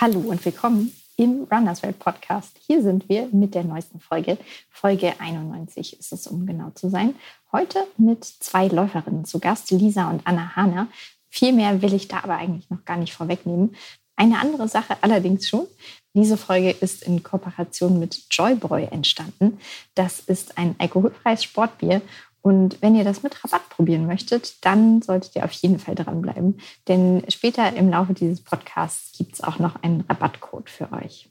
Hallo 0.00 0.20
und 0.20 0.42
willkommen 0.46 0.94
im 1.16 1.46
Runners 1.52 1.82
World 1.82 1.98
Podcast. 1.98 2.56
Hier 2.66 2.82
sind 2.82 3.10
wir 3.10 3.28
mit 3.32 3.54
der 3.54 3.64
neuesten 3.64 4.00
Folge. 4.00 4.38
Folge 4.70 5.12
91 5.20 6.00
ist 6.00 6.14
es, 6.14 6.26
um 6.26 6.46
genau 6.46 6.70
zu 6.70 6.88
sein. 6.88 7.14
Heute 7.52 7.86
mit 7.98 8.24
zwei 8.24 8.68
Läuferinnen 8.68 9.26
zu 9.26 9.40
Gast, 9.40 9.70
Lisa 9.70 10.08
und 10.08 10.26
Anna 10.26 10.56
Hahner. 10.56 10.88
Viel 11.28 11.52
mehr 11.52 11.82
will 11.82 11.92
ich 11.92 12.08
da 12.08 12.20
aber 12.24 12.38
eigentlich 12.38 12.70
noch 12.70 12.82
gar 12.86 12.96
nicht 12.96 13.12
vorwegnehmen. 13.12 13.76
Eine 14.16 14.38
andere 14.38 14.68
Sache 14.68 14.96
allerdings 15.02 15.46
schon. 15.46 15.66
Diese 16.14 16.38
Folge 16.38 16.70
ist 16.70 17.02
in 17.02 17.22
Kooperation 17.22 17.98
mit 17.98 18.24
Joybräu 18.30 18.84
entstanden. 18.84 19.60
Das 19.94 20.20
ist 20.20 20.56
ein 20.56 20.76
alkoholfreies 20.78 21.44
Sportbier 21.44 22.00
und 22.42 22.80
wenn 22.80 22.94
ihr 22.94 23.04
das 23.04 23.22
mit 23.22 23.44
Rabatt 23.44 23.68
probieren 23.68 24.06
möchtet, 24.06 24.64
dann 24.64 25.02
solltet 25.02 25.36
ihr 25.36 25.44
auf 25.44 25.52
jeden 25.52 25.78
Fall 25.78 25.94
dranbleiben. 25.94 26.60
Denn 26.88 27.22
später 27.28 27.74
im 27.74 27.90
Laufe 27.90 28.14
dieses 28.14 28.40
Podcasts 28.40 29.16
gibt 29.16 29.34
es 29.34 29.42
auch 29.42 29.58
noch 29.58 29.82
einen 29.82 30.02
Rabattcode 30.08 30.70
für 30.70 30.90
euch. 30.92 31.28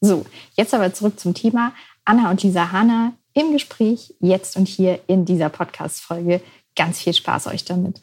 So, 0.00 0.26
jetzt 0.56 0.74
aber 0.74 0.92
zurück 0.92 1.20
zum 1.20 1.34
Thema. 1.34 1.72
Anna 2.04 2.30
und 2.30 2.42
Lisa 2.42 2.72
Hanna 2.72 3.12
im 3.34 3.52
Gespräch, 3.52 4.14
jetzt 4.18 4.56
und 4.56 4.66
hier 4.66 5.00
in 5.06 5.24
dieser 5.24 5.48
Podcast-Folge. 5.48 6.42
Ganz 6.74 7.00
viel 7.00 7.14
Spaß 7.14 7.46
euch 7.46 7.64
damit. 7.64 8.00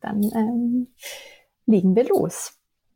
Dann 0.00 0.22
ähm, 0.22 0.88
legen 1.66 1.94
wir 1.94 2.08
los 2.08 2.54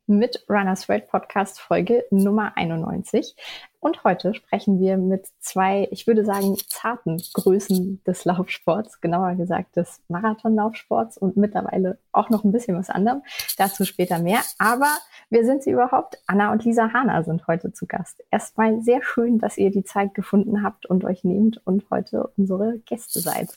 mit 0.09 0.45
Runners 0.49 0.89
World 0.89 1.07
Podcast 1.07 1.61
Folge 1.61 2.05
Nummer 2.11 2.53
91. 2.57 3.37
Und 3.79 4.03
heute 4.05 4.35
sprechen 4.35 4.81
wir 4.81 4.97
mit 4.97 5.27
zwei, 5.39 5.87
ich 5.91 6.07
würde 6.07 6.25
sagen, 6.25 6.57
zarten 6.67 7.23
Größen 7.35 8.03
des 8.05 8.25
Laufsports, 8.25 9.01
genauer 9.01 9.35
gesagt 9.35 9.77
des 9.77 10.03
Marathonlaufsports 10.09 11.19
und 11.19 11.37
mittlerweile 11.37 11.99
auch 12.11 12.31
noch 12.31 12.43
ein 12.43 12.53
bisschen 12.53 12.77
was 12.77 12.89
anderem. 12.89 13.23
Dazu 13.59 13.85
später 13.85 14.19
mehr. 14.19 14.41
Aber 14.59 14.97
wer 15.29 15.45
sind 15.45 15.63
sie 15.63 15.73
überhaupt? 15.73 16.19
Anna 16.27 16.53
und 16.53 16.65
Lisa 16.65 16.93
Hahner 16.93 17.23
sind 17.23 17.47
heute 17.47 17.73
zu 17.73 17.87
Gast. 17.87 18.25
Erstmal 18.31 18.81
sehr 18.81 19.03
schön, 19.03 19.39
dass 19.39 19.59
ihr 19.59 19.71
die 19.71 19.85
Zeit 19.85 20.15
gefunden 20.15 20.63
habt 20.63 20.87
und 20.87 21.05
euch 21.05 21.23
nehmt 21.23 21.61
und 21.67 21.85
heute 21.91 22.33
unsere 22.39 22.79
Gäste 22.87 23.21
seid. 23.21 23.51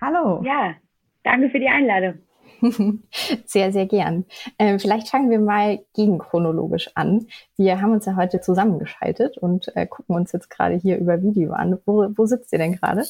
Hallo. 0.00 0.42
Ja, 0.44 0.74
danke 1.22 1.50
für 1.50 1.60
die 1.60 1.68
Einladung. 1.68 2.18
Sehr, 3.46 3.72
sehr 3.72 3.86
gern. 3.86 4.24
Ähm, 4.58 4.78
vielleicht 4.78 5.08
fangen 5.08 5.30
wir 5.30 5.40
mal 5.40 5.80
gegenchronologisch 5.94 6.90
an. 6.94 7.26
Wir 7.56 7.80
haben 7.80 7.92
uns 7.92 8.06
ja 8.06 8.16
heute 8.16 8.40
zusammengeschaltet 8.40 9.36
und 9.38 9.74
äh, 9.76 9.86
gucken 9.86 10.16
uns 10.16 10.32
jetzt 10.32 10.48
gerade 10.48 10.74
hier 10.76 10.98
über 10.98 11.22
Video 11.22 11.52
an. 11.52 11.78
Wo, 11.86 12.08
wo 12.16 12.26
sitzt 12.26 12.52
ihr 12.52 12.58
denn 12.58 12.76
gerade? 12.76 13.04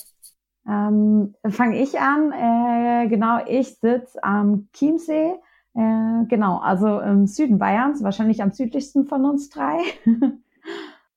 Ähm, 0.67 1.34
Fange 1.48 1.83
ich 1.83 2.00
an. 2.00 2.33
Äh, 2.33 3.08
genau, 3.08 3.41
ich 3.47 3.78
sitze 3.78 4.23
am 4.23 4.69
Chiemsee. 4.73 5.34
Äh, 5.75 6.25
genau, 6.28 6.58
also 6.58 7.00
im 7.00 7.27
Süden 7.27 7.58
Bayerns, 7.58 8.03
wahrscheinlich 8.03 8.42
am 8.42 8.53
südlichsten 8.53 9.06
von 9.06 9.25
uns 9.25 9.48
drei. 9.50 9.78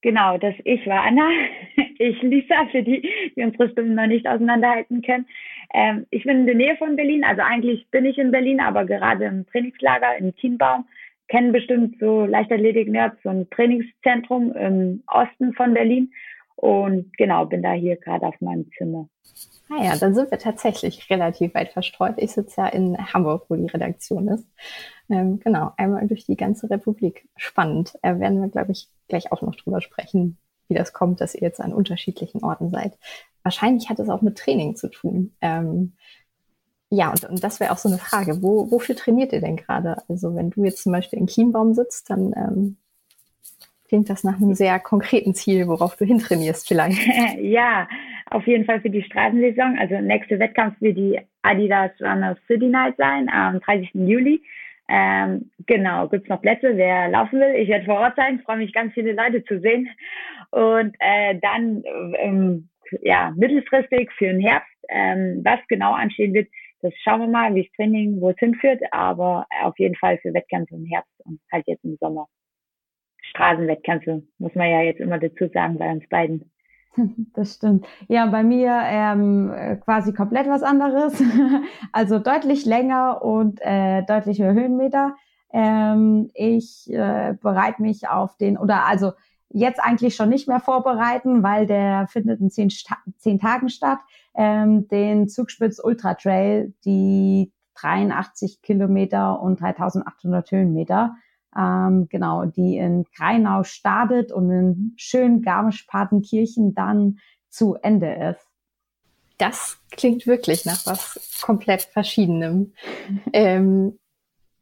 Genau, 0.06 0.38
das 0.38 0.54
ich 0.66 0.86
war 0.86 1.04
Anna. 1.04 1.28
Ich 1.98 2.22
Lisa, 2.22 2.66
für 2.72 2.84
die, 2.84 3.10
die 3.36 3.42
unsere 3.42 3.70
Stimmen 3.70 3.96
noch 3.96 4.06
nicht 4.06 4.28
auseinanderhalten 4.28 5.02
können. 5.02 5.26
Ähm, 5.74 6.06
ich 6.12 6.24
bin 6.24 6.42
in 6.42 6.46
der 6.46 6.54
Nähe 6.56 6.76
von 6.76 6.98
Berlin, 6.98 7.24
also 7.24 7.42
eigentlich 7.42 7.88
bin 7.90 8.06
ich 8.06 8.18
in 8.18 8.32
Berlin, 8.32 8.60
aber 8.60 8.86
gerade 8.86 9.24
im 9.26 9.48
Trainingslager 9.48 10.18
in 10.18 10.36
Kienbaum. 10.36 10.86
Kennen 11.30 11.54
bestimmt 11.54 11.96
so 12.00 12.26
Leichtathletik-Nerds, 12.26 13.16
so 13.24 13.30
ein 13.30 13.50
Trainingszentrum 13.50 14.52
im 14.58 15.04
Osten 15.08 15.54
von 15.54 15.74
Berlin. 15.74 16.12
Und 16.56 17.16
genau, 17.18 17.46
bin 17.46 17.62
da 17.62 17.74
hier 17.74 17.98
gerade 17.98 18.26
auf 18.28 18.40
meinem 18.42 18.70
Zimmer. 18.78 19.10
Ah 19.70 19.84
ja, 19.84 19.96
dann 19.98 20.14
sind 20.14 20.32
wir 20.32 20.38
tatsächlich 20.38 21.10
relativ 21.10 21.54
weit 21.56 21.70
verstreut. 21.70 22.16
Ich 22.18 22.32
sitze 22.32 22.62
ja 22.62 22.68
in 22.68 22.98
Hamburg, 23.14 23.46
wo 23.50 23.56
die 23.56 23.68
Redaktion 23.68 24.28
ist. 24.28 24.46
Ähm, 25.10 25.40
genau, 25.40 25.72
einmal 25.78 26.08
durch 26.08 26.26
die 26.26 26.38
ganze 26.38 26.70
Republik. 26.70 27.28
Spannend. 27.36 27.98
Äh, 28.02 28.20
werden 28.20 28.42
wir, 28.42 28.50
glaube 28.50 28.72
ich, 28.72 28.90
gleich 29.08 29.32
auch 29.32 29.42
noch 29.42 29.56
drüber 29.56 29.82
sprechen, 29.82 30.38
wie 30.68 30.76
das 30.76 30.94
kommt, 30.94 31.20
dass 31.20 31.36
ihr 31.36 31.42
jetzt 31.42 31.60
an 31.60 31.74
unterschiedlichen 31.74 32.44
Orten 32.44 32.70
seid. 32.72 32.98
Wahrscheinlich 33.44 33.90
hat 33.90 34.00
es 34.00 34.10
auch 34.10 34.22
mit 34.22 34.38
Training 34.38 34.76
zu 34.76 34.90
tun. 34.90 35.36
Ähm, 35.42 35.94
ja, 36.92 37.10
und, 37.10 37.26
und 37.26 37.44
das 37.44 37.60
wäre 37.60 37.72
auch 37.72 37.78
so 37.78 37.90
eine 37.90 37.98
Frage. 37.98 38.42
Wo, 38.44 38.72
wofür 38.72 38.96
trainiert 38.96 39.34
ihr 39.34 39.42
denn 39.42 39.58
gerade? 39.58 39.98
Also 40.08 40.36
wenn 40.36 40.52
du 40.52 40.64
jetzt 40.64 40.84
zum 40.84 40.92
Beispiel 40.92 41.20
in 41.20 41.28
Chiembaum 41.28 41.74
sitzt, 41.74 42.10
dann 42.10 42.34
ähm, 42.36 42.78
klingt 43.96 44.10
das 44.10 44.26
nach 44.26 44.36
einem 44.36 44.54
sehr 44.56 44.78
konkreten 44.80 45.34
Ziel, 45.34 45.68
worauf 45.68 45.96
du 45.96 46.04
hintrainierst 46.04 46.68
vielleicht. 46.68 47.00
ja, 47.40 47.88
auf 48.30 48.46
jeden 48.46 48.66
Fall 48.66 48.82
für 48.82 48.90
die 48.90 49.04
Straßensaison. 49.04 49.78
Also 49.80 50.02
nächste 50.02 50.38
Wettkampf 50.38 50.76
wird 50.82 50.98
die 50.98 51.18
Adidas 51.44 51.92
Runners 52.02 52.38
City 52.46 52.68
Night 52.68 52.96
sein 52.98 53.30
am 53.30 53.62
30. 53.62 53.92
Juli. 53.94 54.44
Ähm, 54.90 55.50
genau, 55.66 56.10
gibt's 56.10 56.28
noch 56.28 56.42
Plätze, 56.42 56.76
wer 56.76 57.08
laufen 57.08 57.40
will. 57.40 57.56
Ich 57.56 57.70
werde 57.70 57.86
vor 57.86 58.02
Ort 58.02 58.18
sein, 58.18 58.42
freue 58.42 58.58
mich 58.58 58.74
ganz 58.74 58.94
viele 58.94 59.14
Leute 59.14 59.46
zu 59.46 59.62
sehen. 59.62 59.88
Und 60.52 60.94
äh, 61.00 61.40
dann 61.42 61.82
ähm, 62.20 62.68
ja, 63.02 63.34
mittelfristig 63.38 64.12
für 64.18 64.26
den 64.26 64.42
Herbst, 64.42 64.76
ähm, 64.90 65.40
was 65.46 65.60
genau 65.70 65.94
anstehen 65.94 66.34
wird, 66.34 66.50
das 66.82 66.94
schauen 67.02 67.22
wir 67.22 67.28
mal, 67.28 67.56
wie 67.56 67.64
das 67.64 67.72
Training, 67.78 68.20
wo 68.20 68.32
es 68.32 68.38
hinführt, 68.40 68.82
aber 68.92 69.48
auf 69.64 69.80
jeden 69.80 69.96
Fall 69.96 70.18
für 70.18 70.34
Wettkämpfe 70.34 70.76
im 70.76 70.86
Herbst 70.86 71.14
und 71.24 71.40
halt 71.50 71.64
jetzt 71.66 71.86
im 71.86 71.96
Sommer. 72.02 72.28
Straßenwettkämpfe, 73.36 74.24
muss 74.40 74.56
man 74.56 74.70
ja 74.70 74.82
jetzt 74.82 75.00
immer 75.00 75.20
dazu 75.20 75.48
sagen 75.54 75.78
bei 75.78 75.92
uns 75.92 76.08
beiden. 76.10 76.52
Das 77.34 77.56
stimmt. 77.56 77.86
Ja, 78.08 78.26
bei 78.28 78.42
mir 78.42 78.72
ähm, 78.86 79.52
quasi 79.84 80.14
komplett 80.14 80.48
was 80.48 80.64
anderes. 80.64 81.22
also 81.92 82.20
deutlich 82.20 82.66
länger 82.66 83.22
und 83.22 83.60
äh, 83.62 84.04
deutlich 84.04 84.42
höher 84.42 84.54
Höhenmeter. 84.54 85.16
Ähm, 85.52 86.32
ich 86.34 86.90
äh, 86.90 87.34
bereite 87.42 87.82
mich 87.82 88.08
auf 88.08 88.38
den, 88.38 88.58
oder 88.58 88.86
also 88.86 89.12
jetzt 89.50 89.82
eigentlich 89.84 90.16
schon 90.16 90.30
nicht 90.30 90.48
mehr 90.48 90.62
vorbereiten, 90.62 91.44
weil 91.44 91.66
der 91.66 92.08
findet 92.08 92.40
in 92.40 92.50
zehn, 92.50 92.70
zehn 93.18 93.40
Tagen 93.40 93.68
statt. 93.68 94.00
Ähm, 94.34 94.88
den 94.88 95.28
Zugspitz 95.28 95.82
Ultra 95.84 96.14
Trail, 96.14 96.74
die 96.86 97.52
83 97.76 98.62
Kilometer 98.62 99.42
und 99.42 99.60
3800 99.60 100.50
Höhenmeter 100.52 101.16
ähm, 101.58 102.08
genau, 102.10 102.46
die 102.46 102.78
in 102.78 103.06
Kreinau 103.16 103.64
startet 103.64 104.32
und 104.32 104.50
in 104.52 104.94
schön 104.98 105.42
Garmisch-Partenkirchen 105.42 106.76
dann 106.76 107.20
zu 107.50 107.76
Ende 107.76 108.14
ist. 108.14 108.48
Das 109.38 109.78
klingt 109.92 110.28
wirklich 110.28 110.66
nach 110.66 110.86
was 110.86 111.42
komplett 111.42 111.84
Verschiedenem. 111.84 112.74
ähm, 113.34 114.00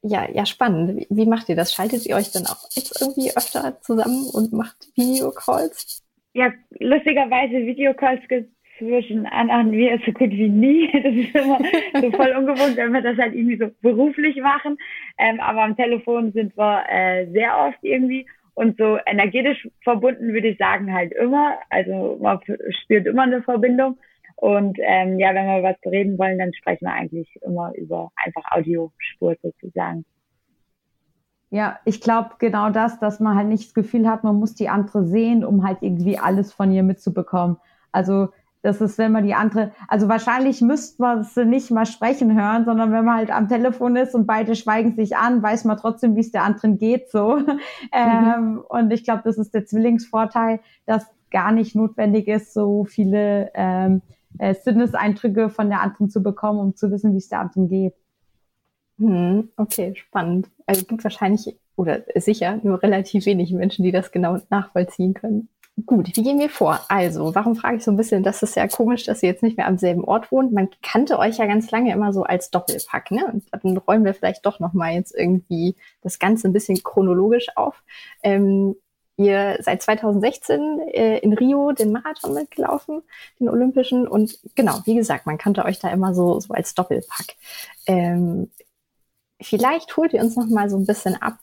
ja, 0.02 0.30
ja, 0.30 0.46
spannend. 0.46 0.98
Wie, 0.98 1.08
wie, 1.10 1.26
macht 1.26 1.48
ihr 1.50 1.56
das? 1.56 1.74
Schaltet 1.74 2.06
ihr 2.06 2.16
euch 2.16 2.32
dann 2.32 2.46
auch 2.46 2.70
jetzt 2.72 3.00
irgendwie 3.02 3.36
öfter 3.36 3.80
zusammen 3.82 4.28
und 4.34 4.52
macht 4.52 4.90
Videocalls? 4.96 6.04
Ja, 6.34 6.52
lustigerweise 6.80 7.66
Videocalls 7.66 8.28
gibt 8.28 8.53
zwischen 8.78 9.26
Anna 9.26 9.62
und 9.62 9.72
mir 9.72 10.00
so 10.06 10.12
gut 10.12 10.32
wie 10.32 10.50
nie. 10.50 10.90
Das 11.04 11.14
ist 11.14 11.36
immer 11.36 11.60
so 12.02 12.12
voll 12.12 12.32
ungewohnt, 12.38 12.78
wenn 12.78 12.94
wir 12.94 13.02
das 13.02 13.18
halt 13.18 13.34
irgendwie 13.34 13.58
so 13.58 13.70
beruflich 13.82 14.38
machen. 14.42 14.78
Ähm, 15.18 15.40
aber 15.40 15.64
am 15.64 15.76
Telefon 15.76 16.32
sind 16.32 16.58
wir 16.58 16.84
äh, 16.90 17.28
sehr 17.32 17.58
oft 17.58 17.80
irgendwie 17.82 18.26
und 18.56 18.78
so 18.78 18.98
energetisch 19.06 19.68
verbunden 19.84 20.34
würde 20.34 20.50
ich 20.50 20.58
sagen 20.58 20.94
halt 20.94 21.12
immer. 21.14 21.58
Also 21.70 22.18
man 22.22 22.40
spürt 22.84 23.08
immer 23.08 23.24
eine 23.24 23.42
Verbindung. 23.42 23.98
Und 24.36 24.78
ähm, 24.82 25.20
ja, 25.20 25.34
wenn 25.34 25.46
wir 25.46 25.64
was 25.64 25.78
reden 25.92 26.18
wollen, 26.18 26.38
dann 26.38 26.54
sprechen 26.54 26.86
wir 26.86 26.94
eigentlich 26.94 27.30
immer 27.42 27.74
über 27.76 28.12
einfach 28.16 28.44
Audiospur 28.52 29.36
sozusagen. 29.42 30.06
Ja, 31.50 31.80
ich 31.86 32.02
glaube 32.02 32.32
genau 32.40 32.72
das, 32.72 33.00
dass 33.00 33.20
man 33.20 33.38
halt 33.38 33.48
nicht 33.48 33.68
das 33.68 33.74
Gefühl 33.74 34.10
hat, 34.10 34.24
man 34.24 34.36
muss 34.38 34.56
die 34.56 34.70
andere 34.70 35.06
sehen, 35.06 35.46
um 35.46 35.66
halt 35.66 35.78
irgendwie 35.82 36.18
alles 36.18 36.52
von 36.52 36.72
ihr 36.72 36.84
mitzubekommen. 36.84 37.58
Also 37.92 38.30
das 38.64 38.80
ist, 38.80 38.98
wenn 38.98 39.12
man 39.12 39.26
die 39.26 39.34
andere, 39.34 39.74
also 39.90 40.08
wahrscheinlich 40.08 40.62
müsste 40.62 41.02
man 41.02 41.24
sie 41.26 41.46
nicht 41.46 41.70
mal 41.70 41.86
sprechen 41.86 42.34
hören, 42.34 42.64
sondern 42.64 42.94
wenn 42.94 43.04
man 43.04 43.18
halt 43.18 43.30
am 43.30 43.50
Telefon 43.50 43.98
ist 43.98 44.16
und 44.16 44.26
beide 44.26 44.56
schweigen 44.56 44.96
sich 44.96 45.18
an, 45.18 45.44
weiß 45.44 45.66
man 45.66 45.78
trotzdem, 45.78 46.16
wie 46.16 46.22
es 46.22 46.32
der 46.32 46.44
anderen 46.44 46.78
geht, 46.78 47.12
so. 47.12 47.38
Mhm. 47.44 47.90
Ähm, 47.92 48.64
und 48.70 48.92
ich 48.92 49.04
glaube, 49.04 49.22
das 49.26 49.38
ist 49.38 49.54
der 49.54 49.66
Zwillingsvorteil, 49.66 50.62
dass 50.86 51.06
gar 51.30 51.52
nicht 51.52 51.76
notwendig 51.76 52.28
ist, 52.28 52.54
so 52.54 52.86
viele 52.86 53.52
ähm, 53.54 54.02
äh, 54.40 54.54
Sinneseindrücke 54.54 55.50
von 55.50 55.70
der 55.70 55.82
anderen 55.82 56.10
zu 56.10 56.24
bekommen, 56.24 56.60
um 56.60 56.76
zu 56.76 56.90
wissen, 56.92 57.14
wie 57.14 57.18
es 57.18 57.30
der 57.30 57.42
anderen 57.42 57.68
geht. 57.68 57.94
Hm, 59.00 59.50
okay, 59.58 59.94
spannend. 59.96 60.50
Also 60.66 60.82
es 60.82 60.88
gibt 60.88 61.04
wahrscheinlich 61.04 61.58
oder 61.76 62.04
sicher 62.16 62.60
nur 62.64 62.82
relativ 62.82 63.26
wenig 63.26 63.52
Menschen, 63.52 63.84
die 63.84 63.92
das 63.92 64.12
genau 64.12 64.38
nachvollziehen 64.50 65.14
können. 65.14 65.50
Gut, 65.88 66.16
wie 66.16 66.22
gehen 66.22 66.38
wir 66.40 66.52
vor? 66.52 66.80
Also, 66.88 67.34
warum 67.34 67.56
frage 67.56 67.78
ich 67.78 67.84
so 67.84 67.90
ein 67.90 67.98
bisschen, 67.98 68.22
das 68.22 68.44
ist 68.44 68.56
ja 68.56 68.68
komisch, 68.68 69.06
dass 69.06 69.24
ihr 69.24 69.30
jetzt 69.30 69.42
nicht 69.42 69.58
mehr 69.58 69.66
am 69.66 69.80
selben 69.80 70.04
Ort 70.04 70.32
wohnt. 70.32 70.52
Man 70.54 70.70
kannte 70.84 71.18
euch 71.18 71.38
ja 71.38 71.48
ganz 71.48 71.72
lange 71.72 71.92
immer 71.92 72.14
so 72.14 72.24
als 72.24 72.52
Doppelpack, 72.52 73.10
ne? 73.10 73.26
Und 73.26 73.44
dann 73.52 73.78
räumen 73.78 74.06
wir 74.06 74.14
vielleicht 74.14 74.46
doch 74.46 74.60
nochmal 74.60 74.94
jetzt 74.94 75.16
irgendwie 75.16 75.76
das 76.02 76.20
Ganze 76.20 76.48
ein 76.48 76.54
bisschen 76.54 76.84
chronologisch 76.84 77.48
auf. 77.56 77.84
Ähm, 78.22 78.76
ihr 79.18 79.58
seid 79.62 79.82
2016 79.82 80.80
äh, 80.92 81.18
in 81.20 81.34
Rio 81.34 81.72
den 81.72 81.92
Marathon 81.92 82.36
mitgelaufen, 82.36 83.02
den 83.40 83.50
Olympischen. 83.50 84.08
Und 84.08 84.38
genau, 84.54 84.80
wie 84.86 84.96
gesagt, 84.96 85.26
man 85.26 85.40
kannte 85.40 85.66
euch 85.66 85.80
da 85.80 85.90
immer 85.90 86.14
so, 86.14 86.40
so 86.40 86.54
als 86.54 86.76
Doppelpack. 86.76 87.36
Ähm, 87.88 88.52
vielleicht 89.42 89.98
holt 89.98 90.14
ihr 90.14 90.22
uns 90.22 90.36
noch 90.36 90.48
mal 90.48 90.70
so 90.70 90.78
ein 90.78 90.86
bisschen 90.86 91.20
ab, 91.20 91.40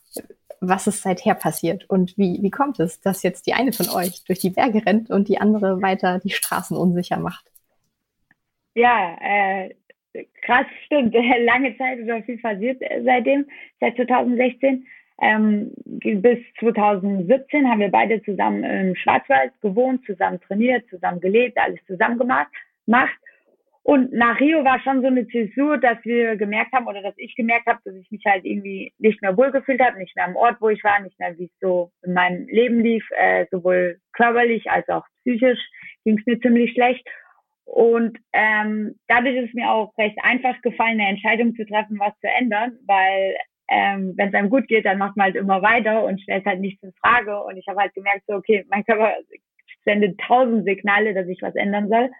was 0.61 0.85
ist 0.85 1.01
seither 1.01 1.33
passiert 1.33 1.89
und 1.89 2.17
wie, 2.17 2.39
wie 2.41 2.51
kommt 2.51 2.79
es, 2.79 3.01
dass 3.01 3.23
jetzt 3.23 3.47
die 3.47 3.53
eine 3.53 3.73
von 3.73 3.89
euch 3.89 4.23
durch 4.25 4.39
die 4.39 4.51
Berge 4.51 4.85
rennt 4.85 5.09
und 5.09 5.27
die 5.27 5.39
andere 5.39 5.81
weiter 5.81 6.19
die 6.19 6.29
Straßen 6.29 6.77
unsicher 6.77 7.17
macht? 7.17 7.51
Ja, 8.75 9.17
äh, 9.19 9.73
krass, 10.43 10.67
stimmt. 10.85 11.13
Lange 11.39 11.75
Zeit 11.77 11.99
ist 11.99 12.11
auch 12.11 12.23
viel 12.23 12.37
passiert 12.37 12.81
seitdem, 13.03 13.45
seit 13.79 13.95
2016. 13.95 14.85
Ähm, 15.23 15.71
bis 15.85 16.39
2017 16.59 17.67
haben 17.67 17.79
wir 17.79 17.91
beide 17.91 18.23
zusammen 18.23 18.63
im 18.63 18.95
Schwarzwald 18.95 19.51
gewohnt, 19.61 20.05
zusammen 20.05 20.39
trainiert, 20.41 20.87
zusammen 20.89 21.19
gelebt, 21.19 21.57
alles 21.57 21.79
zusammen 21.85 22.17
gemacht. 22.17 22.51
Macht. 22.85 23.17
Und 23.83 24.13
nach 24.13 24.39
Rio 24.39 24.63
war 24.63 24.79
schon 24.81 25.01
so 25.01 25.07
eine 25.07 25.27
Zäsur, 25.27 25.77
dass 25.79 25.97
wir 26.03 26.35
gemerkt 26.35 26.71
haben 26.71 26.85
oder 26.85 27.01
dass 27.01 27.15
ich 27.17 27.35
gemerkt 27.35 27.65
habe, 27.65 27.79
dass 27.83 27.95
ich 27.95 28.11
mich 28.11 28.23
halt 28.25 28.45
irgendwie 28.45 28.93
nicht 28.99 29.21
mehr 29.23 29.35
wohlgefühlt 29.35 29.81
habe, 29.81 29.97
nicht 29.97 30.15
mehr 30.15 30.25
am 30.25 30.35
Ort, 30.35 30.57
wo 30.59 30.69
ich 30.69 30.83
war, 30.83 30.99
nicht 30.99 31.19
mehr 31.19 31.35
wie 31.37 31.45
es 31.45 31.59
so 31.59 31.91
in 32.03 32.13
meinem 32.13 32.47
Leben 32.47 32.81
lief, 32.81 33.03
äh, 33.17 33.47
sowohl 33.49 33.99
körperlich 34.13 34.69
als 34.69 34.87
auch 34.89 35.03
psychisch 35.21 35.59
ging 36.03 36.17
es 36.19 36.25
mir 36.25 36.39
ziemlich 36.39 36.73
schlecht. 36.73 37.07
Und 37.65 38.17
ähm, 38.33 38.95
dadurch 39.07 39.35
ist 39.35 39.49
es 39.49 39.53
mir 39.53 39.71
auch 39.71 39.97
recht 39.97 40.17
einfach 40.21 40.61
gefallen, 40.61 40.99
eine 40.99 41.09
Entscheidung 41.09 41.55
zu 41.55 41.65
treffen, 41.65 41.97
was 41.99 42.13
zu 42.19 42.27
ändern, 42.27 42.77
weil 42.85 43.35
ähm, 43.69 44.13
wenn 44.17 44.27
es 44.27 44.33
einem 44.33 44.49
gut 44.49 44.67
geht, 44.67 44.85
dann 44.85 44.97
macht 44.97 45.15
man 45.15 45.25
halt 45.25 45.35
immer 45.37 45.61
weiter 45.61 46.03
und 46.03 46.19
stellt 46.21 46.45
halt 46.45 46.59
nichts 46.59 46.83
in 46.83 46.91
Frage. 46.93 47.41
Und 47.41 47.57
ich 47.57 47.65
habe 47.67 47.79
halt 47.79 47.93
gemerkt, 47.93 48.23
so 48.27 48.35
okay, 48.35 48.65
mein 48.69 48.83
Körper 48.83 49.15
sendet 49.85 50.19
tausend 50.19 50.65
Signale, 50.65 51.13
dass 51.13 51.27
ich 51.27 51.41
was 51.41 51.55
ändern 51.55 51.87
soll. 51.87 52.11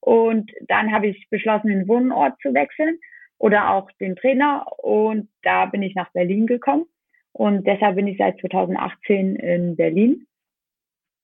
Und 0.00 0.50
dann 0.68 0.92
habe 0.92 1.08
ich 1.08 1.28
beschlossen, 1.30 1.68
den 1.68 1.88
Wohnort 1.88 2.34
zu 2.40 2.54
wechseln 2.54 2.98
oder 3.38 3.70
auch 3.70 3.90
den 4.00 4.16
Trainer. 4.16 4.66
Und 4.78 5.28
da 5.42 5.66
bin 5.66 5.82
ich 5.82 5.94
nach 5.94 6.10
Berlin 6.12 6.46
gekommen. 6.46 6.86
Und 7.32 7.66
deshalb 7.66 7.96
bin 7.96 8.06
ich 8.06 8.18
seit 8.18 8.38
2018 8.40 9.36
in 9.36 9.76
Berlin 9.76 10.26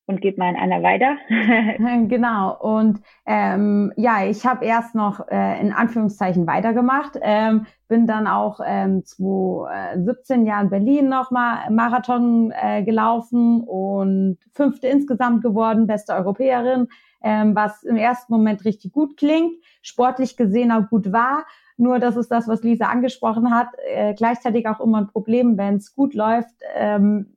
und 0.08 0.22
gebe 0.22 0.38
mal 0.38 0.48
an 0.48 0.56
Anna 0.56 0.82
weiter. 0.82 1.16
genau. 2.08 2.56
Und 2.58 3.00
ähm, 3.26 3.92
ja, 3.96 4.24
ich 4.26 4.44
habe 4.46 4.64
erst 4.64 4.94
noch 4.94 5.28
äh, 5.28 5.60
in 5.60 5.72
Anführungszeichen 5.72 6.46
weitergemacht, 6.46 7.18
ähm, 7.20 7.66
bin 7.88 8.06
dann 8.06 8.26
auch 8.26 8.60
ähm, 8.64 9.04
2017 9.04 10.46
Jahren 10.46 10.64
in 10.64 10.70
Berlin 10.70 11.08
nochmal 11.08 11.70
Marathon 11.70 12.52
äh, 12.52 12.82
gelaufen 12.82 13.62
und 13.62 14.38
fünfte 14.54 14.88
insgesamt 14.88 15.42
geworden, 15.42 15.86
beste 15.86 16.14
Europäerin 16.14 16.88
ähm, 17.22 17.54
was 17.54 17.82
im 17.82 17.96
ersten 17.96 18.32
Moment 18.32 18.64
richtig 18.64 18.92
gut 18.92 19.16
klingt, 19.16 19.54
sportlich 19.82 20.36
gesehen 20.36 20.72
auch 20.72 20.88
gut 20.88 21.12
war. 21.12 21.46
Nur 21.76 21.98
das 21.98 22.16
ist 22.16 22.30
das, 22.30 22.48
was 22.48 22.62
Lisa 22.62 22.86
angesprochen 22.86 23.54
hat. 23.54 23.68
Äh, 23.86 24.14
gleichzeitig 24.14 24.66
auch 24.68 24.80
immer 24.80 24.98
ein 24.98 25.08
Problem, 25.08 25.56
wenn 25.56 25.76
es 25.76 25.94
gut 25.94 26.14
läuft, 26.14 26.54
ähm, 26.74 27.36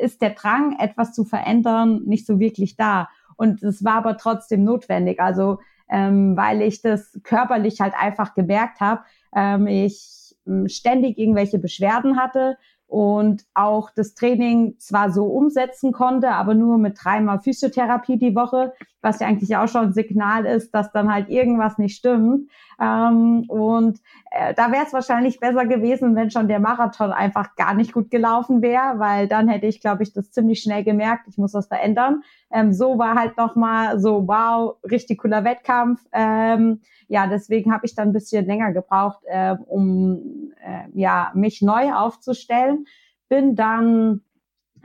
ist 0.00 0.22
der 0.22 0.30
Drang, 0.30 0.78
etwas 0.78 1.12
zu 1.12 1.24
verändern, 1.24 2.02
nicht 2.04 2.26
so 2.26 2.38
wirklich 2.38 2.76
da. 2.76 3.08
Und 3.36 3.62
es 3.62 3.84
war 3.84 3.94
aber 3.94 4.16
trotzdem 4.16 4.62
notwendig. 4.64 5.20
Also 5.20 5.58
ähm, 5.90 6.36
weil 6.36 6.62
ich 6.62 6.82
das 6.82 7.18
körperlich 7.24 7.80
halt 7.80 7.94
einfach 7.94 8.34
gemerkt 8.34 8.80
habe, 8.80 9.02
ähm, 9.34 9.66
ich 9.66 10.36
ähm, 10.46 10.68
ständig 10.68 11.18
irgendwelche 11.18 11.58
Beschwerden 11.58 12.16
hatte, 12.16 12.56
und 12.86 13.44
auch 13.54 13.90
das 13.90 14.14
Training 14.14 14.78
zwar 14.78 15.10
so 15.10 15.24
umsetzen 15.26 15.90
konnte, 15.90 16.30
aber 16.30 16.54
nur 16.54 16.78
mit 16.78 16.96
dreimal 17.02 17.40
Physiotherapie 17.40 18.18
die 18.18 18.36
Woche, 18.36 18.72
was 19.04 19.20
ja 19.20 19.28
eigentlich 19.28 19.56
auch 19.56 19.68
schon 19.68 19.86
ein 19.86 19.92
Signal 19.92 20.46
ist, 20.46 20.74
dass 20.74 20.90
dann 20.90 21.12
halt 21.12 21.28
irgendwas 21.28 21.78
nicht 21.78 21.96
stimmt. 21.96 22.50
Ähm, 22.80 23.44
und 23.48 24.00
äh, 24.30 24.54
da 24.54 24.72
wäre 24.72 24.84
es 24.84 24.92
wahrscheinlich 24.92 25.38
besser 25.38 25.66
gewesen, 25.66 26.16
wenn 26.16 26.30
schon 26.30 26.48
der 26.48 26.58
Marathon 26.58 27.12
einfach 27.12 27.54
gar 27.54 27.74
nicht 27.74 27.92
gut 27.92 28.10
gelaufen 28.10 28.62
wäre, 28.62 28.98
weil 28.98 29.28
dann 29.28 29.48
hätte 29.48 29.66
ich, 29.66 29.80
glaube 29.80 30.02
ich, 30.02 30.12
das 30.12 30.32
ziemlich 30.32 30.60
schnell 30.60 30.82
gemerkt, 30.82 31.28
ich 31.28 31.38
muss 31.38 31.52
das 31.52 31.68
verändern. 31.68 32.22
Ähm, 32.50 32.72
so 32.72 32.98
war 32.98 33.14
halt 33.14 33.36
nochmal 33.36 34.00
so, 34.00 34.26
wow, 34.26 34.76
richtig 34.90 35.18
cooler 35.18 35.44
Wettkampf. 35.44 36.04
Ähm, 36.12 36.80
ja, 37.06 37.26
deswegen 37.26 37.72
habe 37.72 37.86
ich 37.86 37.94
dann 37.94 38.08
ein 38.08 38.12
bisschen 38.12 38.46
länger 38.46 38.72
gebraucht, 38.72 39.20
äh, 39.26 39.54
um 39.66 40.50
äh, 40.64 40.88
ja, 40.94 41.30
mich 41.34 41.62
neu 41.62 41.92
aufzustellen. 41.92 42.86
Bin 43.28 43.54
dann 43.54 44.22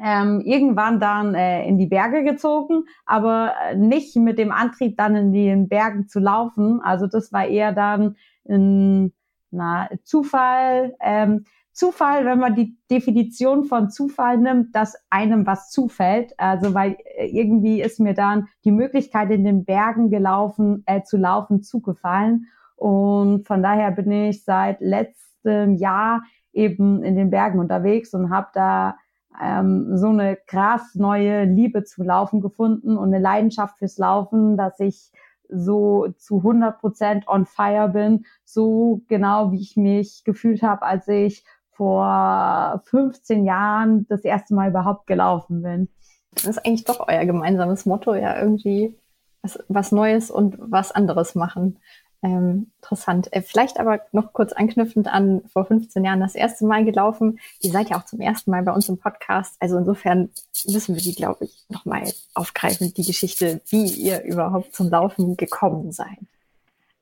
ähm, 0.01 0.41
irgendwann 0.41 0.99
dann 0.99 1.35
äh, 1.35 1.67
in 1.67 1.77
die 1.77 1.87
Berge 1.87 2.23
gezogen, 2.23 2.85
aber 3.05 3.53
nicht 3.75 4.15
mit 4.15 4.37
dem 4.37 4.51
Antrieb, 4.51 4.97
dann 4.97 5.15
in 5.15 5.33
den 5.33 5.67
Bergen 5.67 6.07
zu 6.07 6.19
laufen. 6.19 6.81
Also 6.81 7.07
das 7.07 7.31
war 7.33 7.45
eher 7.45 7.73
dann 7.73 8.15
ein 8.47 9.13
na, 9.51 9.89
Zufall. 10.03 10.95
Ähm, 11.01 11.45
Zufall, 11.71 12.25
wenn 12.25 12.39
man 12.39 12.55
die 12.55 12.77
Definition 12.91 13.63
von 13.63 13.89
Zufall 13.89 14.37
nimmt, 14.37 14.75
dass 14.75 14.97
einem 15.09 15.45
was 15.45 15.69
zufällt. 15.69 16.33
Also 16.37 16.73
weil 16.73 16.97
äh, 17.17 17.27
irgendwie 17.27 17.81
ist 17.81 17.99
mir 17.99 18.13
dann 18.13 18.47
die 18.65 18.71
Möglichkeit 18.71 19.31
in 19.31 19.43
den 19.43 19.65
Bergen 19.65 20.09
gelaufen, 20.09 20.83
äh, 20.85 21.03
zu 21.03 21.17
laufen, 21.17 21.61
zugefallen. 21.61 22.47
Und 22.75 23.47
von 23.47 23.63
daher 23.63 23.91
bin 23.91 24.11
ich 24.11 24.43
seit 24.43 24.81
letztem 24.81 25.75
Jahr 25.75 26.23
eben 26.53 27.03
in 27.03 27.15
den 27.15 27.29
Bergen 27.29 27.59
unterwegs 27.59 28.13
und 28.13 28.29
habe 28.29 28.47
da 28.53 28.95
ähm, 29.41 29.97
so 29.97 30.07
eine 30.07 30.37
krass 30.47 30.95
neue 30.95 31.45
Liebe 31.45 31.83
zu 31.83 32.03
Laufen 32.03 32.41
gefunden 32.41 32.97
und 32.97 33.13
eine 33.13 33.19
Leidenschaft 33.19 33.77
fürs 33.77 33.97
Laufen, 33.97 34.57
dass 34.57 34.79
ich 34.79 35.11
so 35.49 36.07
zu 36.17 36.37
100 36.37 36.79
Prozent 36.79 37.27
on 37.27 37.45
fire 37.45 37.89
bin, 37.89 38.25
so 38.43 39.01
genau 39.07 39.51
wie 39.51 39.61
ich 39.61 39.75
mich 39.75 40.23
gefühlt 40.23 40.61
habe, 40.61 40.83
als 40.83 41.07
ich 41.07 41.43
vor 41.71 42.81
15 42.85 43.45
Jahren 43.45 44.05
das 44.09 44.23
erste 44.23 44.53
Mal 44.53 44.69
überhaupt 44.69 45.07
gelaufen 45.07 45.61
bin. 45.61 45.89
Das 46.33 46.45
ist 46.45 46.65
eigentlich 46.65 46.83
doch 46.83 47.07
euer 47.07 47.25
gemeinsames 47.25 47.85
Motto, 47.85 48.13
ja, 48.13 48.39
irgendwie 48.39 48.95
was, 49.41 49.59
was 49.67 49.91
Neues 49.91 50.29
und 50.29 50.57
was 50.59 50.91
anderes 50.91 51.35
machen. 51.35 51.79
Ähm, 52.21 52.71
interessant. 52.81 53.31
Äh, 53.31 53.41
vielleicht 53.41 53.79
aber 53.79 54.01
noch 54.11 54.33
kurz 54.33 54.51
anknüpfend 54.51 55.07
an 55.07 55.41
vor 55.53 55.65
15 55.65 56.03
Jahren 56.03 56.19
das 56.19 56.35
erste 56.35 56.65
Mal 56.65 56.83
gelaufen. 56.83 57.39
Ihr 57.61 57.71
seid 57.71 57.89
ja 57.89 57.97
auch 57.97 58.05
zum 58.05 58.19
ersten 58.19 58.51
Mal 58.51 58.63
bei 58.63 58.73
uns 58.73 58.89
im 58.89 58.97
Podcast. 58.97 59.55
Also 59.61 59.77
insofern 59.77 60.29
müssen 60.67 60.95
wir 60.95 61.01
die, 61.01 61.15
glaube 61.15 61.45
ich, 61.45 61.63
nochmal 61.69 62.03
aufgreifen, 62.33 62.93
die 62.93 63.05
Geschichte, 63.05 63.61
wie 63.69 63.85
ihr 63.85 64.23
überhaupt 64.23 64.75
zum 64.75 64.89
Laufen 64.89 65.37
gekommen 65.37 65.93
seid. 65.93 66.17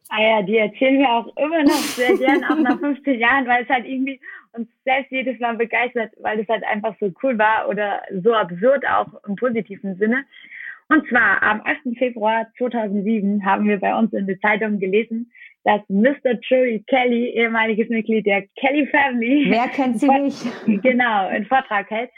Ah 0.09 0.21
ja, 0.21 0.41
die 0.41 0.57
erzählen 0.57 0.99
wir 0.99 1.09
auch 1.09 1.35
immer 1.35 1.63
noch 1.63 1.73
sehr 1.73 2.15
gern, 2.15 2.43
auch 2.45 2.59
nach 2.59 2.79
15 2.79 3.19
Jahren, 3.19 3.47
weil 3.47 3.63
es 3.63 3.69
halt 3.69 3.85
irgendwie 3.85 4.19
uns 4.53 4.69
selbst 4.85 5.11
jedes 5.11 5.39
Mal 5.39 5.57
begeistert, 5.57 6.11
weil 6.21 6.39
es 6.39 6.47
halt 6.47 6.63
einfach 6.63 6.95
so 6.99 7.11
cool 7.23 7.37
war 7.37 7.67
oder 7.67 8.01
so 8.23 8.33
absurd 8.33 8.85
auch 8.87 9.07
im 9.27 9.35
positiven 9.35 9.97
Sinne. 9.97 10.25
Und 10.89 11.07
zwar 11.09 11.43
am 11.43 11.61
8. 11.65 11.97
Februar 11.97 12.47
2007 12.57 13.45
haben 13.45 13.67
wir 13.67 13.79
bei 13.79 13.93
uns 13.93 14.13
in 14.13 14.25
der 14.25 14.39
Zeitung 14.39 14.79
gelesen, 14.79 15.31
dass 15.63 15.81
Mr. 15.89 16.39
Joey 16.41 16.83
Kelly, 16.87 17.31
ehemaliges 17.31 17.89
Mitglied 17.89 18.25
der 18.25 18.45
Kelly 18.55 18.87
Family, 18.87 19.47
wer 19.49 19.67
kennt 19.67 19.99
sie 19.99 20.07
nicht? 20.07 20.45
Genau, 20.81 21.27
einen 21.27 21.45
Vortrag 21.45 21.89
hält. 21.89 22.09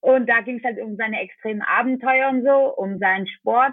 Und 0.00 0.28
da 0.28 0.40
ging 0.40 0.56
es 0.56 0.64
halt 0.64 0.80
um 0.80 0.96
seine 0.96 1.20
extremen 1.20 1.62
Abenteuer 1.62 2.30
und 2.30 2.42
so, 2.42 2.74
um 2.76 2.98
seinen 2.98 3.28
Sport. 3.28 3.72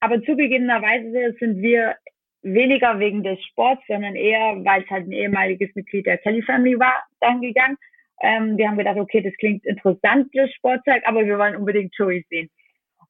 Aber 0.00 0.20
zugegebenerweise 0.22 1.36
sind 1.38 1.60
wir 1.60 1.94
weniger 2.42 2.98
wegen 2.98 3.22
des 3.22 3.38
Sports, 3.44 3.82
sondern 3.86 4.16
eher, 4.16 4.56
weil 4.64 4.82
es 4.82 4.90
halt 4.90 5.06
ein 5.06 5.12
ehemaliges 5.12 5.72
Mitglied 5.74 6.06
der 6.06 6.18
Kelly 6.18 6.42
Family 6.42 6.78
war, 6.78 7.04
dann 7.20 7.40
gegangen. 7.40 7.76
Ähm, 8.22 8.56
wir 8.56 8.68
haben 8.68 8.78
gedacht, 8.78 8.98
okay, 8.98 9.20
das 9.22 9.34
klingt 9.38 9.64
interessant, 9.64 10.28
das 10.32 10.52
Sportzeug, 10.54 11.02
aber 11.04 11.24
wir 11.24 11.38
wollen 11.38 11.56
unbedingt 11.56 11.94
Joey 11.96 12.24
sehen. 12.28 12.50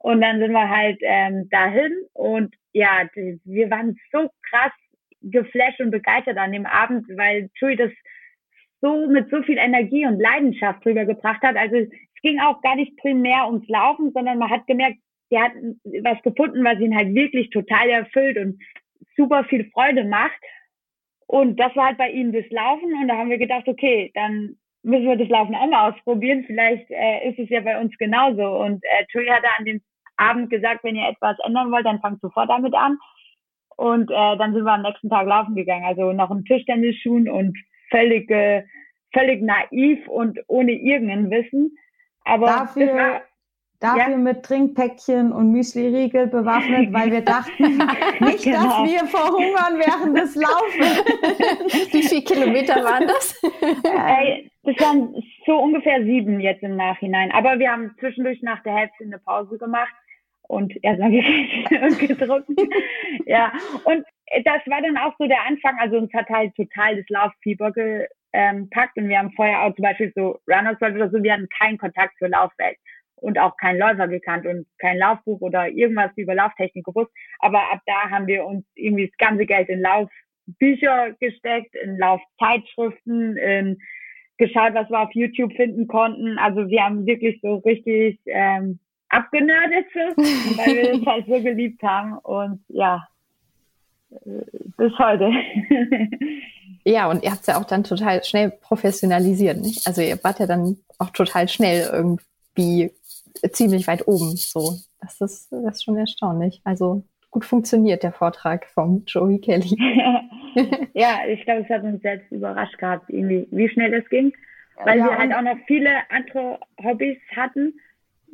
Und 0.02 0.22
dann 0.22 0.40
sind 0.40 0.52
wir 0.52 0.68
halt 0.68 0.98
ähm, 1.02 1.48
dahin 1.50 1.92
und 2.14 2.54
ja, 2.72 3.06
wir 3.44 3.70
waren 3.70 3.96
so 4.10 4.30
krass 4.48 4.72
geflasht 5.20 5.80
und 5.80 5.90
begeistert 5.90 6.38
an 6.38 6.52
dem 6.52 6.64
Abend, 6.64 7.06
weil 7.16 7.50
Joey 7.60 7.76
das 7.76 7.90
so 8.80 9.06
mit 9.08 9.28
so 9.30 9.42
viel 9.42 9.58
Energie 9.58 10.06
und 10.06 10.18
Leidenschaft 10.18 10.82
drüber 10.84 11.04
gebracht 11.04 11.42
hat. 11.42 11.56
Also 11.56 11.76
es 11.76 11.88
ging 12.22 12.40
auch 12.40 12.62
gar 12.62 12.76
nicht 12.76 12.96
primär 12.96 13.46
ums 13.46 13.68
Laufen, 13.68 14.10
sondern 14.12 14.38
man 14.38 14.48
hat 14.48 14.66
gemerkt, 14.66 14.96
der 15.30 15.44
hat 15.44 15.52
was 16.02 16.22
gefunden, 16.22 16.64
was 16.64 16.80
ihn 16.80 16.96
halt 16.96 17.14
wirklich 17.14 17.50
total 17.50 17.90
erfüllt 17.90 18.38
und 18.38 18.58
super 19.16 19.44
viel 19.44 19.70
Freude 19.70 20.04
macht. 20.04 20.40
Und 21.26 21.60
das 21.60 21.76
war 21.76 21.88
halt 21.88 21.98
bei 21.98 22.10
ihm 22.10 22.32
das 22.32 22.48
Laufen 22.50 22.92
und 23.02 23.08
da 23.08 23.18
haben 23.18 23.30
wir 23.30 23.38
gedacht, 23.38 23.68
okay, 23.68 24.10
dann 24.14 24.56
müssen 24.82 25.06
wir 25.06 25.16
das 25.16 25.28
Laufen 25.28 25.54
auch 25.54 25.68
mal 25.68 25.90
ausprobieren. 25.90 26.44
Vielleicht 26.46 26.90
äh, 26.90 27.28
ist 27.28 27.38
es 27.38 27.50
ja 27.50 27.60
bei 27.60 27.78
uns 27.78 27.96
genauso. 27.98 28.42
Und 28.42 28.82
äh, 28.82 29.04
Tui 29.12 29.26
hatte 29.26 29.46
an 29.58 29.66
dem 29.66 29.80
Abend 30.20 30.50
gesagt, 30.50 30.84
wenn 30.84 30.96
ihr 30.96 31.08
etwas 31.08 31.36
ändern 31.44 31.72
wollt, 31.72 31.86
dann 31.86 32.00
fangt 32.00 32.20
sofort 32.20 32.50
damit 32.50 32.74
an. 32.74 32.98
Und 33.76 34.10
äh, 34.10 34.36
dann 34.36 34.52
sind 34.52 34.64
wir 34.64 34.72
am 34.72 34.82
nächsten 34.82 35.08
Tag 35.08 35.26
laufen 35.26 35.54
gegangen. 35.54 35.86
Also 35.86 36.12
noch 36.12 36.30
in 36.30 36.44
Tischtennisschuhen 36.44 37.30
und 37.30 37.56
völlig, 37.88 38.30
äh, 38.30 38.62
völlig 39.14 39.42
naiv 39.42 40.06
und 40.08 40.38
ohne 40.48 40.72
irgendein 40.72 41.30
Wissen. 41.30 41.74
Aber 42.24 42.46
dafür, 42.46 42.94
war, 42.94 43.22
dafür 43.80 44.10
ja. 44.10 44.16
mit 44.18 44.42
Trinkpäckchen 44.42 45.32
und 45.32 45.52
Müsli-Riegel 45.52 46.26
bewaffnet, 46.26 46.92
weil 46.92 47.10
wir 47.10 47.22
dachten, 47.22 47.78
nicht, 48.20 48.44
genau. 48.44 48.64
dass 48.64 48.90
wir 48.90 49.06
verhungern 49.06 49.78
während 49.78 50.18
des 50.18 50.34
Laufens. 50.34 51.92
Wie 51.92 52.02
viel 52.02 52.22
Kilometer 52.22 52.84
waren 52.84 53.06
das? 53.06 53.42
äh, 53.62 54.50
das 54.62 54.76
waren 54.78 55.14
so 55.46 55.58
ungefähr 55.58 56.04
sieben 56.04 56.38
jetzt 56.40 56.62
im 56.62 56.76
Nachhinein. 56.76 57.32
Aber 57.32 57.58
wir 57.58 57.72
haben 57.72 57.94
zwischendurch 57.98 58.42
nach 58.42 58.62
der 58.62 58.74
Hälfte 58.74 59.04
eine 59.04 59.18
Pause 59.18 59.56
gemacht 59.56 59.94
und 60.50 60.72
erstmal 60.82 61.10
gegessen 61.68 61.84
und 61.84 61.98
getrunken. 61.98 62.56
ja, 63.26 63.52
und 63.84 64.04
das 64.44 64.66
war 64.66 64.82
dann 64.82 64.96
auch 64.96 65.14
so 65.18 65.26
der 65.26 65.46
Anfang. 65.46 65.76
Also 65.78 65.98
uns 65.98 66.12
hat 66.12 66.28
halt 66.28 66.54
total 66.56 66.96
das 66.96 67.08
Lauffieber 67.08 67.72
gepackt 67.72 68.96
und 68.96 69.08
wir 69.08 69.18
haben 69.18 69.32
vorher 69.32 69.62
auch 69.62 69.74
zum 69.74 69.84
Beispiel 69.84 70.12
so 70.14 70.40
Runners 70.48 70.80
World 70.80 70.96
oder 70.96 71.10
so, 71.10 71.22
wir 71.22 71.32
hatten 71.32 71.48
keinen 71.56 71.78
Kontakt 71.78 72.18
zur 72.18 72.28
Laufwelt 72.28 72.76
und 73.16 73.38
auch 73.38 73.56
keinen 73.58 73.78
Läufer 73.78 74.08
gekannt 74.08 74.46
und 74.46 74.66
kein 74.78 74.98
Laufbuch 74.98 75.40
oder 75.40 75.68
irgendwas 75.68 76.10
über 76.16 76.34
Lauftechnik 76.34 76.84
gewusst. 76.84 77.12
Aber 77.38 77.60
ab 77.72 77.80
da 77.86 78.10
haben 78.10 78.26
wir 78.26 78.44
uns 78.44 78.64
irgendwie 78.74 79.06
das 79.06 79.16
ganze 79.18 79.46
Geld 79.46 79.68
in 79.68 79.82
Laufbücher 79.82 81.12
gesteckt, 81.20 81.74
in 81.76 81.96
Laufzeitschriften, 81.98 83.36
in 83.36 83.78
geschaut, 84.38 84.72
was 84.72 84.88
wir 84.88 85.00
auf 85.00 85.12
YouTube 85.12 85.52
finden 85.52 85.86
konnten. 85.86 86.38
Also 86.38 86.68
wir 86.68 86.82
haben 86.82 87.04
wirklich 87.04 87.38
so 87.42 87.56
richtig 87.56 88.18
ähm, 88.24 88.80
abgenördet, 89.10 89.86
weil 89.94 90.74
wir 90.74 90.98
das 90.98 91.06
halt 91.06 91.26
so 91.26 91.42
geliebt 91.42 91.82
haben. 91.82 92.18
Und 92.18 92.60
ja, 92.68 93.06
bis 94.76 94.98
heute. 94.98 95.30
Ja, 96.84 97.10
und 97.10 97.22
ihr 97.22 97.30
habt 97.30 97.42
es 97.42 97.46
ja 97.46 97.58
auch 97.58 97.64
dann 97.64 97.84
total 97.84 98.24
schnell 98.24 98.50
professionalisiert, 98.50 99.58
nicht? 99.58 99.86
Also 99.86 100.00
ihr 100.00 100.18
wart 100.24 100.38
ja 100.38 100.46
dann 100.46 100.78
auch 100.98 101.10
total 101.10 101.48
schnell 101.48 101.88
irgendwie 101.92 102.92
ziemlich 103.52 103.86
weit 103.86 104.08
oben. 104.08 104.36
So, 104.36 104.76
das 105.00 105.20
ist, 105.20 105.52
das 105.52 105.76
ist 105.76 105.84
schon 105.84 105.98
erstaunlich. 105.98 106.60
Also 106.64 107.04
gut 107.30 107.44
funktioniert 107.44 108.02
der 108.02 108.12
Vortrag 108.12 108.66
vom 108.66 109.04
Joey 109.06 109.40
Kelly. 109.40 109.76
ja, 110.94 111.18
ich 111.28 111.44
glaube, 111.44 111.62
es 111.62 111.68
hat 111.68 111.82
uns 111.82 112.02
selbst 112.02 112.30
überrascht 112.32 112.78
gehabt, 112.78 113.10
irgendwie, 113.10 113.46
wie 113.50 113.68
schnell 113.68 113.90
das 113.90 114.08
ging. 114.08 114.32
Weil 114.82 114.98
ja, 114.98 115.04
wir 115.04 115.18
halt 115.18 115.34
auch 115.34 115.42
noch 115.42 115.58
viele 115.66 115.90
andere 116.08 116.58
Hobbys 116.82 117.18
hatten. 117.36 117.74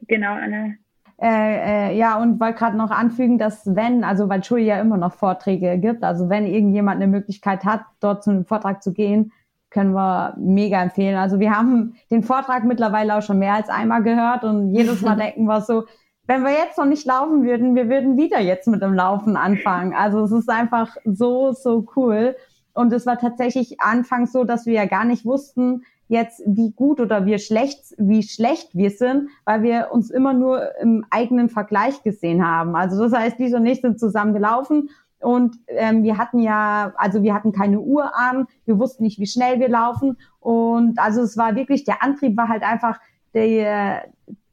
Genau, 0.08 0.32
Anne. 0.32 0.78
Äh, 1.18 1.92
äh, 1.92 1.96
ja, 1.96 2.20
und 2.20 2.38
wollte 2.40 2.58
gerade 2.58 2.76
noch 2.76 2.90
anfügen, 2.90 3.38
dass 3.38 3.74
wenn, 3.74 4.04
also 4.04 4.28
weil 4.28 4.44
Schule 4.44 4.62
ja 4.62 4.80
immer 4.80 4.98
noch 4.98 5.14
Vorträge 5.14 5.78
gibt, 5.78 6.04
also 6.04 6.28
wenn 6.28 6.46
irgendjemand 6.46 6.96
eine 6.96 7.06
Möglichkeit 7.06 7.64
hat, 7.64 7.82
dort 8.00 8.22
zu 8.22 8.30
einem 8.30 8.44
Vortrag 8.44 8.82
zu 8.82 8.92
gehen, 8.92 9.32
können 9.70 9.92
wir 9.92 10.34
mega 10.38 10.82
empfehlen. 10.82 11.16
Also 11.16 11.40
wir 11.40 11.56
haben 11.56 11.94
den 12.10 12.22
Vortrag 12.22 12.64
mittlerweile 12.64 13.16
auch 13.16 13.22
schon 13.22 13.38
mehr 13.38 13.54
als 13.54 13.68
einmal 13.70 14.02
gehört 14.02 14.44
und 14.44 14.74
jedes 14.74 15.00
Mal 15.00 15.16
denken 15.18 15.46
wir 15.46 15.62
so, 15.62 15.84
wenn 16.26 16.42
wir 16.42 16.52
jetzt 16.52 16.76
noch 16.76 16.86
nicht 16.86 17.06
laufen 17.06 17.44
würden, 17.44 17.74
wir 17.74 17.88
würden 17.88 18.16
wieder 18.16 18.40
jetzt 18.40 18.66
mit 18.68 18.82
dem 18.82 18.94
Laufen 18.94 19.36
anfangen. 19.36 19.94
Also 19.94 20.24
es 20.24 20.32
ist 20.32 20.50
einfach 20.50 20.96
so, 21.04 21.52
so 21.52 21.86
cool. 21.96 22.36
Und 22.74 22.92
es 22.92 23.06
war 23.06 23.18
tatsächlich 23.18 23.80
anfangs 23.80 24.32
so, 24.32 24.44
dass 24.44 24.66
wir 24.66 24.74
ja 24.74 24.86
gar 24.86 25.04
nicht 25.04 25.24
wussten, 25.24 25.84
jetzt 26.08 26.42
wie 26.46 26.72
gut 26.72 27.00
oder 27.00 27.26
wie 27.26 27.38
schlecht, 27.38 27.94
wie 27.98 28.22
schlecht 28.22 28.74
wir 28.74 28.90
sind, 28.90 29.28
weil 29.44 29.62
wir 29.62 29.88
uns 29.90 30.10
immer 30.10 30.32
nur 30.32 30.76
im 30.80 31.04
eigenen 31.10 31.48
Vergleich 31.48 32.02
gesehen 32.02 32.46
haben. 32.46 32.76
Also 32.76 33.02
das 33.02 33.12
heißt, 33.12 33.38
Lisa 33.38 33.58
und 33.58 33.66
ich 33.66 33.80
sind 33.80 33.98
zusammen 33.98 34.32
gelaufen 34.32 34.90
und 35.20 35.56
ähm, 35.68 36.02
wir 36.02 36.18
hatten 36.18 36.38
ja, 36.38 36.92
also 36.96 37.22
wir 37.22 37.34
hatten 37.34 37.52
keine 37.52 37.80
Uhr 37.80 38.16
an, 38.16 38.46
wir 38.64 38.78
wussten 38.78 39.02
nicht, 39.02 39.18
wie 39.18 39.26
schnell 39.26 39.58
wir 39.60 39.68
laufen. 39.68 40.18
Und 40.40 40.98
also 40.98 41.22
es 41.22 41.36
war 41.36 41.56
wirklich, 41.56 41.84
der 41.84 42.02
Antrieb 42.02 42.36
war 42.36 42.48
halt 42.48 42.62
einfach 42.62 43.00
der, 43.34 44.04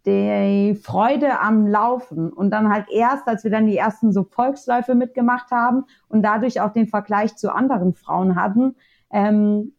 die 0.06 0.76
Freude 0.76 1.40
am 1.40 1.68
Laufen. 1.68 2.32
Und 2.32 2.52
dann 2.52 2.72
halt 2.72 2.86
erst, 2.90 3.28
als 3.28 3.44
wir 3.44 3.52
dann 3.52 3.68
die 3.68 3.78
ersten 3.78 4.14
so 4.14 4.24
Volksläufe 4.24 4.96
mitgemacht 4.96 5.52
haben 5.52 5.84
und 6.08 6.24
dadurch 6.24 6.62
auch 6.62 6.72
den 6.72 6.88
Vergleich 6.88 7.36
zu 7.36 7.54
anderen 7.54 7.94
Frauen 7.94 8.36
hatten, 8.36 8.76
ähm, 9.12 9.74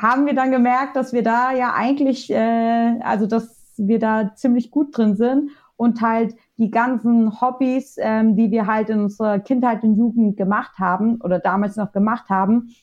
haben 0.00 0.26
wir 0.26 0.34
dann 0.34 0.50
gemerkt, 0.50 0.96
dass 0.96 1.12
wir 1.12 1.22
da 1.22 1.52
ja 1.52 1.74
eigentlich, 1.74 2.30
äh, 2.30 2.98
also 3.02 3.26
dass 3.26 3.74
wir 3.76 3.98
da 3.98 4.34
ziemlich 4.34 4.70
gut 4.70 4.96
drin 4.96 5.14
sind 5.14 5.50
und 5.76 6.00
halt 6.00 6.34
die 6.58 6.70
ganzen 6.70 7.40
Hobbys, 7.40 7.96
ähm, 7.98 8.36
die 8.36 8.50
wir 8.50 8.66
halt 8.66 8.90
in 8.90 9.00
unserer 9.00 9.38
Kindheit 9.38 9.82
und 9.82 9.96
Jugend 9.96 10.36
gemacht 10.36 10.78
haben 10.78 11.20
oder 11.20 11.38
damals 11.38 11.76
noch 11.76 11.92
gemacht 11.92 12.28
haben, 12.28 12.74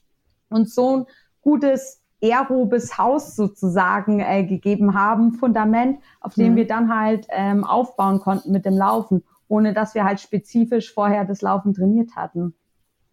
uns 0.49 0.75
so 0.75 0.97
ein 0.97 1.05
gutes 1.41 2.03
aerobes 2.21 2.97
Haus 2.97 3.35
sozusagen 3.35 4.19
äh, 4.19 4.43
gegeben 4.43 4.93
haben, 4.93 5.33
Fundament, 5.33 5.99
auf 6.21 6.33
dem 6.35 6.53
mhm. 6.53 6.55
wir 6.55 6.67
dann 6.67 6.95
halt 6.95 7.27
ähm, 7.29 7.63
aufbauen 7.63 8.19
konnten 8.19 8.51
mit 8.51 8.65
dem 8.65 8.75
Laufen, 8.75 9.23
ohne 9.47 9.73
dass 9.73 9.95
wir 9.95 10.03
halt 10.03 10.19
spezifisch 10.19 10.93
vorher 10.93 11.25
das 11.25 11.41
Laufen 11.41 11.73
trainiert 11.73 12.15
hatten. 12.15 12.55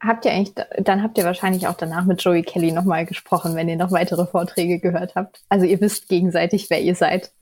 Habt 0.04 0.24
ihr 0.24 0.32
eigentlich, 0.32 0.54
dann 0.78 1.02
habt 1.02 1.16
ihr 1.16 1.24
wahrscheinlich 1.24 1.66
auch 1.66 1.76
danach 1.76 2.04
mit 2.04 2.22
Joey 2.22 2.42
Kelly 2.42 2.72
nochmal 2.72 3.06
gesprochen, 3.06 3.54
wenn 3.54 3.68
ihr 3.68 3.76
noch 3.76 3.92
weitere 3.92 4.26
Vorträge 4.26 4.78
gehört 4.78 5.14
habt. 5.14 5.42
Also 5.48 5.64
ihr 5.64 5.80
wisst 5.80 6.08
gegenseitig, 6.08 6.68
wer 6.68 6.80
ihr 6.80 6.94
seid. 6.94 7.32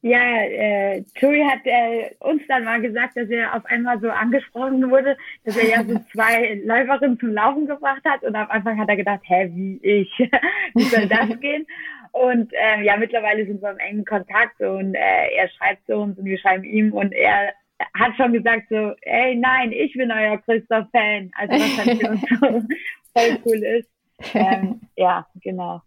Ja, 0.00 0.20
äh, 0.20 1.02
Joey 1.16 1.42
hat 1.44 1.60
äh, 1.64 2.14
uns 2.20 2.42
dann 2.46 2.64
mal 2.64 2.80
gesagt, 2.80 3.16
dass 3.16 3.28
er 3.30 3.54
auf 3.54 3.64
einmal 3.64 3.98
so 4.00 4.10
angesprochen 4.10 4.90
wurde, 4.90 5.16
dass 5.44 5.56
er 5.56 5.66
ja 5.66 5.82
so 5.82 5.98
zwei 6.12 6.60
Läuferinnen 6.62 7.18
zum 7.18 7.32
Laufen 7.32 7.66
gebracht 7.66 8.02
hat 8.04 8.22
und 8.22 8.36
am 8.36 8.50
Anfang 8.50 8.78
hat 8.78 8.88
er 8.90 8.96
gedacht, 8.96 9.20
hä, 9.22 9.50
wie 9.54 9.80
ich, 9.82 10.10
wie 10.74 10.82
soll 10.82 11.08
das 11.08 11.40
gehen? 11.40 11.66
Und 12.12 12.52
äh, 12.52 12.82
ja, 12.82 12.96
mittlerweile 12.98 13.46
sind 13.46 13.62
wir 13.62 13.70
im 13.70 13.78
engen 13.78 14.04
Kontakt 14.04 14.60
und 14.60 14.94
äh, 14.94 15.34
er 15.36 15.48
schreibt 15.48 15.86
zu 15.86 15.96
uns 15.96 16.18
und 16.18 16.26
wir 16.26 16.38
schreiben 16.38 16.64
ihm 16.64 16.92
und 16.92 17.12
er 17.12 17.54
hat 17.94 18.16
schon 18.16 18.32
gesagt 18.32 18.68
so, 18.70 18.94
ey, 19.02 19.36
nein, 19.36 19.72
ich 19.72 19.92
bin 19.94 20.10
euer 20.10 20.38
größter 20.38 20.88
Fan. 20.92 21.30
Also 21.36 21.54
was 21.54 21.86
halt 21.86 21.98
für 21.98 22.10
uns 22.10 22.22
so 22.30 22.76
voll 23.12 23.38
cool 23.44 23.62
ist. 23.62 23.88
Ähm, 24.34 24.80
ja, 24.96 25.26
genau. 25.36 25.82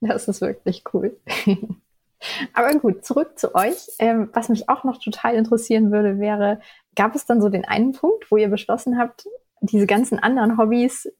Das 0.00 0.28
ist 0.28 0.40
wirklich 0.40 0.84
cool. 0.92 1.16
Aber 2.52 2.72
gut, 2.78 3.04
zurück 3.04 3.38
zu 3.38 3.54
euch. 3.54 3.76
Ähm, 3.98 4.30
was 4.32 4.48
mich 4.48 4.68
auch 4.68 4.84
noch 4.84 4.98
total 4.98 5.34
interessieren 5.34 5.92
würde, 5.92 6.18
wäre, 6.18 6.60
gab 6.96 7.14
es 7.14 7.26
dann 7.26 7.40
so 7.40 7.48
den 7.48 7.64
einen 7.64 7.92
Punkt, 7.92 8.30
wo 8.30 8.36
ihr 8.36 8.48
beschlossen 8.48 8.98
habt, 8.98 9.26
diese 9.60 9.86
ganzen 9.86 10.18
anderen 10.18 10.58
Hobbys, 10.58 11.12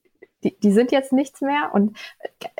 die, 0.45 0.59
die 0.59 0.73
sind 0.73 0.93
jetzt 0.93 1.12
nichts 1.12 1.41
mehr? 1.41 1.71
Und 1.73 1.97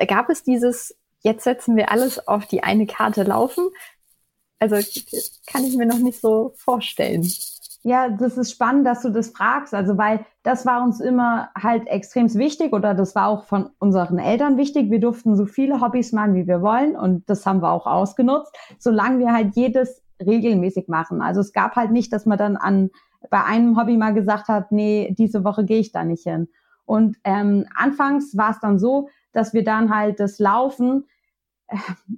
gab 0.07 0.29
es 0.29 0.43
dieses, 0.43 0.97
jetzt 1.21 1.43
setzen 1.43 1.75
wir 1.75 1.91
alles 1.91 2.27
auf 2.27 2.45
die 2.45 2.63
eine 2.63 2.85
Karte 2.85 3.23
laufen? 3.23 3.69
Also 4.59 4.75
kann 5.47 5.63
ich 5.63 5.75
mir 5.77 5.85
noch 5.85 5.99
nicht 5.99 6.19
so 6.19 6.53
vorstellen. 6.55 7.27
Ja, 7.83 8.09
das 8.09 8.37
ist 8.37 8.51
spannend, 8.51 8.85
dass 8.85 9.03
du 9.03 9.09
das 9.09 9.29
fragst. 9.29 9.73
Also, 9.73 9.97
weil 9.97 10.25
das 10.43 10.65
war 10.65 10.83
uns 10.83 10.99
immer 10.99 11.49
halt 11.55 11.87
extrem 11.87 12.31
wichtig 12.33 12.73
oder 12.73 12.93
das 12.93 13.15
war 13.15 13.29
auch 13.29 13.45
von 13.45 13.69
unseren 13.79 14.19
Eltern 14.19 14.57
wichtig. 14.57 14.91
Wir 14.91 14.99
durften 14.99 15.37
so 15.37 15.45
viele 15.45 15.79
Hobbys 15.79 16.11
machen, 16.11 16.35
wie 16.35 16.45
wir 16.45 16.61
wollen 16.61 16.97
und 16.97 17.29
das 17.29 17.45
haben 17.45 17.61
wir 17.61 17.71
auch 17.71 17.87
ausgenutzt, 17.87 18.53
solange 18.79 19.19
wir 19.19 19.31
halt 19.31 19.55
jedes 19.55 20.03
regelmäßig 20.19 20.89
machen. 20.89 21.21
Also 21.21 21.39
es 21.39 21.53
gab 21.53 21.77
halt 21.77 21.91
nicht, 21.91 22.11
dass 22.11 22.25
man 22.25 22.37
dann 22.37 22.57
an 22.57 22.89
bei 23.29 23.43
einem 23.43 23.79
Hobby 23.79 23.95
mal 23.95 24.13
gesagt 24.13 24.49
hat, 24.49 24.71
nee, 24.71 25.13
diese 25.17 25.43
Woche 25.43 25.63
gehe 25.65 25.79
ich 25.79 25.91
da 25.91 26.03
nicht 26.03 26.23
hin. 26.23 26.49
Und 26.85 27.17
ähm, 27.23 27.65
anfangs 27.75 28.35
war 28.35 28.51
es 28.51 28.59
dann 28.59 28.79
so, 28.79 29.09
dass 29.31 29.53
wir 29.53 29.63
dann 29.63 29.93
halt 29.93 30.19
das 30.19 30.39
Laufen 30.39 31.05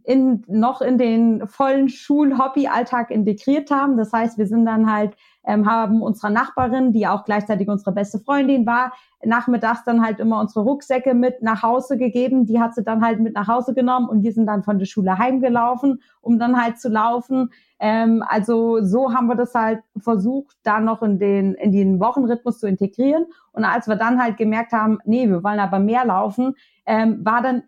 in, 0.04 0.44
noch 0.48 0.82
in 0.82 0.98
den 0.98 1.48
vollen 1.48 1.90
Schul-Hobby-Alltag 1.90 3.12
integriert 3.12 3.72
haben. 3.72 3.98
Das 3.98 4.14
heißt, 4.14 4.38
wir 4.38 4.48
sind 4.48 4.66
dann 4.66 4.92
halt, 4.92 5.16
ähm, 5.46 5.70
haben 5.70 6.02
unserer 6.02 6.30
Nachbarin, 6.30 6.92
die 6.92 7.08
auch 7.08 7.26
gleichzeitig 7.26 7.68
unsere 7.68 7.92
beste 7.92 8.20
Freundin 8.20 8.66
war, 8.66 8.94
nachmittags 9.24 9.84
dann 9.84 10.04
halt 10.04 10.20
immer 10.20 10.40
unsere 10.40 10.64
Rucksäcke 10.64 11.14
mit 11.14 11.42
nach 11.42 11.64
Hause 11.64 11.98
gegeben. 11.98 12.46
Die 12.46 12.60
hat 12.60 12.76
sie 12.76 12.84
dann 12.84 13.04
halt 13.04 13.20
mit 13.20 13.36
nach 13.36 13.48
Hause 13.48 13.74
genommen 13.74 14.08
und 14.08 14.24
wir 14.24 14.32
sind 14.32 14.46
dann 14.46 14.64
von 14.64 14.80
der 14.80 14.86
Schule 14.86 15.18
heimgelaufen, 15.18 16.02
um 16.22 16.40
dann 16.40 16.62
halt 16.62 16.80
zu 16.80 16.90
laufen. 16.90 17.52
Ähm, 17.80 18.24
also 18.28 18.84
so 18.84 19.14
haben 19.14 19.28
wir 19.28 19.36
das 19.36 19.54
halt 19.54 19.82
versucht, 19.98 20.56
da 20.64 20.80
noch 20.80 21.02
in 21.02 21.20
den, 21.20 21.56
in 21.56 21.72
den 21.72 22.00
Wochenrhythmus 22.00 22.60
zu 22.60 22.68
integrieren. 22.68 23.26
Und 23.52 23.66
als 23.66 23.88
wir 23.88 23.96
dann 23.96 24.22
halt 24.22 24.38
gemerkt 24.38 24.72
haben, 24.72 25.00
nee, 25.06 25.28
wir 25.28 25.44
wollen 25.44 25.60
aber 25.60 25.80
mehr 25.80 26.06
laufen, 26.06 26.56
ähm, 26.86 27.24
war 27.26 27.42
dann 27.42 27.64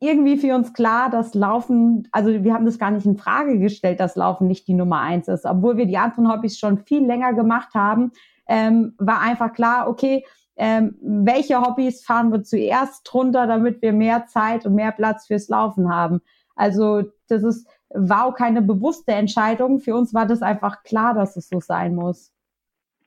irgendwie 0.00 0.38
für 0.38 0.54
uns 0.54 0.72
klar, 0.72 1.10
dass 1.10 1.34
Laufen, 1.34 2.08
also 2.10 2.42
wir 2.42 2.54
haben 2.54 2.64
das 2.64 2.78
gar 2.78 2.90
nicht 2.90 3.04
in 3.04 3.18
Frage 3.18 3.58
gestellt, 3.58 4.00
dass 4.00 4.16
Laufen 4.16 4.48
nicht 4.48 4.66
die 4.66 4.74
Nummer 4.74 5.00
eins 5.00 5.28
ist. 5.28 5.44
Obwohl 5.44 5.76
wir 5.76 5.86
die 5.86 5.98
anderen 5.98 6.32
Hobbys 6.32 6.58
schon 6.58 6.78
viel 6.78 7.04
länger 7.04 7.34
gemacht 7.34 7.74
haben, 7.74 8.12
ähm, 8.48 8.94
war 8.98 9.20
einfach 9.20 9.52
klar, 9.52 9.88
okay, 9.88 10.24
ähm, 10.56 10.96
welche 11.02 11.60
Hobbys 11.60 12.04
fahren 12.04 12.32
wir 12.32 12.42
zuerst 12.42 13.02
drunter, 13.04 13.46
damit 13.46 13.82
wir 13.82 13.92
mehr 13.92 14.26
Zeit 14.26 14.64
und 14.64 14.74
mehr 14.74 14.92
Platz 14.92 15.26
fürs 15.26 15.48
Laufen 15.48 15.94
haben. 15.94 16.22
Also 16.56 17.04
das 17.28 17.42
ist, 17.42 17.68
war 17.90 18.24
auch 18.24 18.34
keine 18.34 18.62
bewusste 18.62 19.12
Entscheidung. 19.12 19.80
Für 19.80 19.94
uns 19.94 20.14
war 20.14 20.26
das 20.26 20.40
einfach 20.42 20.82
klar, 20.82 21.14
dass 21.14 21.36
es 21.36 21.48
so 21.48 21.60
sein 21.60 21.94
muss. 21.94 22.32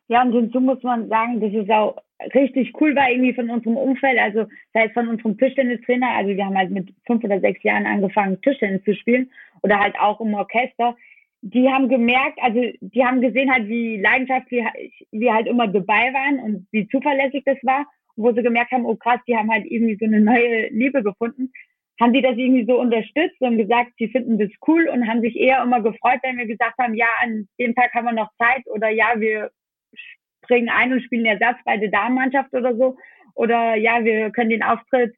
Ja, 0.07 0.21
und 0.21 0.31
hinzu 0.31 0.59
muss 0.59 0.81
man 0.83 1.09
sagen, 1.09 1.41
das 1.41 1.53
ist 1.53 1.69
auch 1.71 1.95
richtig 2.33 2.73
cool 2.79 2.95
war 2.95 3.09
irgendwie 3.09 3.33
von 3.33 3.49
unserem 3.49 3.77
Umfeld, 3.77 4.19
also 4.19 4.45
sei 4.73 4.85
es 4.85 4.93
von 4.93 5.07
unserem 5.07 5.37
Tischtennistrainer, 5.37 6.09
also 6.09 6.35
wir 6.35 6.45
haben 6.45 6.57
halt 6.57 6.71
mit 6.71 6.93
fünf 7.05 7.23
oder 7.23 7.39
sechs 7.39 7.61
Jahren 7.63 7.85
angefangen, 7.85 8.41
Tischtennis 8.41 8.83
zu 8.83 8.95
spielen 8.95 9.31
oder 9.61 9.79
halt 9.79 9.97
auch 9.99 10.19
im 10.21 10.33
Orchester. 10.33 10.95
Die 11.41 11.69
haben 11.69 11.89
gemerkt, 11.89 12.39
also 12.41 12.61
die 12.79 13.03
haben 13.03 13.21
gesehen 13.21 13.51
halt, 13.51 13.67
wie 13.67 13.99
Leidenschaft 13.99 14.49
wir, 14.49 14.71
wir 15.11 15.33
halt 15.33 15.47
immer 15.47 15.67
dabei 15.67 16.13
waren 16.13 16.39
und 16.39 16.67
wie 16.71 16.87
zuverlässig 16.87 17.43
das 17.45 17.57
war. 17.63 17.85
wo 18.15 18.31
sie 18.31 18.43
gemerkt 18.43 18.71
haben, 18.71 18.85
oh 18.85 18.95
krass, 18.95 19.19
die 19.27 19.35
haben 19.35 19.51
halt 19.51 19.65
irgendwie 19.65 19.97
so 19.99 20.05
eine 20.05 20.19
neue 20.21 20.67
Liebe 20.69 21.03
gefunden, 21.03 21.51
haben 21.99 22.13
die 22.13 22.21
das 22.21 22.37
irgendwie 22.37 22.65
so 22.65 22.79
unterstützt 22.79 23.39
und 23.39 23.57
gesagt, 23.57 23.91
sie 23.97 24.07
finden 24.07 24.37
das 24.39 24.49
cool 24.67 24.87
und 24.89 25.07
haben 25.07 25.21
sich 25.21 25.35
eher 25.35 25.61
immer 25.63 25.81
gefreut, 25.81 26.19
wenn 26.23 26.37
wir 26.37 26.47
gesagt 26.47 26.77
haben, 26.79 26.95
ja, 26.95 27.07
an 27.21 27.47
dem 27.59 27.75
Tag 27.75 27.93
haben 27.93 28.05
wir 28.05 28.13
noch 28.13 28.31
Zeit 28.37 28.63
oder 28.67 28.89
ja, 28.89 29.13
wir 29.17 29.51
springen 30.53 30.69
ein 30.69 30.93
und 30.93 31.01
spielen 31.01 31.25
Ersatz 31.25 31.57
bei 31.65 31.77
der 31.77 31.89
Damenmannschaft 31.89 32.53
oder 32.53 32.75
so. 32.75 32.97
Oder 33.35 33.75
ja, 33.75 34.03
wir 34.03 34.29
können 34.31 34.51
den 34.51 34.63
Auftritt, 34.63 35.15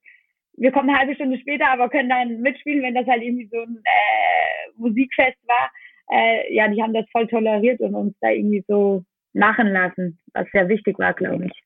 wir 0.54 0.72
kommen 0.72 0.90
eine 0.90 1.00
halbe 1.00 1.16
Stunde 1.16 1.38
später, 1.40 1.68
aber 1.68 1.90
können 1.90 2.10
dann 2.10 2.40
mitspielen, 2.42 2.84
wenn 2.84 2.96
das 2.96 3.08
halt 3.08 3.22
irgendwie 3.22 3.50
so 3.52 3.58
ein 3.58 3.82
äh, 3.84 4.72
Musikfest 4.78 5.38
war. 5.48 5.70
Äh, 6.12 6.54
ja, 6.54 6.68
die 6.70 6.82
haben 6.82 6.94
das 6.94 7.06
voll 7.12 7.28
toleriert 7.28 7.82
und 7.82 7.96
uns 7.96 8.16
da 8.22 8.30
irgendwie 8.30 8.64
so 8.68 9.04
machen 9.34 9.68
lassen, 9.68 10.18
was 10.34 10.48
sehr 10.54 10.70
wichtig 10.70 10.98
war, 10.98 11.14
glaube 11.14 11.48
ich. 11.48 11.64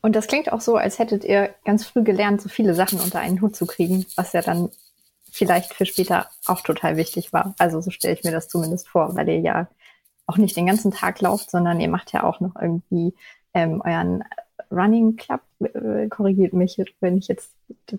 Und 0.00 0.16
das 0.16 0.28
klingt 0.28 0.52
auch 0.52 0.60
so, 0.60 0.76
als 0.76 0.98
hättet 0.98 1.24
ihr 1.24 1.54
ganz 1.64 1.86
früh 1.86 2.02
gelernt, 2.02 2.40
so 2.40 2.48
viele 2.48 2.74
Sachen 2.74 3.00
unter 3.00 3.18
einen 3.18 3.40
Hut 3.42 3.56
zu 3.56 3.66
kriegen, 3.66 4.06
was 4.14 4.32
ja 4.32 4.40
dann 4.40 4.70
vielleicht 5.30 5.74
für 5.74 5.84
später 5.84 6.28
auch 6.46 6.62
total 6.62 6.96
wichtig 6.96 7.32
war. 7.32 7.54
Also 7.58 7.80
so 7.80 7.90
stelle 7.90 8.14
ich 8.14 8.24
mir 8.24 8.30
das 8.30 8.48
zumindest 8.48 8.88
vor, 8.88 9.14
weil 9.16 9.28
ihr 9.28 9.40
ja 9.40 9.68
auch 10.26 10.36
nicht 10.36 10.56
den 10.56 10.66
ganzen 10.66 10.90
Tag 10.90 11.20
lauft, 11.20 11.50
sondern 11.50 11.80
ihr 11.80 11.88
macht 11.88 12.12
ja 12.12 12.24
auch 12.24 12.40
noch 12.40 12.56
irgendwie 12.60 13.14
ähm, 13.54 13.80
euren 13.84 14.24
Running 14.70 15.16
Club, 15.16 15.40
äh, 15.60 16.08
korrigiert 16.08 16.52
mich, 16.52 16.76
wenn 17.00 17.18
ich 17.18 17.28
jetzt 17.28 17.52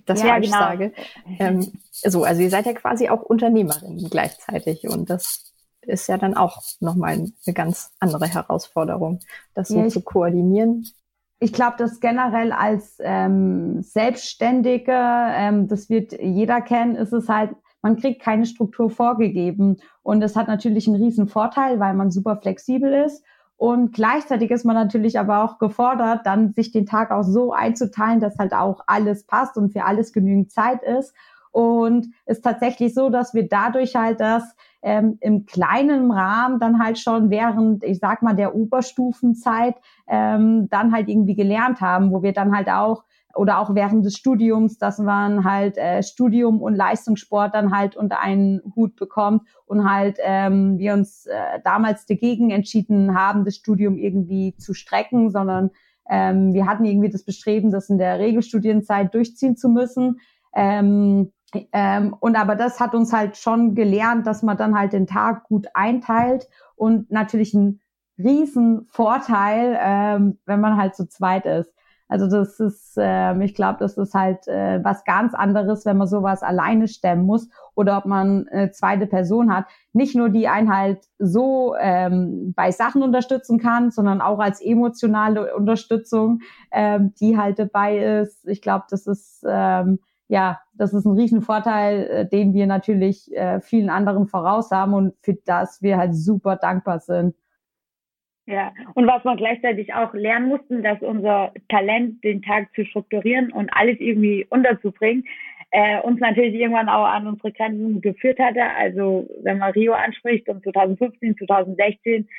das 0.05 0.21
ja, 0.21 0.27
falsch 0.27 0.47
genau. 0.47 0.57
sage. 0.57 0.93
Ähm, 1.39 1.71
so, 1.91 2.23
also 2.23 2.41
ihr 2.41 2.49
seid 2.49 2.65
ja 2.65 2.73
quasi 2.73 3.09
auch 3.09 3.21
Unternehmerin 3.21 4.07
gleichzeitig 4.09 4.87
und 4.87 5.09
das 5.09 5.53
ist 5.81 6.07
ja 6.07 6.17
dann 6.17 6.35
auch 6.35 6.61
nochmal 6.81 7.13
eine 7.13 7.53
ganz 7.53 7.91
andere 7.99 8.27
Herausforderung, 8.27 9.19
das 9.53 9.69
so 9.69 9.79
ja, 9.79 9.87
zu 9.87 10.01
koordinieren 10.01 10.85
ich 11.39 11.53
glaube, 11.53 11.75
das 11.77 11.99
generell 11.99 12.51
als 12.51 12.97
ähm, 12.99 13.81
Selbstständige, 13.83 14.91
ähm, 14.93 15.67
das 15.67 15.89
wird 15.89 16.13
jeder 16.19 16.61
kennen, 16.61 16.95
ist 16.95 17.13
es 17.13 17.29
halt, 17.29 17.51
man 17.81 17.95
kriegt 17.95 18.21
keine 18.21 18.45
Struktur 18.45 18.89
vorgegeben. 18.89 19.77
Und 20.03 20.21
es 20.21 20.35
hat 20.35 20.47
natürlich 20.47 20.87
einen 20.87 21.01
riesen 21.01 21.27
Vorteil, 21.27 21.79
weil 21.79 21.93
man 21.93 22.11
super 22.11 22.37
flexibel 22.37 22.93
ist. 22.93 23.23
Und 23.57 23.93
gleichzeitig 23.93 24.51
ist 24.51 24.65
man 24.65 24.75
natürlich 24.75 25.19
aber 25.19 25.43
auch 25.43 25.57
gefordert, 25.57 26.21
dann 26.25 26.53
sich 26.53 26.71
den 26.71 26.85
Tag 26.85 27.11
auch 27.11 27.23
so 27.23 27.53
einzuteilen, 27.53 28.19
dass 28.19 28.37
halt 28.37 28.53
auch 28.53 28.81
alles 28.85 29.25
passt 29.25 29.57
und 29.57 29.71
für 29.71 29.83
alles 29.83 30.13
genügend 30.13 30.51
Zeit 30.51 30.83
ist. 30.83 31.13
Und 31.51 32.09
ist 32.27 32.43
tatsächlich 32.43 32.93
so, 32.93 33.09
dass 33.09 33.33
wir 33.33 33.47
dadurch 33.47 33.95
halt 33.95 34.19
das 34.19 34.43
ähm, 34.83 35.17
im 35.21 35.47
kleinen 35.47 36.11
Rahmen 36.11 36.59
dann 36.59 36.79
halt 36.79 36.99
schon 36.99 37.31
während, 37.31 37.83
ich 37.83 37.97
sag 37.97 38.21
mal, 38.21 38.35
der 38.35 38.53
Oberstufenzeit 38.53 39.75
ähm, 40.07 40.69
dann 40.69 40.91
halt 40.93 41.09
irgendwie 41.09 41.35
gelernt 41.35 41.81
haben, 41.81 42.11
wo 42.11 42.21
wir 42.21 42.33
dann 42.33 42.55
halt 42.55 42.69
auch 42.69 43.05
oder 43.35 43.59
auch 43.59 43.75
während 43.75 44.05
des 44.05 44.15
Studiums, 44.15 44.77
dass 44.77 44.99
man 44.99 45.43
halt 45.43 45.77
äh, 45.77 46.01
Studium 46.03 46.61
und 46.61 46.75
Leistungssport 46.75 47.53
dann 47.53 47.75
halt 47.75 47.95
unter 47.95 48.19
einen 48.19 48.61
Hut 48.75 48.95
bekommt 48.95 49.47
und 49.65 49.89
halt 49.89 50.17
ähm, 50.21 50.77
wir 50.77 50.93
uns 50.93 51.25
äh, 51.27 51.59
damals 51.63 52.05
dagegen 52.05 52.49
entschieden 52.49 53.15
haben, 53.15 53.45
das 53.45 53.55
Studium 53.55 53.97
irgendwie 53.97 54.55
zu 54.57 54.73
strecken, 54.73 55.29
sondern 55.29 55.71
ähm, 56.09 56.53
wir 56.53 56.65
hatten 56.65 56.85
irgendwie 56.85 57.09
das 57.09 57.23
Bestreben, 57.23 57.71
das 57.71 57.89
in 57.89 57.97
der 57.97 58.19
Regelstudienzeit 58.19 59.13
durchziehen 59.13 59.57
zu 59.57 59.69
müssen. 59.69 60.19
Ähm, 60.55 61.31
ähm, 61.71 62.15
und 62.19 62.35
aber 62.35 62.55
das 62.55 62.79
hat 62.79 62.93
uns 62.93 63.13
halt 63.13 63.37
schon 63.37 63.75
gelernt, 63.75 64.27
dass 64.27 64.43
man 64.43 64.57
dann 64.57 64.77
halt 64.77 64.93
den 64.93 65.07
Tag 65.07 65.43
gut 65.43 65.67
einteilt 65.73 66.47
und 66.75 67.11
natürlich 67.11 67.53
ein 67.53 67.79
riesen 68.17 68.87
Vorteil, 68.89 69.77
ähm, 69.79 70.39
wenn 70.45 70.59
man 70.59 70.77
halt 70.77 70.95
zu 70.95 71.07
zweit 71.07 71.45
ist. 71.45 71.71
Also 72.07 72.27
das 72.29 72.59
ist, 72.59 72.95
ähm, 72.97 73.41
ich 73.41 73.53
glaube, 73.53 73.79
das 73.79 73.97
ist 73.97 74.13
halt 74.13 74.47
äh, 74.47 74.83
was 74.83 75.03
ganz 75.03 75.33
anderes, 75.33 75.85
wenn 75.85 75.97
man 75.97 76.07
sowas 76.07 76.41
alleine 76.41 76.87
stemmen 76.87 77.25
muss 77.25 77.49
oder 77.75 77.97
ob 77.97 78.05
man 78.05 78.47
eine 78.47 78.71
zweite 78.71 79.07
Person 79.07 79.53
hat. 79.53 79.65
Nicht 79.93 80.15
nur 80.15 80.29
die 80.29 80.47
einen 80.47 80.73
halt 80.73 81.05
so 81.19 81.75
ähm, 81.79 82.53
bei 82.55 82.71
Sachen 82.71 83.03
unterstützen 83.03 83.59
kann, 83.59 83.91
sondern 83.91 84.21
auch 84.21 84.39
als 84.39 84.61
emotionale 84.61 85.53
Unterstützung, 85.55 86.39
ähm, 86.71 87.13
die 87.19 87.37
halt 87.37 87.59
dabei 87.59 88.19
ist. 88.21 88.47
Ich 88.47 88.61
glaube, 88.61 88.85
das 88.89 89.05
ist 89.05 89.43
ähm, 89.47 89.99
ja, 90.29 90.59
das 90.73 90.93
ist 90.93 91.05
ein 91.05 91.17
Riesenvorteil, 91.17 92.07
äh, 92.07 92.27
den 92.27 92.53
wir 92.53 92.67
natürlich 92.67 93.33
äh, 93.35 93.61
vielen 93.61 93.89
anderen 93.89 94.27
voraus 94.27 94.71
haben 94.71 94.93
und 94.93 95.13
für 95.21 95.35
das 95.45 95.81
wir 95.81 95.97
halt 95.97 96.15
super 96.15 96.57
dankbar 96.57 96.99
sind. 96.99 97.35
Ja, 98.47 98.73
und 98.93 99.05
was 99.07 99.25
wir 99.25 99.35
gleichzeitig 99.35 99.93
auch 99.93 100.13
lernen 100.13 100.47
mussten, 100.47 100.81
dass 100.81 101.01
unser 101.01 101.51
Talent, 101.67 102.23
den 102.23 102.41
Tag 102.41 102.73
zu 102.75 102.85
strukturieren 102.85 103.51
und 103.51 103.69
alles 103.73 103.97
irgendwie 103.99 104.47
unterzubringen, 104.49 105.25
äh, 105.71 105.99
uns 105.99 106.21
natürlich 106.21 106.53
irgendwann 106.53 106.87
auch 106.87 107.05
an 107.05 107.27
unsere 107.27 107.51
Grenzen 107.51 107.99
geführt 107.99 108.39
hatte. 108.39 108.63
Also 108.77 109.29
wenn 109.43 109.57
man 109.57 109.73
Rio 109.73 109.91
anspricht 109.91 110.47
und 110.47 110.63
2015, 110.63 111.35
2016, 111.45 112.29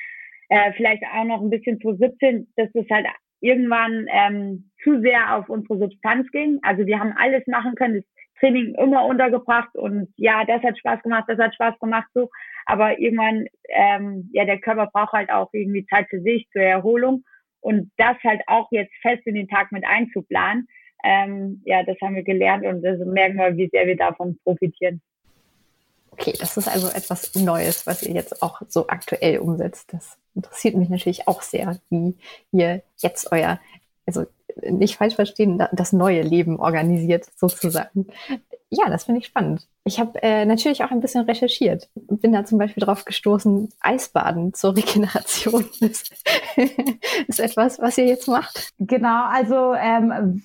äh, 0.49 0.73
vielleicht 0.73 1.03
auch 1.13 1.25
noch 1.25 1.41
ein 1.41 1.51
bisschen 1.51 1.79
2017, 1.79 2.47
dass 2.55 2.69
das 2.73 2.85
halt 2.89 3.05
irgendwann 3.41 4.07
ähm, 4.11 4.71
zu 4.83 4.99
sehr 5.01 5.35
auf 5.35 5.47
unsere 5.47 5.77
Substanz 5.77 6.29
ging. 6.31 6.57
Also 6.63 6.87
wir 6.87 6.99
haben 6.99 7.13
alles 7.17 7.45
machen 7.45 7.75
können, 7.75 7.95
das 7.95 8.05
Training 8.39 8.75
immer 8.75 9.05
untergebracht 9.05 9.75
und 9.75 10.13
ja, 10.17 10.45
das 10.45 10.61
hat 10.63 10.77
Spaß 10.77 11.01
gemacht, 11.03 11.25
das 11.27 11.39
hat 11.39 11.53
Spaß 11.53 11.79
gemacht 11.79 12.07
so. 12.13 12.29
Aber 12.65 12.99
irgendwann, 12.99 13.47
ähm, 13.69 14.29
ja, 14.31 14.45
der 14.45 14.59
Körper 14.59 14.87
braucht 14.93 15.13
halt 15.13 15.31
auch 15.31 15.49
irgendwie 15.53 15.85
Zeit 15.87 16.07
für 16.09 16.21
sich, 16.21 16.47
zur 16.51 16.61
Erholung. 16.61 17.23
Und 17.61 17.91
das 17.97 18.15
halt 18.23 18.41
auch 18.47 18.67
jetzt 18.71 18.93
fest 19.01 19.25
in 19.25 19.35
den 19.35 19.47
Tag 19.47 19.71
mit 19.71 19.83
einzuplanen, 19.85 20.67
ähm, 21.03 21.61
ja, 21.65 21.83
das 21.83 21.97
haben 22.01 22.15
wir 22.15 22.23
gelernt 22.23 22.65
und 22.65 22.81
das 22.81 22.99
merken 22.99 23.37
wir, 23.37 23.55
wie 23.57 23.69
sehr 23.69 23.87
wir 23.87 23.97
davon 23.97 24.37
profitieren. 24.43 25.01
Okay, 26.11 26.33
das 26.37 26.57
ist 26.57 26.67
also 26.67 26.89
etwas 26.89 27.33
Neues, 27.35 27.87
was 27.87 28.03
ihr 28.03 28.13
jetzt 28.13 28.41
auch 28.41 28.61
so 28.67 28.87
aktuell 28.87 29.39
umsetzt. 29.39 29.93
Das 29.93 30.17
interessiert 30.35 30.75
mich 30.75 30.89
natürlich 30.89 31.27
auch 31.27 31.41
sehr, 31.41 31.79
wie 31.89 32.15
ihr 32.51 32.81
jetzt 32.97 33.31
euer, 33.31 33.59
also 34.05 34.25
nicht 34.69 34.97
falsch 34.97 35.15
verstehen, 35.15 35.63
das 35.71 35.93
neue 35.93 36.21
Leben 36.21 36.59
organisiert 36.59 37.25
sozusagen. 37.35 38.07
Ja, 38.71 38.87
das 38.89 39.05
finde 39.05 39.21
ich 39.21 39.27
spannend. 39.27 39.67
Ich 39.83 39.99
habe 39.99 40.21
äh, 40.21 40.45
natürlich 40.45 40.83
auch 40.83 40.91
ein 40.91 40.99
bisschen 41.01 41.25
recherchiert. 41.25 41.89
Bin 41.95 42.31
da 42.31 42.45
zum 42.45 42.59
Beispiel 42.59 42.83
drauf 42.83 43.05
gestoßen, 43.05 43.69
Eisbaden 43.79 44.53
zur 44.53 44.75
Regeneration 44.75 45.65
ist, 45.79 46.13
ist 47.27 47.39
etwas, 47.39 47.79
was 47.79 47.97
ihr 47.97 48.05
jetzt 48.05 48.27
macht. 48.27 48.69
Genau, 48.77 49.25
also 49.25 49.73
ähm, 49.73 50.43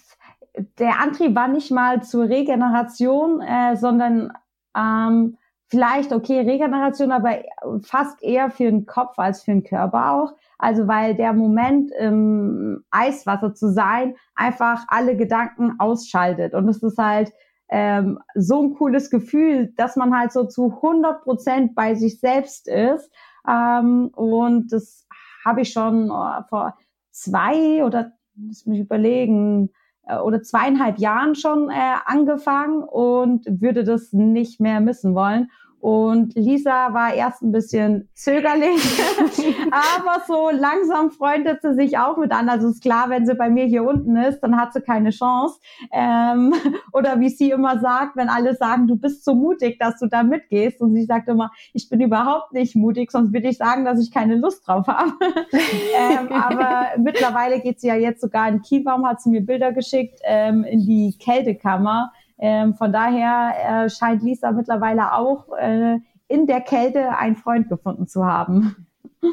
der 0.79 1.01
Antrieb 1.01 1.35
war 1.35 1.49
nicht 1.49 1.71
mal 1.71 2.03
zur 2.03 2.29
Regeneration, 2.29 3.43
äh, 3.43 3.77
sondern 3.77 4.33
ähm, 4.75 5.37
vielleicht, 5.75 6.13
okay, 6.13 6.39
Regeneration, 6.41 7.11
aber 7.11 7.43
fast 7.83 8.23
eher 8.23 8.49
für 8.49 8.71
den 8.71 8.87
Kopf 8.87 9.19
als 9.19 9.43
für 9.43 9.51
den 9.51 9.65
Körper 9.65 10.13
auch. 10.13 10.35
Also 10.57 10.87
weil 10.87 11.17
der 11.17 11.33
Moment 11.33 11.91
im 11.99 12.85
Eiswasser 12.93 13.55
zu 13.55 13.73
sein 13.73 14.15
einfach 14.37 14.85
alle 14.87 15.17
Gedanken 15.17 15.75
ausschaltet. 15.81 16.55
Und 16.55 16.69
es 16.69 16.81
ist 16.81 16.97
halt 16.97 17.33
ähm, 17.71 18.21
so 18.37 18.63
ein 18.63 18.75
cooles 18.75 19.11
Gefühl, 19.11 19.73
dass 19.77 19.97
man 19.97 20.17
halt 20.17 20.31
so 20.31 20.45
zu 20.45 20.77
100 20.77 21.25
Prozent 21.25 21.75
bei 21.75 21.97
sich 21.97 22.21
selbst 22.21 22.69
ist. 22.69 23.11
Ähm, 23.49 24.11
und 24.15 24.73
das 24.73 25.09
habe 25.45 25.63
ich 25.63 25.73
schon 25.73 26.09
oh, 26.09 26.43
vor 26.49 26.79
zwei 27.11 27.85
oder, 27.85 28.13
muss 28.37 28.65
mich 28.65 28.79
überlegen, 28.79 29.71
äh, 30.07 30.19
oder 30.19 30.41
zweieinhalb 30.41 30.99
Jahren 30.99 31.35
schon 31.35 31.69
äh, 31.69 31.97
angefangen 32.05 32.85
und 32.85 33.45
würde 33.61 33.83
das 33.83 34.13
nicht 34.13 34.61
mehr 34.61 34.81
missen 34.81 35.17
wollen. 35.17 35.51
Und 35.85 36.35
Lisa 36.35 36.95
war 36.95 37.13
erst 37.13 37.43
ein 37.43 37.53
bisschen 37.53 38.09
zögerlich, 38.15 38.81
aber 39.71 40.23
so 40.27 40.49
langsam 40.49 41.11
freundet 41.11 41.61
sie 41.61 41.75
sich 41.75 41.99
auch 41.99 42.17
mit 42.17 42.33
an. 42.33 42.49
Also 42.49 42.71
ist 42.71 42.83
klar, 42.83 43.11
wenn 43.11 43.27
sie 43.27 43.35
bei 43.35 43.51
mir 43.51 43.67
hier 43.67 43.85
unten 43.85 44.17
ist, 44.17 44.41
dann 44.41 44.57
hat 44.57 44.73
sie 44.73 44.81
keine 44.81 45.11
Chance. 45.11 45.61
Ähm, 45.93 46.55
oder 46.95 47.21
wie 47.21 47.29
sie 47.29 47.51
immer 47.51 47.81
sagt, 47.81 48.17
wenn 48.17 48.31
alle 48.31 48.55
sagen, 48.55 48.87
du 48.87 48.97
bist 48.97 49.27
so 49.27 49.35
mutig, 49.35 49.79
dass 49.79 49.99
du 49.99 50.07
da 50.07 50.23
mitgehst. 50.23 50.81
Und 50.81 50.95
sie 50.95 51.05
sagt 51.05 51.29
immer, 51.29 51.51
ich 51.75 51.91
bin 51.91 52.01
überhaupt 52.01 52.55
nicht 52.55 52.75
mutig, 52.75 53.11
sonst 53.11 53.35
würde 53.35 53.49
ich 53.49 53.59
sagen, 53.59 53.85
dass 53.85 54.01
ich 54.01 54.11
keine 54.11 54.37
Lust 54.37 54.67
drauf 54.67 54.87
habe. 54.87 55.13
ähm, 55.53 56.33
aber 56.33 56.93
mittlerweile 56.97 57.61
geht 57.61 57.83
sie 57.83 57.89
ja 57.89 57.97
jetzt 57.97 58.23
sogar 58.23 58.49
in 58.49 58.63
Kielbaum, 58.63 59.07
hat 59.07 59.21
sie 59.21 59.29
mir 59.29 59.43
Bilder 59.43 59.73
geschickt, 59.73 60.19
ähm, 60.25 60.65
in 60.65 60.81
die 60.81 61.15
Kältekammer 61.19 62.11
ähm, 62.39 62.75
von 62.75 62.93
daher 62.93 63.85
äh, 63.85 63.91
scheint 63.91 64.23
Lisa 64.23 64.51
mittlerweile 64.53 65.15
auch 65.15 65.53
äh, 65.57 65.99
in 66.29 66.47
der 66.47 66.61
Kälte 66.61 67.17
einen 67.17 67.37
Freund 67.37 67.69
gefunden 67.69 68.07
zu 68.07 68.25
haben. 68.25 68.87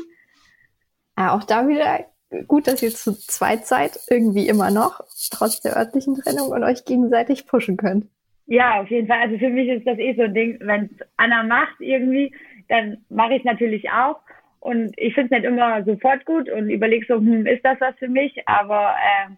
Ja, 1.18 1.36
auch 1.36 1.44
da 1.44 1.68
wieder 1.68 2.06
gut, 2.48 2.68
dass 2.68 2.82
ihr 2.82 2.90
zu 2.90 3.14
zweit 3.14 3.68
seid, 3.68 4.00
irgendwie 4.10 4.48
immer 4.48 4.72
noch, 4.72 5.02
trotz 5.32 5.62
der 5.62 5.78
örtlichen 5.78 6.16
Trennung 6.16 6.48
und 6.50 6.64
euch 6.64 6.86
gegenseitig 6.86 7.46
pushen 7.46 7.78
könnt. 7.78 8.08
Ja, 8.48 8.82
auf 8.82 8.90
jeden 8.90 9.08
Fall. 9.08 9.20
Also 9.22 9.38
für 9.38 9.50
mich 9.50 9.70
ist 9.70 9.86
das 9.86 9.98
eh 10.00 10.16
so 10.16 10.24
ein 10.24 10.34
Ding, 10.34 10.58
wenn 10.62 10.90
Anna 11.18 11.44
macht 11.44 11.80
irgendwie, 11.80 12.34
dann 12.70 12.98
mache 13.10 13.34
ich 13.34 13.40
es 13.40 13.46
natürlich 13.46 13.90
auch. 13.92 14.20
Und 14.60 14.94
ich 14.98 15.14
finde 15.14 15.36
es 15.36 15.42
nicht 15.42 15.52
immer 15.52 15.84
sofort 15.84 16.26
gut 16.26 16.50
und 16.50 16.70
überlege 16.70 17.06
so, 17.08 17.16
hm, 17.16 17.46
ist 17.46 17.64
das 17.66 17.80
was 17.80 17.96
für 17.98 18.08
mich? 18.08 18.48
Aber 18.48 18.96
äh, 18.96 19.32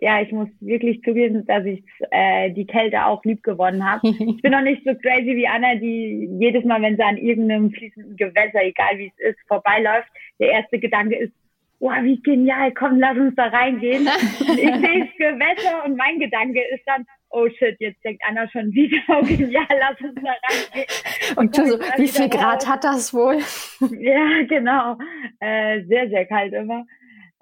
ja, 0.00 0.22
ich 0.22 0.32
muss 0.32 0.48
wirklich 0.60 1.02
zugeben, 1.02 1.44
dass 1.46 1.64
ich 1.66 1.84
äh, 2.10 2.50
die 2.52 2.66
Kälte 2.66 3.04
auch 3.04 3.22
lieb 3.24 3.42
gewonnen 3.42 3.84
habe. 3.84 4.00
ich 4.08 4.42
bin 4.42 4.52
noch 4.52 4.62
nicht 4.62 4.82
so 4.84 4.94
crazy 4.94 5.36
wie 5.36 5.46
Anna, 5.46 5.74
die 5.74 6.28
jedes 6.38 6.64
Mal, 6.64 6.80
wenn 6.80 6.96
sie 6.96 7.02
an 7.02 7.18
irgendeinem 7.18 7.70
fließenden 7.70 8.16
Gewässer, 8.16 8.62
egal 8.62 8.96
wie 8.98 9.12
es 9.14 9.30
ist, 9.30 9.38
vorbeiläuft, 9.46 10.08
der 10.38 10.52
erste 10.52 10.78
Gedanke 10.78 11.16
ist, 11.16 11.32
wow, 11.80 12.02
wie 12.02 12.20
genial, 12.22 12.72
komm, 12.72 12.98
lass 12.98 13.16
uns 13.16 13.34
da 13.36 13.46
reingehen. 13.46 14.06
ich 14.06 14.46
sehe 14.46 14.68
das 14.70 15.16
Gewässer 15.18 15.84
und 15.84 15.96
mein 15.96 16.18
Gedanke 16.18 16.60
ist 16.74 16.82
dann, 16.86 17.04
oh 17.30 17.48
shit, 17.58 17.76
jetzt 17.78 18.02
denkt 18.02 18.22
Anna 18.26 18.48
schon 18.48 18.72
wieder, 18.72 18.98
oh 19.08 19.22
genial, 19.22 19.66
lass 19.68 20.00
uns 20.00 20.14
da 20.14 20.32
reingehen. 20.48 21.36
Und, 21.36 21.38
und 21.38 21.58
du 21.58 21.66
so, 21.72 21.78
wie 21.98 22.08
viel 22.08 22.28
Grad 22.30 22.62
raus. 22.62 22.68
hat 22.68 22.84
das 22.84 23.12
wohl? 23.12 23.38
ja, 23.98 24.42
genau. 24.48 24.96
Äh, 25.40 25.84
sehr, 25.84 26.08
sehr 26.08 26.24
kalt 26.24 26.54
immer. 26.54 26.86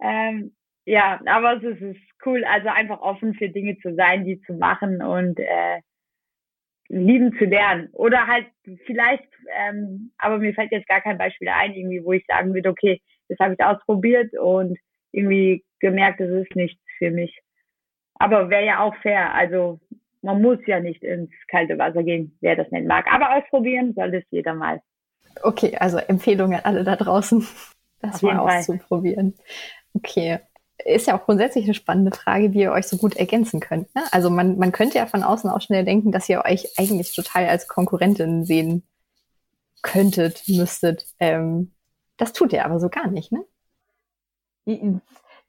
Ähm, 0.02 0.52
ja, 0.86 1.20
aber 1.26 1.56
es 1.56 1.80
ist 1.80 2.07
cool, 2.24 2.44
also 2.44 2.68
einfach 2.68 3.00
offen 3.00 3.34
für 3.34 3.48
Dinge 3.48 3.78
zu 3.78 3.94
sein, 3.94 4.24
die 4.24 4.40
zu 4.42 4.54
machen 4.54 5.02
und 5.02 5.38
äh, 5.38 5.80
lieben 6.88 7.36
zu 7.38 7.44
lernen. 7.44 7.88
Oder 7.92 8.26
halt 8.26 8.46
vielleicht, 8.86 9.28
ähm, 9.56 10.12
aber 10.18 10.38
mir 10.38 10.54
fällt 10.54 10.72
jetzt 10.72 10.88
gar 10.88 11.00
kein 11.00 11.18
Beispiel 11.18 11.48
ein, 11.48 11.74
irgendwie, 11.74 12.04
wo 12.04 12.12
ich 12.12 12.24
sagen 12.26 12.54
würde, 12.54 12.70
okay, 12.70 13.00
das 13.28 13.38
habe 13.38 13.54
ich 13.54 13.64
ausprobiert 13.64 14.36
und 14.38 14.78
irgendwie 15.12 15.64
gemerkt, 15.80 16.20
es 16.20 16.30
ist 16.30 16.56
nichts 16.56 16.80
für 16.98 17.10
mich. 17.10 17.38
Aber 18.14 18.50
wäre 18.50 18.66
ja 18.66 18.80
auch 18.80 18.94
fair. 18.96 19.32
Also 19.34 19.80
man 20.22 20.42
muss 20.42 20.58
ja 20.66 20.80
nicht 20.80 21.02
ins 21.04 21.30
kalte 21.48 21.78
Wasser 21.78 22.02
gehen, 22.02 22.36
wer 22.40 22.56
das 22.56 22.70
nicht 22.70 22.86
mag. 22.86 23.06
Aber 23.12 23.36
ausprobieren 23.36 23.94
soll 23.94 24.10
das 24.10 24.24
jeder 24.30 24.54
mal. 24.54 24.80
Okay, 25.42 25.76
also 25.78 25.98
Empfehlung 25.98 26.54
an 26.54 26.60
alle 26.64 26.84
da 26.84 26.96
draußen, 26.96 27.46
das 28.00 28.16
Auf 28.16 28.22
mal 28.22 28.38
auszuprobieren. 28.38 29.34
Okay. 29.94 30.38
Ist 30.84 31.06
ja 31.06 31.18
auch 31.18 31.24
grundsätzlich 31.24 31.64
eine 31.64 31.74
spannende 31.74 32.12
Frage, 32.12 32.52
wie 32.52 32.60
ihr 32.60 32.72
euch 32.72 32.86
so 32.86 32.96
gut 32.96 33.16
ergänzen 33.16 33.60
könnt. 33.60 33.92
Ne? 33.94 34.02
Also 34.12 34.30
man, 34.30 34.58
man 34.58 34.72
könnte 34.72 34.98
ja 34.98 35.06
von 35.06 35.22
außen 35.22 35.50
auch 35.50 35.60
schnell 35.60 35.84
denken, 35.84 36.12
dass 36.12 36.28
ihr 36.28 36.44
euch 36.44 36.78
eigentlich 36.78 37.14
total 37.14 37.46
als 37.46 37.66
Konkurrentin 37.68 38.44
sehen 38.44 38.84
könntet, 39.82 40.44
müsstet. 40.48 41.06
Ähm, 41.18 41.72
das 42.16 42.32
tut 42.32 42.52
ihr 42.52 42.64
aber 42.64 42.78
so 42.80 42.88
gar 42.88 43.08
nicht, 43.08 43.32
ne? 43.32 43.44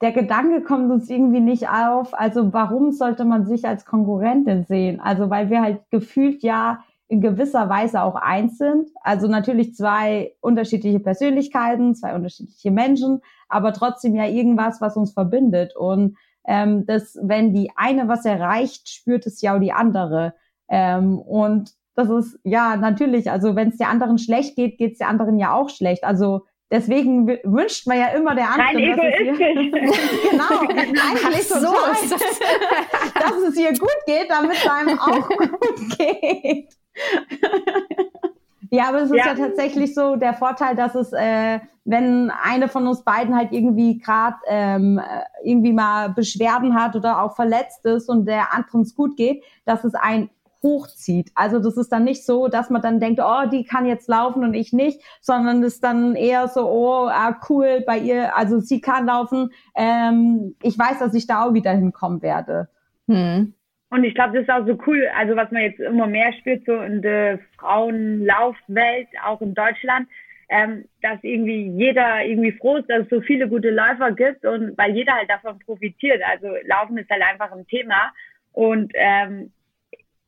Der 0.01 0.13
Gedanke 0.13 0.61
kommt 0.61 0.89
uns 0.91 1.09
irgendwie 1.09 1.41
nicht 1.41 1.67
auf. 1.67 2.13
Also 2.13 2.53
warum 2.53 2.91
sollte 2.91 3.25
man 3.25 3.45
sich 3.45 3.65
als 3.65 3.85
Konkurrentin 3.85 4.63
sehen? 4.63 5.01
Also 5.01 5.29
weil 5.29 5.49
wir 5.49 5.61
halt 5.61 5.81
gefühlt 5.91 6.41
ja 6.41 6.83
in 7.09 7.21
gewisser 7.21 7.67
Weise 7.69 8.03
auch 8.03 8.15
eins 8.15 8.59
sind. 8.59 8.89
Also 9.01 9.27
natürlich 9.27 9.75
zwei 9.75 10.33
unterschiedliche 10.41 10.99
Persönlichkeiten, 10.99 11.95
zwei 11.95 12.15
unterschiedliche 12.15 12.71
Menschen, 12.71 13.21
aber 13.49 13.73
trotzdem 13.73 14.15
ja 14.15 14.27
irgendwas, 14.27 14.79
was 14.79 14.95
uns 14.95 15.11
verbindet. 15.11 15.75
Und 15.75 16.17
ähm, 16.47 16.85
das, 16.85 17.17
wenn 17.21 17.51
die 17.53 17.71
eine 17.75 18.07
was 18.07 18.25
erreicht, 18.25 18.87
spürt 18.89 19.25
es 19.25 19.41
ja 19.41 19.55
auch 19.55 19.59
die 19.59 19.73
andere. 19.73 20.35
Ähm, 20.69 21.17
und 21.17 21.71
das 21.95 22.09
ist 22.11 22.39
ja 22.43 22.77
natürlich, 22.77 23.29
also 23.29 23.55
wenn 23.55 23.69
es 23.69 23.77
der 23.77 23.89
anderen 23.89 24.19
schlecht 24.19 24.55
geht, 24.55 24.77
geht 24.77 24.93
es 24.93 24.97
der 24.99 25.09
anderen 25.09 25.39
ja 25.39 25.53
auch 25.53 25.69
schlecht. 25.69 26.03
Also 26.03 26.45
Deswegen 26.71 27.27
wünscht 27.27 27.87
man 27.87 27.97
ja 27.97 28.09
immer 28.09 28.35
der 28.35 28.47
anderen, 28.51 28.95
dass 28.95 29.05
es 29.05 29.19
ihr, 29.21 29.33
genau, 30.29 30.59
eigentlich 30.69 31.47
so, 31.47 31.55
total, 31.55 31.95
dass 33.19 33.37
es 33.49 33.57
ihr 33.57 33.73
gut 33.73 33.97
geht, 34.05 34.29
damit 34.29 34.51
es 34.51 34.69
einem 34.69 34.99
auch 34.99 35.27
gut 35.27 35.97
geht. 35.97 36.69
ja, 38.69 38.89
aber 38.89 39.03
es 39.03 39.11
ist 39.11 39.17
ja. 39.17 39.27
ja. 39.27 39.35
tatsächlich 39.35 39.93
so 39.95 40.15
der 40.15 40.33
Vorteil, 40.33 40.75
dass 40.75 40.95
es, 40.95 41.13
äh, 41.13 41.59
wenn 41.85 42.31
eine 42.31 42.67
von 42.67 42.87
uns 42.87 43.03
beiden 43.03 43.35
halt 43.35 43.51
irgendwie 43.51 43.97
gerade 43.97 44.37
ähm, 44.47 45.01
irgendwie 45.43 45.73
mal 45.73 46.09
Beschwerden 46.09 46.75
hat 46.75 46.95
oder 46.95 47.21
auch 47.23 47.35
verletzt 47.35 47.85
ist 47.85 48.09
und 48.09 48.25
der 48.25 48.53
anderen 48.53 48.81
es 48.81 48.95
gut 48.95 49.17
geht, 49.17 49.43
dass 49.65 49.83
es 49.83 49.95
ein 49.95 50.29
hochzieht. 50.61 51.31
Also 51.35 51.59
das 51.59 51.77
ist 51.77 51.91
dann 51.91 52.03
nicht 52.03 52.25
so, 52.25 52.47
dass 52.47 52.69
man 52.69 52.81
dann 52.81 52.99
denkt, 52.99 53.21
oh, 53.23 53.47
die 53.49 53.63
kann 53.63 53.85
jetzt 53.85 54.07
laufen 54.07 54.43
und 54.43 54.53
ich 54.53 54.73
nicht, 54.73 55.01
sondern 55.21 55.63
es 55.63 55.75
ist 55.75 55.83
dann 55.83 56.15
eher 56.15 56.47
so, 56.47 56.69
oh, 56.69 57.07
ah, 57.07 57.39
cool, 57.49 57.83
bei 57.85 57.97
ihr, 57.97 58.35
also 58.35 58.59
sie 58.59 58.81
kann 58.81 59.05
laufen. 59.05 59.51
Ähm, 59.75 60.55
ich 60.61 60.77
weiß, 60.77 60.99
dass 60.99 61.13
ich 61.13 61.27
da 61.27 61.45
auch 61.45 61.53
wieder 61.53 61.71
hinkommen 61.71 62.21
werde. 62.21 62.69
Hm. 63.07 63.53
Und 63.89 64.03
ich 64.03 64.13
glaube, 64.13 64.33
das 64.33 64.43
ist 64.43 64.49
auch 64.49 64.67
so 64.67 64.77
cool, 64.85 65.07
also 65.17 65.35
was 65.35 65.51
man 65.51 65.63
jetzt 65.63 65.79
immer 65.79 66.05
mehr 66.05 66.31
spürt, 66.33 66.63
so 66.65 66.79
in 66.81 67.01
der 67.01 67.39
Frauenlaufwelt, 67.57 69.07
auch 69.25 69.41
in 69.41 69.55
Deutschland, 69.55 70.07
ähm, 70.49 70.85
dass 71.01 71.19
irgendwie 71.23 71.69
jeder 71.69 72.23
irgendwie 72.25 72.51
froh 72.51 72.77
ist, 72.77 72.89
dass 72.89 73.03
es 73.03 73.09
so 73.09 73.21
viele 73.21 73.47
gute 73.47 73.69
Läufer 73.69 74.11
gibt 74.11 74.45
und 74.45 74.77
weil 74.77 74.95
jeder 74.95 75.13
halt 75.13 75.29
davon 75.29 75.59
profitiert. 75.59 76.21
Also 76.23 76.47
Laufen 76.65 76.97
ist 76.97 77.09
halt 77.09 77.23
einfach 77.23 77.51
ein 77.51 77.67
Thema. 77.67 78.11
Und 78.51 78.91
ähm, 78.95 79.51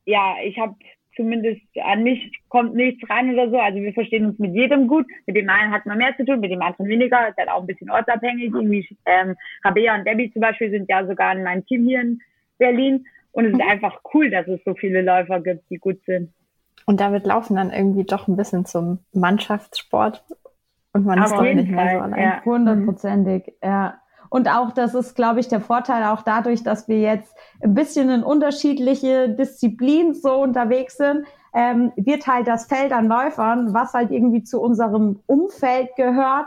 ja, 0.04 0.36
ich 0.44 0.58
habe 0.58 0.74
zumindest 1.16 1.60
an 1.82 2.04
mich 2.04 2.40
kommt 2.48 2.74
nichts 2.74 3.08
rein 3.10 3.32
oder 3.32 3.50
so. 3.50 3.58
Also 3.58 3.80
wir 3.80 3.92
verstehen 3.92 4.26
uns 4.26 4.38
mit 4.38 4.54
jedem 4.54 4.86
gut. 4.86 5.06
Mit 5.26 5.36
dem 5.36 5.48
einen 5.48 5.72
hat 5.72 5.86
man 5.86 5.98
mehr 5.98 6.16
zu 6.16 6.24
tun, 6.24 6.40
mit 6.40 6.52
dem 6.52 6.62
anderen 6.62 6.88
weniger. 6.88 7.28
Ist 7.28 7.36
halt 7.36 7.48
auch 7.48 7.60
ein 7.60 7.66
bisschen 7.66 7.90
ortsabhängig. 7.90 8.52
Irgendwie 8.54 8.86
ähm, 9.06 9.36
Rabea 9.64 9.96
und 9.96 10.06
Debbie 10.06 10.32
zum 10.32 10.40
Beispiel 10.40 10.70
sind 10.70 10.88
ja 10.88 11.04
sogar 11.06 11.32
in 11.32 11.42
meinem 11.42 11.66
Team 11.66 11.84
hier 11.84 12.00
in 12.00 12.20
Berlin. 12.58 13.04
Und 13.32 13.46
es 13.46 13.52
ist 13.54 13.62
einfach 13.62 14.00
cool, 14.14 14.30
dass 14.30 14.46
es 14.46 14.62
so 14.64 14.74
viele 14.74 15.02
Läufer 15.02 15.40
gibt, 15.40 15.68
die 15.70 15.78
gut 15.78 16.04
sind. 16.04 16.32
Und 16.86 17.00
damit 17.00 17.26
Laufen 17.26 17.56
dann 17.56 17.70
irgendwie 17.70 18.04
doch 18.04 18.28
ein 18.28 18.36
bisschen 18.36 18.66
zum 18.66 18.98
Mannschaftssport. 19.12 20.24
Und 20.92 21.06
man 21.06 21.22
ist 21.22 21.32
doch 21.32 21.42
nicht 21.42 21.70
mehr 21.70 21.90
so 21.92 22.00
allein. 22.00 22.22
Ja. 22.22 22.44
Hundertprozentig, 22.44 23.54
ja. 23.62 23.94
Und 24.28 24.48
auch, 24.48 24.72
das 24.72 24.94
ist, 24.94 25.14
glaube 25.14 25.40
ich, 25.40 25.48
der 25.48 25.60
Vorteil 25.60 26.04
auch 26.04 26.22
dadurch, 26.22 26.62
dass 26.62 26.88
wir 26.88 27.00
jetzt 27.00 27.34
ein 27.62 27.74
bisschen 27.74 28.08
in 28.08 28.22
unterschiedliche 28.22 29.28
Disziplinen 29.28 30.14
so 30.14 30.42
unterwegs 30.42 30.96
sind, 30.96 31.26
ähm, 31.54 31.92
wird 31.96 32.26
halt 32.26 32.46
das 32.46 32.66
Feld 32.66 32.92
an 32.92 33.08
Läufern, 33.08 33.74
was 33.74 33.92
halt 33.92 34.10
irgendwie 34.10 34.42
zu 34.42 34.60
unserem 34.60 35.20
Umfeld 35.26 35.94
gehört, 35.96 36.46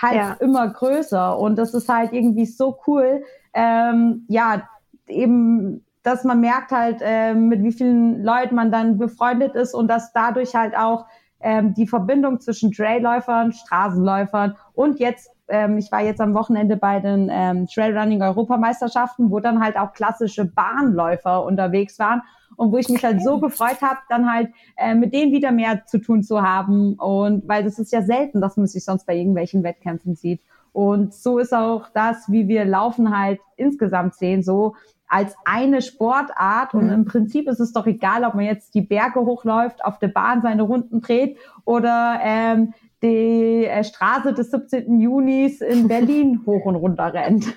halt 0.00 0.14
ja. 0.14 0.32
immer 0.34 0.68
größer. 0.68 1.38
Und 1.38 1.56
das 1.56 1.74
ist 1.74 1.88
halt 1.88 2.12
irgendwie 2.12 2.46
so 2.46 2.78
cool, 2.86 3.24
ähm, 3.52 4.24
ja, 4.28 4.68
eben, 5.08 5.83
dass 6.04 6.22
man 6.22 6.40
merkt 6.40 6.70
halt, 6.70 7.00
äh, 7.02 7.34
mit 7.34 7.64
wie 7.64 7.72
vielen 7.72 8.22
Leuten 8.22 8.54
man 8.54 8.70
dann 8.70 8.98
befreundet 8.98 9.56
ist 9.56 9.74
und 9.74 9.88
dass 9.88 10.12
dadurch 10.12 10.54
halt 10.54 10.76
auch 10.76 11.06
ähm, 11.40 11.74
die 11.74 11.88
Verbindung 11.88 12.40
zwischen 12.40 12.70
Trailläufern, 12.70 13.52
Straßenläufern 13.52 14.56
und 14.74 15.00
jetzt 15.00 15.30
ähm, 15.48 15.76
ich 15.78 15.90
war 15.92 16.02
jetzt 16.02 16.20
am 16.20 16.34
Wochenende 16.34 16.76
bei 16.76 17.00
den 17.00 17.28
ähm, 17.30 17.66
Trailrunning 17.66 18.22
Europameisterschaften, 18.22 19.30
wo 19.30 19.40
dann 19.40 19.62
halt 19.62 19.76
auch 19.76 19.92
klassische 19.92 20.44
Bahnläufer 20.46 21.44
unterwegs 21.44 21.98
waren 21.98 22.22
und 22.56 22.72
wo 22.72 22.78
ich 22.78 22.88
mich 22.88 23.04
halt 23.04 23.22
so 23.22 23.40
gefreut 23.40 23.82
habe, 23.82 23.98
dann 24.08 24.32
halt 24.32 24.48
äh, 24.76 24.94
mit 24.94 25.12
denen 25.12 25.32
wieder 25.32 25.52
mehr 25.52 25.84
zu 25.86 25.98
tun 25.98 26.22
zu 26.22 26.42
haben 26.42 26.94
und 26.94 27.46
weil 27.48 27.64
das 27.64 27.78
ist 27.78 27.92
ja 27.92 28.02
selten, 28.02 28.40
dass 28.40 28.56
man 28.56 28.66
sich 28.66 28.84
sonst 28.84 29.06
bei 29.06 29.16
irgendwelchen 29.16 29.62
Wettkämpfen 29.62 30.14
sieht. 30.14 30.40
Und 30.72 31.14
so 31.14 31.38
ist 31.38 31.54
auch 31.54 31.88
das, 31.94 32.28
wie 32.28 32.48
wir 32.48 32.64
Laufen 32.64 33.16
halt 33.16 33.38
insgesamt 33.56 34.14
sehen, 34.14 34.42
so 34.42 34.74
als 35.14 35.36
eine 35.44 35.80
Sportart. 35.80 36.74
Und 36.74 36.86
mhm. 36.86 36.92
im 36.92 37.04
Prinzip 37.04 37.48
ist 37.48 37.60
es 37.60 37.72
doch 37.72 37.86
egal, 37.86 38.24
ob 38.24 38.34
man 38.34 38.44
jetzt 38.44 38.74
die 38.74 38.80
Berge 38.80 39.20
hochläuft, 39.20 39.84
auf 39.84 40.00
der 40.00 40.08
Bahn 40.08 40.42
seine 40.42 40.62
Runden 40.62 41.00
dreht 41.00 41.38
oder 41.64 42.18
ähm, 42.20 42.74
die 43.00 43.64
äh, 43.64 43.84
Straße 43.84 44.34
des 44.34 44.50
17. 44.50 44.98
Junis 44.98 45.60
in 45.60 45.86
Berlin 45.94 46.40
hoch 46.44 46.64
und 46.64 46.74
runter 46.74 47.14
rennt. 47.14 47.54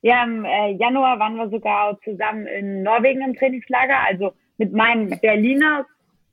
Ja, 0.00 0.24
im 0.24 0.46
äh, 0.46 0.72
Januar 0.72 1.18
waren 1.18 1.36
wir 1.36 1.50
sogar 1.50 2.00
zusammen 2.02 2.46
in 2.46 2.82
Norwegen 2.82 3.20
im 3.20 3.36
Trainingslager, 3.36 3.98
also 4.08 4.32
mit 4.56 4.72
meinem 4.72 5.10
Berliner 5.20 5.84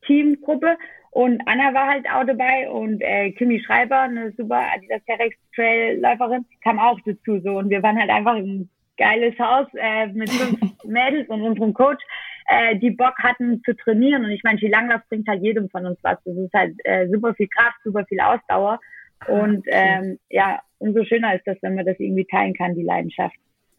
Teamgruppe. 0.05 0.77
Und 1.11 1.41
Anna 1.45 1.73
war 1.73 1.87
halt 1.87 2.05
auch 2.09 2.25
dabei 2.25 2.69
und 2.69 3.01
äh, 3.01 3.31
Kimi 3.31 3.59
Schreiber, 3.59 4.01
eine 4.01 4.31
super 4.31 4.61
Adidas 4.73 5.03
Terex 5.05 5.35
Trail-Läuferin, 5.55 6.45
kam 6.63 6.79
auch 6.79 6.99
dazu. 7.05 7.41
So. 7.41 7.57
Und 7.57 7.69
wir 7.69 7.83
waren 7.83 7.99
halt 7.99 8.09
einfach 8.09 8.35
ein 8.35 8.69
geiles 8.97 9.37
Haus 9.39 9.67
äh, 9.73 10.07
mit 10.07 10.29
fünf 10.29 10.59
Mädels 10.83 11.29
und 11.29 11.41
unserem 11.41 11.73
Coach 11.73 12.03
äh, 12.47 12.77
die 12.77 12.91
Bock 12.91 13.17
hatten 13.19 13.61
zu 13.63 13.75
trainieren. 13.75 14.25
Und 14.25 14.31
ich 14.31 14.43
meine, 14.43 14.57
Skilanglauf 14.57 15.01
bringt 15.09 15.27
halt 15.27 15.43
jedem 15.43 15.69
von 15.69 15.85
uns 15.85 15.99
was. 16.01 16.17
Das 16.25 16.35
ist 16.35 16.53
halt 16.53 16.75
äh, 16.83 17.07
super 17.09 17.33
viel 17.33 17.47
Kraft, 17.47 17.77
super 17.83 18.05
viel 18.05 18.19
Ausdauer. 18.19 18.79
Und 19.27 19.65
ähm, 19.67 20.19
ja, 20.29 20.59
umso 20.77 21.03
schöner 21.03 21.35
ist 21.35 21.45
das, 21.45 21.57
wenn 21.61 21.75
man 21.75 21.85
das 21.85 21.99
irgendwie 21.99 22.25
teilen 22.25 22.53
kann, 22.53 22.75
die 22.75 22.83
Leidenschaft. 22.83 23.35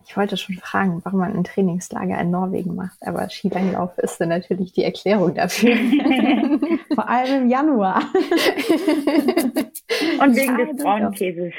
Ich 0.07 0.17
wollte 0.17 0.37
schon 0.39 0.57
fragen, 0.57 1.01
warum 1.05 1.21
man 1.21 1.37
ein 1.37 1.45
Trainingslager 1.45 2.19
in 2.19 2.31
Norwegen 2.31 2.75
macht, 2.75 2.97
aber 3.03 3.29
Skilanglauf 3.29 3.99
ist 3.99 4.19
dann 4.19 4.31
natürlich 4.31 4.73
die 4.73 4.85
Erklärung 4.85 5.35
dafür. 5.35 5.77
Vor 6.95 7.09
allem 7.09 7.43
im 7.43 7.49
Januar. 7.51 8.01
Und 10.21 10.35
wegen 10.35 10.57
des 10.57 10.83
braunen 10.83 11.13
Käses. 11.13 11.53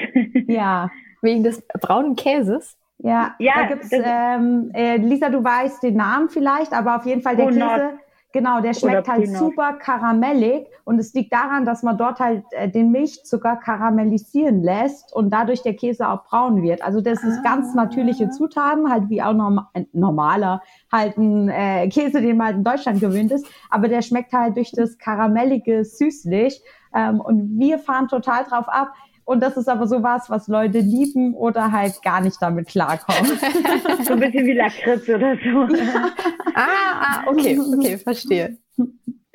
Ja. 0.48 0.90
Wegen 1.22 1.44
des 1.44 1.62
braunen 1.80 2.16
Käses? 2.16 2.76
Ja, 3.02 3.34
ja 3.38 3.52
da 3.56 3.66
gibt's, 3.66 3.88
ähm, 3.92 4.70
äh, 4.74 4.96
Lisa, 4.96 5.30
du 5.30 5.42
weißt 5.42 5.82
den 5.82 5.96
Namen 5.96 6.28
vielleicht, 6.28 6.72
aber 6.72 6.96
auf 6.96 7.06
jeden 7.06 7.22
Fall 7.22 7.36
der 7.36 7.46
Käse. 7.46 7.98
Genau, 8.32 8.60
der 8.60 8.74
schmeckt 8.74 9.08
halt 9.08 9.28
super 9.28 9.72
karamellig 9.72 10.68
und 10.84 11.00
es 11.00 11.12
liegt 11.14 11.32
daran, 11.32 11.64
dass 11.64 11.82
man 11.82 11.98
dort 11.98 12.20
halt 12.20 12.44
äh, 12.52 12.68
den 12.68 12.92
Milchzucker 12.92 13.56
karamellisieren 13.56 14.62
lässt 14.62 15.12
und 15.12 15.30
dadurch 15.30 15.62
der 15.62 15.74
Käse 15.74 16.08
auch 16.08 16.22
braun 16.24 16.62
wird. 16.62 16.80
Also 16.82 17.00
das 17.00 17.24
ist 17.24 17.38
ah. 17.38 17.42
ganz 17.42 17.74
natürliche 17.74 18.30
Zutaten, 18.30 18.88
halt 18.88 19.08
wie 19.08 19.20
auch 19.20 19.32
norm 19.32 19.66
ein 19.74 19.88
normaler 19.92 20.62
halt 20.92 21.18
ein 21.18 21.48
äh, 21.48 21.88
Käse, 21.88 22.20
den 22.20 22.36
man 22.36 22.46
halt 22.46 22.56
in 22.58 22.64
Deutschland 22.64 23.00
gewöhnt 23.00 23.32
ist, 23.32 23.46
aber 23.68 23.88
der 23.88 24.00
schmeckt 24.00 24.32
halt 24.32 24.56
durch 24.56 24.70
das 24.70 24.96
karamellige 24.98 25.84
süßlich 25.84 26.62
ähm, 26.94 27.20
und 27.20 27.58
wir 27.58 27.80
fahren 27.80 28.06
total 28.06 28.44
drauf 28.44 28.68
ab. 28.68 28.92
Und 29.30 29.40
das 29.44 29.56
ist 29.56 29.68
aber 29.68 29.86
sowas, 29.86 30.28
was 30.28 30.48
Leute 30.48 30.80
lieben 30.80 31.34
oder 31.34 31.70
halt 31.70 32.02
gar 32.02 32.20
nicht 32.20 32.42
damit 32.42 32.66
klarkommen. 32.66 33.30
so 34.02 34.14
ein 34.14 34.18
bisschen 34.18 34.44
wie 34.44 34.54
Lakritz 34.54 35.08
oder 35.08 35.36
so. 35.36 35.72
Ja. 35.72 36.10
Ah, 36.52 36.66
ah, 37.00 37.22
okay, 37.28 37.56
okay, 37.60 37.96
verstehe. 37.96 38.58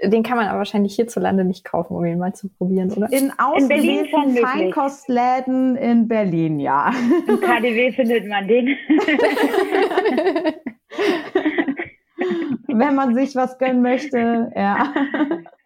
Den 0.03 0.21
kann 0.21 0.36
man 0.36 0.47
aber 0.47 0.58
wahrscheinlich 0.58 0.97
hierzulande 0.97 1.45
nicht 1.45 1.63
kaufen, 1.63 1.95
um 1.95 2.03
ihn 2.03 2.17
mal 2.17 2.34
zu 2.34 2.49
probieren, 2.49 2.91
oder? 2.91 3.10
In 3.10 3.31
ausgewählten 3.38 4.36
Feinkostläden 4.36 5.77
in 5.77 6.10
Berlin, 6.10 6.60
ja. 6.60 6.91
Im 7.25 7.39
KDW 7.39 7.93
findet 7.93 8.27
man 8.27 8.49
den. 8.49 8.67
Wenn 12.67 12.95
man 12.95 13.15
sich 13.15 13.34
was 13.38 13.58
gönnen 13.58 13.81
möchte, 13.81 14.51
ja. 14.58 14.93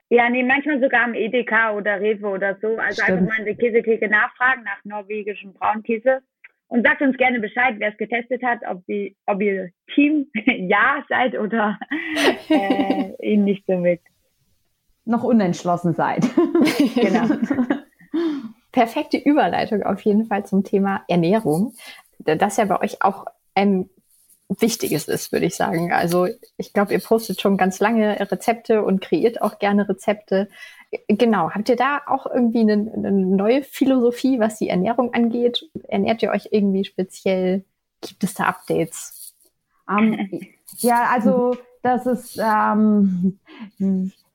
Ja, 0.10 0.28
nee, 0.30 0.44
manchmal 0.44 0.82
sogar 0.82 1.04
am 1.04 1.14
Edeka 1.14 1.74
oder 1.74 2.02
Rewe 2.02 2.28
oder 2.28 2.58
so. 2.62 2.78
Also 2.78 3.04
Stimmt. 3.04 3.20
einfach 3.20 3.28
mal 3.28 3.40
in 3.40 3.46
der 3.46 3.56
Käsetheke 3.56 4.10
nachfragen 4.10 4.64
nach 4.64 4.84
norwegischem 4.84 5.54
Braunkäse. 5.54 6.22
Und 6.68 6.86
sagt 6.86 7.02
uns 7.02 7.18
gerne 7.18 7.40
Bescheid, 7.40 7.76
wer 7.78 7.92
es 7.92 7.98
getestet 7.98 8.44
hat, 8.44 8.60
ob, 8.70 8.86
die, 8.86 9.16
ob 9.26 9.42
ihr 9.42 9.70
Team 9.94 10.28
Ja 10.46 11.04
seid 11.10 11.38
oder 11.38 11.80
äh, 12.50 13.14
ihn 13.22 13.44
nicht 13.44 13.66
so 13.68 13.78
mit. 13.78 14.02
Noch 15.06 15.24
unentschlossen 15.24 15.94
seid. 15.94 16.24
genau. 16.96 17.28
Perfekte 18.72 19.18
Überleitung 19.18 19.82
auf 19.84 20.02
jeden 20.02 20.26
Fall 20.26 20.46
zum 20.46 20.64
Thema 20.64 21.04
Ernährung. 21.08 21.74
Das 22.20 22.58
ja 22.58 22.66
bei 22.66 22.80
euch 22.82 23.02
auch 23.02 23.26
ein 23.56 23.90
Wichtiges 24.50 25.08
ist, 25.08 25.32
würde 25.32 25.46
ich 25.46 25.56
sagen. 25.56 25.94
Also 25.94 26.28
ich 26.58 26.74
glaube, 26.74 26.94
ihr 26.94 27.00
postet 27.00 27.40
schon 27.40 27.56
ganz 27.56 27.80
lange 27.80 28.20
Rezepte 28.32 28.84
und 28.84 29.00
kreiert 29.00 29.42
auch 29.42 29.60
gerne 29.60 29.88
Rezepte. 29.88 30.50
Genau, 31.08 31.52
habt 31.52 31.70
ihr 31.70 31.76
da 31.76 32.02
auch 32.08 32.26
irgendwie 32.26 32.62
eine, 32.62 32.92
eine 32.92 33.12
neue 33.12 33.64
Philosophie, 33.64 34.40
was 34.40 34.58
die 34.58 34.70
Ernährung 34.70 35.14
angeht? 35.14 35.70
Ernährt 35.88 36.24
ihr 36.24 36.32
euch 36.32 36.50
irgendwie 36.52 36.84
speziell? 36.84 37.64
Gibt 38.02 38.24
es 38.24 38.34
da 38.34 38.46
Updates? 38.46 39.36
Um, 39.88 40.14
ähm, 40.14 40.42
ja, 40.78 41.10
also 41.14 41.56
das 41.84 42.08
ist 42.08 42.40
ähm, 42.42 43.40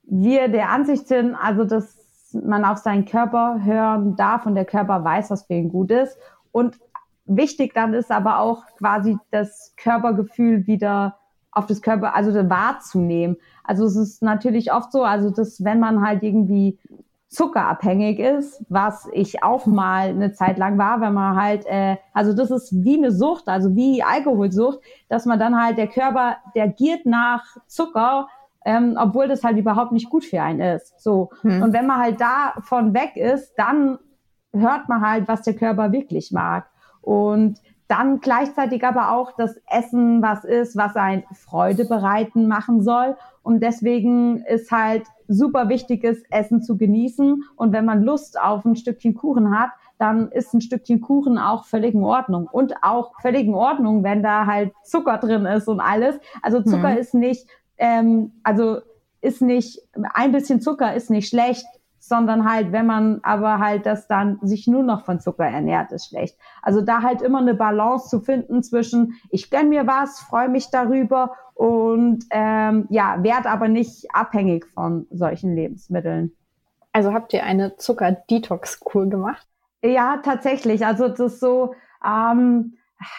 wir 0.05 0.49
der 0.49 0.71
Ansicht 0.71 1.09
sind, 1.09 1.35
also 1.35 1.65
dass 1.65 1.97
man 2.33 2.65
auf 2.65 2.79
seinen 2.79 3.05
Körper 3.05 3.61
hören 3.65 4.17
darf 4.17 4.47
und 4.47 4.55
der 4.55 4.65
Körper 4.65 5.03
weiß, 5.03 5.31
was 5.31 5.45
für 5.45 5.55
ihn 5.55 5.71
gut 5.71 5.91
ist. 5.91 6.17
Und 6.53 6.79
Wichtig 7.27 7.73
dann 7.75 7.95
ist 7.95 8.11
aber 8.11 8.39
auch 8.39 8.65
quasi 8.79 9.19
das 9.31 9.75
Körpergefühl 9.77 10.67
wieder 10.67 11.17
auf 11.53 11.67
das 11.67 11.81
Körper, 11.83 12.15
also 12.15 12.33
wahrzunehmen. 12.51 13.37
Also 13.63 13.85
es 13.87 13.97
ist 13.97 14.23
natürlich 14.23 14.73
oft 14.73 14.93
so, 14.93 15.05
also 15.05 15.31
dass 15.31 15.65
wenn 15.65 15.81
man 15.81 16.07
halt 16.07 16.23
irgendwie 16.23 16.79
zuckerabhängig 17.29 18.21
ist, 18.21 18.65
was 18.69 19.09
ich 19.13 19.43
auch 19.43 19.67
mal 19.67 20.09
eine 20.09 20.33
Zeit 20.33 20.57
lang 20.57 20.79
war, 20.79 21.01
wenn 21.01 21.15
man 21.15 21.37
halt, 21.37 21.67
äh, 21.67 21.97
also 22.13 22.33
das 22.33 22.51
ist 22.51 22.73
wie 22.85 22.97
eine 22.97 23.11
Sucht, 23.11 23.49
also 23.49 23.75
wie 23.75 24.03
Alkoholsucht, 24.03 24.79
dass 25.09 25.27
man 25.27 25.39
dann 25.39 25.61
halt 25.61 25.77
der 25.77 25.89
Körper, 25.89 26.37
der 26.55 26.69
giert 26.69 27.07
nach 27.07 27.45
Zucker, 27.67 28.29
ähm, 28.65 28.97
obwohl 28.99 29.29
das 29.29 29.43
halt 29.43 29.59
überhaupt 29.59 29.93
nicht 29.93 30.11
gut 30.11 30.25
für 30.25 30.41
einen 30.41 30.61
ist. 30.61 31.01
So 31.01 31.31
hm. 31.43 31.63
und 31.63 31.73
wenn 31.73 31.87
man 31.87 32.01
halt 32.01 32.21
davon 32.21 32.95
weg 32.95 33.17
ist, 33.17 33.55
dann 33.57 33.99
hört 34.53 34.89
man 34.89 35.01
halt, 35.07 35.27
was 35.27 35.43
der 35.43 35.55
Körper 35.55 35.93
wirklich 35.93 36.31
mag. 36.31 36.71
Und 37.05 37.61
dann 37.87 38.21
gleichzeitig 38.21 38.85
aber 38.85 39.13
auch 39.13 39.33
das 39.37 39.61
Essen, 39.71 40.23
was 40.23 40.45
ist, 40.45 40.77
was 40.77 40.97
ein 40.97 41.25
Freude 41.33 41.85
bereiten 41.85 42.49
machen 42.49 42.83
soll. 42.83 43.17
Und 43.43 43.63
deswegen 43.63 44.39
ist 44.45 44.71
halt 44.71 45.05
super 45.29 45.69
wichtiges 45.69 46.23
Essen 46.31 46.63
zu 46.63 46.79
genießen. 46.79 47.45
Und 47.57 47.73
wenn 47.73 47.85
man 47.85 48.03
Lust 48.03 48.41
auf 48.41 48.65
ein 48.65 48.77
Stückchen 48.77 49.15
Kuchen 49.15 49.59
hat, 49.59 49.71
dann 49.99 50.31
ist 50.31 50.55
ein 50.55 50.63
Stückchen 50.63 51.01
Kuchen 51.03 51.39
auch 51.39 51.67
völlig 51.67 51.95
in 51.95 52.03
Ordnung. 52.03 52.49
Und 52.51 52.75
auch 52.83 53.13
völlig 53.21 53.47
in 53.47 53.55
Ordnung, 53.55 54.03
wenn 54.03 54.23
da 54.23 54.47
halt 54.47 54.73
Zucker 54.83 55.19
drin 55.19 55.45
ist 55.45 55.69
und 55.69 55.81
alles. 55.81 56.19
Also 56.43 56.63
Zucker 56.63 56.91
mhm. 56.91 56.99
ist 56.99 57.15
nicht, 57.15 57.47
ähm, 57.77 58.33
also 58.43 58.79
ist 59.21 59.43
nicht, 59.43 59.81
ein 60.15 60.33
bisschen 60.33 60.61
Zucker 60.61 60.95
ist 60.95 61.11
nicht 61.11 61.29
schlecht 61.29 61.67
sondern 62.09 62.49
halt, 62.51 62.73
wenn 62.73 62.87
man 62.87 63.21
aber 63.23 63.59
halt 63.59 63.87
das 63.87 64.07
dann 64.07 64.39
sich 64.43 64.67
nur 64.67 64.83
noch 64.83 65.05
von 65.05 65.21
Zucker 65.21 65.47
ernährt, 65.47 65.91
ist 65.93 66.09
schlecht. 66.09 66.37
Also 66.63 66.83
da 66.83 67.03
halt 67.03 67.23
immer 67.23 67.39
eine 67.39 67.55
Balance 67.55 68.09
zu 68.09 68.21
finden 68.21 68.63
zwischen, 68.63 69.15
ich 69.31 69.51
gönn 69.51 69.71
mir 69.71 69.87
was, 69.87 70.21
freue 70.21 70.49
mich 70.49 70.71
darüber 70.71 71.33
und 71.55 72.25
ähm, 72.31 72.87
ja, 72.91 73.23
werd 73.23 73.47
aber 73.47 73.69
nicht 73.69 74.15
abhängig 74.15 74.67
von 74.67 75.07
solchen 75.11 75.55
Lebensmitteln. 75.55 76.33
Also 76.93 77.13
habt 77.13 77.33
ihr 77.33 77.45
eine 77.45 77.77
Zucker-Detox-Kur 77.77 79.09
gemacht? 79.09 79.47
Ja, 79.83 80.19
tatsächlich. 80.23 80.85
Also 80.87 81.09
das 81.09 81.41
so, 81.41 81.75
ähm, 82.05 82.75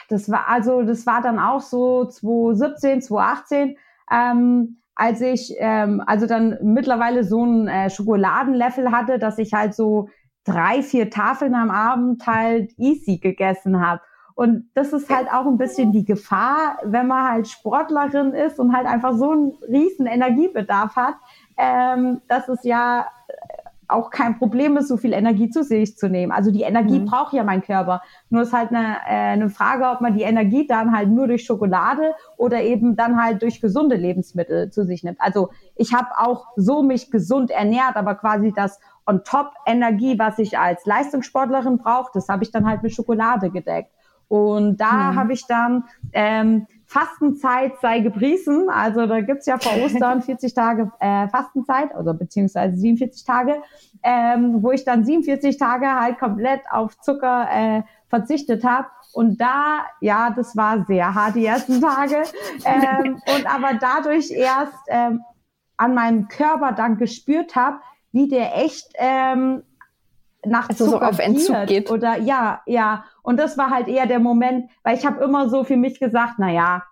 das 0.09 0.29
war 0.31 0.47
also 0.47 0.83
das 0.83 1.05
war 1.05 1.21
dann 1.21 1.39
auch 1.39 1.61
so 1.61 2.05
2017, 2.05 3.01
2018. 3.01 3.77
Ähm, 4.11 4.77
als 4.95 5.21
ich 5.21 5.53
ähm, 5.59 6.01
also 6.05 6.25
dann 6.25 6.57
mittlerweile 6.61 7.23
so 7.23 7.45
ein 7.45 7.67
äh, 7.67 7.89
Schokoladenlevel 7.89 8.91
hatte, 8.91 9.19
dass 9.19 9.37
ich 9.37 9.53
halt 9.53 9.75
so 9.75 10.09
drei, 10.45 10.81
vier 10.81 11.09
Tafeln 11.09 11.53
am 11.53 11.69
Abend 11.69 12.25
halt 12.25 12.71
easy 12.77 13.17
gegessen 13.17 13.85
habe. 13.85 14.01
Und 14.35 14.69
das 14.73 14.91
ist 14.91 15.09
halt 15.09 15.31
auch 15.31 15.45
ein 15.45 15.57
bisschen 15.57 15.91
die 15.91 16.03
Gefahr, 16.03 16.77
wenn 16.83 17.07
man 17.07 17.31
halt 17.31 17.47
Sportlerin 17.47 18.33
ist 18.33 18.59
und 18.59 18.75
halt 18.75 18.85
einfach 18.85 19.13
so 19.13 19.31
einen 19.31 19.53
riesen 19.69 20.07
Energiebedarf 20.07 20.95
hat, 20.95 21.15
ähm, 21.57 22.21
dass 22.27 22.49
es 22.49 22.63
ja 22.63 23.07
auch 23.87 24.09
kein 24.09 24.37
Problem 24.37 24.77
ist, 24.77 24.87
so 24.87 24.97
viel 24.97 25.13
Energie 25.13 25.49
zu 25.49 25.63
sich 25.63 25.97
zu 25.97 26.09
nehmen. 26.09 26.31
Also 26.31 26.51
die 26.51 26.61
Energie 26.61 26.99
mhm. 26.99 27.05
braucht 27.05 27.33
ja 27.33 27.43
mein 27.43 27.61
Körper. 27.61 28.01
Nur 28.29 28.43
ist 28.43 28.53
halt 28.53 28.71
eine, 28.71 28.97
äh, 29.07 29.33
eine 29.33 29.49
Frage, 29.49 29.85
ob 29.89 30.01
man 30.01 30.15
die 30.15 30.23
Energie 30.23 30.67
dann 30.67 30.95
halt 30.95 31.09
nur 31.09 31.27
durch 31.27 31.45
Schokolade 31.45 32.13
oder 32.37 32.61
eben 32.61 32.95
dann 32.95 33.21
halt 33.21 33.41
durch 33.41 33.61
gesunde 33.61 33.95
Lebensmittel 33.95 34.71
zu 34.71 34.85
sich 34.85 35.03
nimmt. 35.03 35.19
Also 35.19 35.49
ich 35.75 35.93
habe 35.93 36.09
auch 36.17 36.47
so 36.55 36.83
mich 36.83 37.11
gesund 37.11 37.51
ernährt, 37.51 37.95
aber 37.95 38.15
quasi 38.15 38.53
das 38.55 38.79
on 39.05 39.23
top 39.23 39.51
Energie, 39.65 40.17
was 40.17 40.39
ich 40.39 40.57
als 40.57 40.85
Leistungssportlerin 40.85 41.77
brauche, 41.77 42.11
das 42.13 42.27
habe 42.27 42.43
ich 42.43 42.51
dann 42.51 42.67
halt 42.67 42.83
mit 42.83 42.93
Schokolade 42.93 43.49
gedeckt. 43.49 43.91
Und 44.27 44.77
da 44.77 45.11
mhm. 45.11 45.15
habe 45.15 45.33
ich 45.33 45.45
dann 45.45 45.83
ähm, 46.13 46.67
Fastenzeit 46.85 47.73
sei 47.81 47.99
gepriesen. 47.99 48.69
Also 48.69 49.05
da 49.07 49.21
gibt's 49.21 49.45
ja 49.45 49.57
vor 49.57 49.73
Ostern 49.83 50.21
40 50.23 50.53
Tage 50.53 50.91
äh, 50.99 51.27
Fastenzeit, 51.29 51.93
also 51.95 52.13
beziehungsweise 52.13 52.77
47 52.77 53.25
Tage, 53.25 53.61
ähm, 54.03 54.61
wo 54.61 54.71
ich 54.71 54.85
dann 54.85 55.03
47 55.03 55.57
Tage 55.57 55.87
halt 55.87 56.19
komplett 56.19 56.61
auf 56.71 56.97
Zucker 56.99 57.47
äh, 57.51 57.83
verzichtet 58.07 58.63
habe. 58.63 58.87
Und 59.13 59.39
da, 59.39 59.85
ja, 60.01 60.29
das 60.29 60.55
war 60.55 60.85
sehr 60.85 61.13
hart 61.13 61.35
die 61.35 61.45
ersten 61.45 61.81
Tage. 61.81 62.23
Ähm, 62.65 63.21
und 63.35 63.45
aber 63.53 63.73
dadurch 63.79 64.31
erst 64.31 64.73
ähm, 64.87 65.21
an 65.77 65.93
meinem 65.93 66.27
Körper 66.27 66.71
dann 66.71 66.97
gespürt 66.97 67.55
habe, 67.55 67.77
wie 68.11 68.27
der 68.27 68.57
echt 68.57 68.93
ähm, 68.97 69.63
nach 70.47 70.69
also 70.69 70.85
Zucker 70.85 70.99
so 70.99 71.11
auf 71.11 71.19
Entzug 71.19 71.65
geht. 71.67 71.89
Oder 71.89 72.17
ja, 72.19 72.61
ja. 72.65 73.05
Und 73.23 73.39
das 73.39 73.57
war 73.57 73.69
halt 73.69 73.87
eher 73.87 74.05
der 74.05 74.19
Moment, 74.19 74.69
weil 74.83 74.97
ich 74.97 75.05
habe 75.05 75.23
immer 75.23 75.49
so 75.49 75.63
für 75.63 75.77
mich 75.77 75.99
gesagt, 75.99 76.35
na 76.37 76.51
ja, 76.51 76.83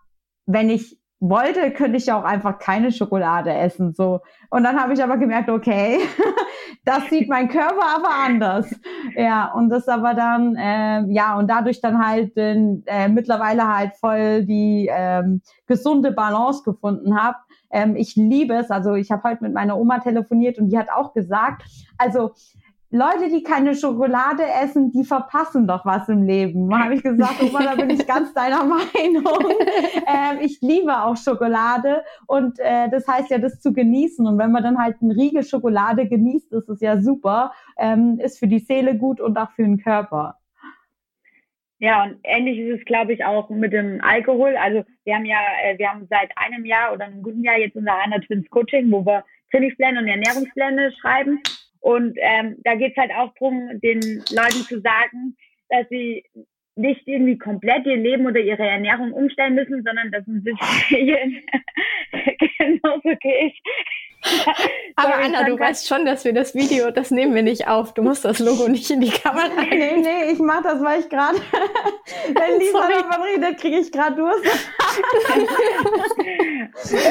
wenn 0.46 0.70
ich 0.70 1.00
wollte, 1.30 1.72
könnte 1.72 1.98
ich 1.98 2.12
auch 2.12 2.26
einfach 2.26 2.60
keine 2.60 2.92
Schokolade 2.92 3.54
essen. 3.54 3.94
So. 3.94 4.20
Und 4.50 4.64
dann 4.64 4.78
habe 4.80 4.94
ich 4.94 5.02
aber 5.02 5.18
gemerkt, 5.18 5.50
okay, 5.50 6.00
das 6.86 7.10
sieht 7.10 7.30
mein 7.30 7.48
Körper 7.48 7.96
aber 7.96 8.10
anders. 8.26 8.70
Ja, 9.16 9.54
und 9.54 9.70
das 9.70 9.88
aber 9.88 10.14
dann, 10.16 10.56
äh, 10.58 11.06
ja, 11.14 11.38
und 11.38 11.50
dadurch 11.50 11.80
dann 11.80 12.06
halt 12.06 12.34
äh, 12.36 13.08
mittlerweile 13.08 13.74
halt 13.74 13.96
voll 13.96 14.44
die 14.46 14.90
ähm, 14.92 15.42
gesunde 15.66 16.12
Balance 16.12 16.62
gefunden 16.64 17.18
habe. 17.18 17.38
Ähm, 17.72 17.96
ich 17.96 18.18
liebe 18.18 18.56
es. 18.56 18.70
Also 18.70 18.96
ich 18.96 19.10
habe 19.10 19.24
heute 19.24 19.44
mit 19.44 19.54
meiner 19.54 19.78
Oma 19.78 20.00
telefoniert 20.00 20.60
und 20.60 20.70
die 20.70 20.78
hat 20.78 20.90
auch 20.94 21.14
gesagt, 21.14 21.64
also 21.98 22.34
Leute, 22.96 23.28
die 23.32 23.42
keine 23.42 23.74
Schokolade 23.74 24.44
essen, 24.62 24.92
die 24.92 25.04
verpassen 25.04 25.66
doch 25.66 25.84
was 25.84 26.08
im 26.10 26.28
Leben. 26.28 26.70
Da 26.70 26.84
habe 26.84 26.94
ich 26.94 27.02
gesagt, 27.02 27.42
oh 27.42 27.58
da 27.58 27.74
bin 27.74 27.90
ich 27.90 28.06
ganz 28.06 28.36
deiner 28.36 28.64
Meinung. 28.64 29.52
Ähm, 30.06 30.38
ich 30.42 30.62
liebe 30.62 31.02
auch 31.02 31.18
Schokolade 31.18 32.04
und 32.28 32.60
äh, 32.60 32.90
das 32.92 33.08
heißt 33.08 33.32
ja, 33.32 33.40
das 33.40 33.60
zu 33.60 33.74
genießen. 33.74 34.28
Und 34.28 34.38
wenn 34.38 34.52
man 34.52 34.62
dann 34.62 34.78
halt 34.78 34.98
eine 35.02 35.16
Riegel 35.16 35.44
Schokolade 35.44 36.08
genießt, 36.08 36.54
ist 36.54 36.70
es 36.70 36.82
ja 36.82 37.02
super. 37.02 37.52
Ähm, 37.80 38.20
ist 38.20 38.38
für 38.38 38.48
die 38.48 38.60
Seele 38.60 38.96
gut 38.96 39.20
und 39.20 39.40
auch 39.40 39.50
für 39.54 39.64
den 39.64 39.80
Körper. 39.80 40.38
Ja, 41.80 42.04
und 42.04 42.20
ähnlich 42.24 42.60
ist 42.60 42.82
es, 42.82 42.86
glaube 42.86 43.14
ich, 43.14 43.26
auch 43.26 43.50
mit 43.50 43.74
dem 43.74 44.02
Alkohol. 44.04 44.56
Also 44.56 44.84
wir 45.04 45.16
haben 45.16 45.26
ja, 45.26 45.40
äh, 45.64 45.80
wir 45.80 45.90
haben 45.90 46.06
seit 46.12 46.30
einem 46.36 46.64
Jahr 46.64 46.94
oder 46.94 47.06
einem 47.06 47.24
guten 47.24 47.44
Jahr 47.44 47.58
jetzt 47.58 47.76
unser 47.76 47.96
100 47.96 48.24
Twins 48.26 48.48
Coaching, 48.52 48.92
wo 48.92 49.04
wir 49.04 49.26
Trainingspläne 49.50 49.98
und 49.98 50.08
Ernährungspläne 50.08 50.92
schreiben. 51.02 51.42
Und 51.84 52.18
ähm, 52.22 52.56
da 52.64 52.76
geht's 52.76 52.96
halt 52.96 53.12
auch 53.12 53.34
drum, 53.36 53.70
den 53.82 54.00
Leuten 54.32 54.64
zu 54.70 54.80
sagen, 54.80 55.36
dass 55.68 55.88
sie 55.90 56.24
nicht 56.76 57.06
irgendwie 57.06 57.38
komplett 57.38 57.86
ihr 57.86 57.98
Leben 57.98 58.26
oder 58.26 58.40
ihre 58.40 58.66
Ernährung 58.66 59.12
umstellen 59.12 59.56
müssen, 59.56 59.84
sondern 59.84 60.10
dass 60.10 60.26
ein 60.26 60.44
bisschen 60.44 60.58
genauso 62.58 63.10
geht. 63.20 63.54
Aber 64.96 65.16
Anna, 65.16 65.44
du 65.44 65.60
weißt 65.60 65.86
schon, 65.86 66.06
dass 66.06 66.24
wir 66.24 66.32
das 66.32 66.56
Video, 66.56 66.90
das 66.90 67.12
nehmen 67.12 67.36
wir 67.36 67.44
nicht 67.44 67.68
auf. 67.68 67.94
Du 67.94 68.02
musst 68.02 68.24
das 68.24 68.40
Logo 68.40 68.70
nicht 68.70 68.90
in 68.90 69.02
die 69.02 69.12
Kamera. 69.12 69.50
Nee, 69.70 69.98
nee, 69.98 70.32
ich 70.32 70.40
mach 70.40 70.64
das, 70.64 70.82
weil 70.82 71.02
ich 71.02 71.10
gerade, 71.10 71.38
wenn 72.28 72.60
Lisa 72.60 72.88
davon 72.88 73.24
redet, 73.24 73.60
kriege 73.60 73.80
ich 73.80 73.92
gerade 73.92 74.16
Durst. 74.16 74.46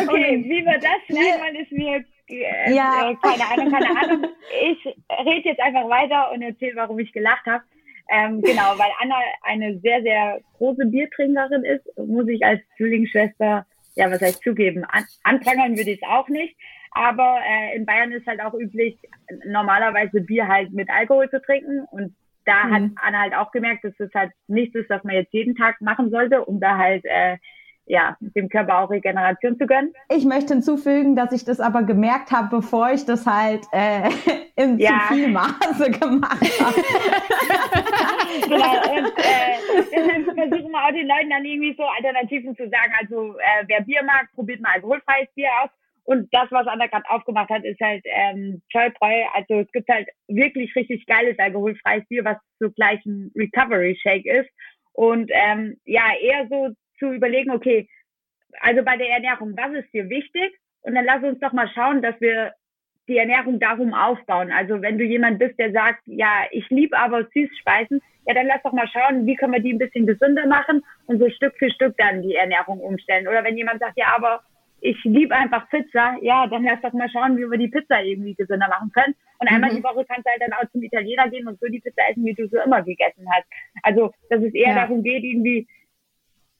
okay, 0.09 0.45
wie 0.47 0.65
wir 0.65 0.79
das 0.79 1.03
nennen, 1.09 1.57
ist 1.57 1.73
mir 1.73 2.03
äh, 2.41 2.75
ja. 2.75 3.11
Äh, 3.11 3.17
keine 3.23 3.45
Ahnung, 3.51 3.73
keine 3.73 4.01
Ahnung. 4.01 4.27
Ich 4.63 4.85
rede 4.87 5.49
jetzt 5.49 5.61
einfach 5.61 5.89
weiter 5.89 6.33
und 6.33 6.43
erzähle, 6.43 6.77
warum 6.77 6.99
ich 6.99 7.13
gelacht 7.13 7.47
habe. 7.47 7.65
Ähm, 8.11 8.43
genau, 8.43 8.75
weil 8.77 8.91
Anna 9.01 9.17
eine 9.43 9.79
sehr, 9.79 10.03
sehr 10.03 10.41
große 10.59 10.87
Biertrinkerin 10.87 11.65
ist, 11.65 11.87
muss 11.97 12.29
ich 12.29 12.45
als 12.45 12.61
Zwillingsschwester, 12.77 13.67
ja, 13.95 14.11
was 14.11 14.21
heißt 14.21 14.43
zugeben, 14.43 14.85
an, 14.85 15.05
anprangern 15.23 15.77
würde 15.77 15.93
ich 15.93 16.03
es 16.03 16.09
auch 16.09 16.29
nicht. 16.29 16.57
Aber 16.91 17.41
äh, 17.49 17.77
in 17.77 17.87
Bayern 17.87 18.13
ist 18.13 18.27
halt 18.27 18.41
auch 18.43 18.53
üblich, 18.55 18.99
normalerweise 19.47 20.21
Bier 20.21 20.47
halt 20.47 20.73
mit 20.73 20.91
Alkohol 20.91 21.31
zu 21.31 21.41
trinken. 21.41 21.87
Und 21.91 22.15
da 22.45 22.65
mhm. 22.65 22.73
hat 22.73 22.83
Anna 22.97 23.21
halt 23.21 23.35
auch 23.35 23.51
gemerkt, 23.51 23.85
dass 23.85 23.97
das 23.99 24.11
halt 24.15 24.33
nichts 24.47 24.75
ist, 24.75 24.91
was 24.91 25.03
man 25.05 25.15
jetzt 25.15 25.33
jeden 25.33 25.55
Tag 25.55 25.81
machen 25.81 26.11
sollte, 26.11 26.45
um 26.45 26.61
da 26.61 26.77
halt 26.77 27.05
äh, 27.05 27.39
ja, 27.93 28.17
dem 28.21 28.49
Körper 28.49 28.79
auch 28.79 28.91
Regeneration 28.91 29.59
zu 29.59 29.67
gönnen. 29.67 29.93
Ich 30.09 30.25
möchte 30.25 30.55
hinzufügen, 30.55 31.15
dass 31.15 31.31
ich 31.31 31.45
das 31.45 31.61
aber 31.61 31.83
gemerkt 31.83 32.33
habe, 32.33 32.49
bevor 32.49 32.91
ich 32.91 33.05
das 33.05 33.27
halt 33.27 33.67
äh, 33.71 34.09
im 34.57 34.79
ja. 34.79 35.03
zu 35.09 35.15
viel 35.15 35.29
Maße 35.29 35.91
gemacht 35.91 36.41
habe. 36.59 36.75
genau, 38.49 38.97
und 38.97 39.13
äh, 39.19 40.25
versuchen 40.25 40.73
wir 40.73 40.83
auch 40.83 40.93
den 40.93 41.07
Leuten 41.07 41.29
dann 41.29 41.45
irgendwie 41.45 41.75
so 41.77 41.85
Alternativen 41.85 42.57
zu 42.57 42.63
sagen. 42.71 42.95
Also 42.99 43.35
äh, 43.37 43.65
wer 43.67 43.83
Bier 43.83 44.03
mag, 44.05 44.33
probiert 44.35 44.63
mal 44.63 44.73
alkoholfreies 44.73 45.29
Bier 45.35 45.51
aus. 45.63 45.69
Und 46.05 46.33
das, 46.33 46.51
was 46.51 46.67
Anna 46.67 46.87
gerade 46.87 47.11
aufgemacht 47.11 47.51
hat, 47.51 47.63
ist 47.65 47.81
halt 47.81 48.03
ähm, 48.07 48.63
Zollbräu. 48.73 49.23
Also 49.35 49.61
es 49.61 49.71
gibt 49.71 49.91
halt 49.91 50.09
wirklich 50.29 50.75
richtig 50.75 51.05
geiles 51.05 51.39
alkoholfreies 51.39 52.09
Bier, 52.09 52.25
was 52.25 52.39
zugleich 52.59 53.05
ein 53.05 53.31
Recovery 53.37 53.99
Shake 54.03 54.25
ist. 54.25 54.49
Und 54.95 55.31
ähm, 55.33 55.77
ja, 55.85 56.05
eher 56.21 56.49
so 56.49 56.71
zu 57.03 57.13
überlegen, 57.13 57.51
okay, 57.51 57.89
also 58.61 58.83
bei 58.85 58.97
der 58.97 59.09
Ernährung, 59.09 59.57
was 59.57 59.73
ist 59.73 59.93
dir 59.93 60.09
wichtig? 60.09 60.57
Und 60.83 60.95
dann 60.95 61.05
lass 61.05 61.23
uns 61.23 61.41
doch 61.41 61.53
mal 61.53 61.69
schauen, 61.75 62.03
dass 62.03 62.21
wir 62.21 62.53
die 63.09 63.19
Ernährung 63.19 63.59
darum 63.59 63.95
aufbauen. 63.95 64.53
Also 64.53 64.81
wenn 64.81 64.99
du 64.99 65.05
jemand 65.05 65.39
bist, 65.39 65.59
der 65.59 65.73
sagt, 65.73 66.03
ja, 66.07 66.45
ich 66.53 66.69
liebe 66.71 66.97
aber 66.97 67.27
Süßspeisen, 67.35 68.01
ja, 68.27 68.35
dann 68.35 68.47
lass 68.47 68.63
doch 68.63 68.73
mal 68.73 68.87
schauen, 68.89 69.27
wie 69.27 69.35
können 69.35 69.53
wir 69.53 69.61
die 69.61 69.73
ein 69.73 69.79
bisschen 69.79 70.07
gesünder 70.07 70.47
machen 70.47 70.85
und 71.07 71.19
so 71.19 71.29
Stück 71.31 71.55
für 71.59 71.71
Stück 71.71 71.97
dann 71.99 72.23
die 72.23 72.37
Ernährung 72.37 72.79
umstellen. 72.79 73.27
Oder 73.27 73.43
wenn 73.43 73.57
jemand 73.57 73.81
sagt, 73.81 73.97
ja, 73.97 74.15
aber 74.15 74.43
ich 74.81 74.97
liebe 75.05 75.35
einfach 75.35 75.69
Pizza, 75.71 76.17
ja, 76.23 76.47
dann 76.47 76.65
lass 76.65 76.81
doch 76.83 76.93
mal 76.93 77.09
schauen, 77.11 77.37
wie 77.37 77.49
wir 77.49 77.59
die 77.59 77.69
Pizza 77.69 78.03
irgendwie 78.03 78.35
gesünder 78.35 78.69
machen 78.69 78.91
können. 78.93 79.15
Und 79.39 79.49
einmal 79.49 79.73
mhm. 79.73 79.77
die 79.77 79.85
Woche 79.85 80.05
kannst 80.05 80.27
du 80.27 80.31
halt 80.31 80.43
dann 80.43 80.53
auch 80.53 80.71
zum 80.71 80.83
Italiener 80.83 81.29
gehen 81.29 81.49
und 81.49 81.59
so 81.61 81.67
die 81.67 81.81
Pizza 81.81 82.03
essen, 82.11 82.25
wie 82.25 82.35
du 82.35 82.49
so 82.49 82.59
immer 82.61 82.83
gegessen 82.83 83.27
hast. 83.33 83.47
Also, 83.83 84.13
dass 84.31 84.43
es 84.43 84.55
eher 84.55 84.75
ja. 84.75 84.75
darum 84.75 85.03
geht, 85.03 85.25
irgendwie, 85.25 85.67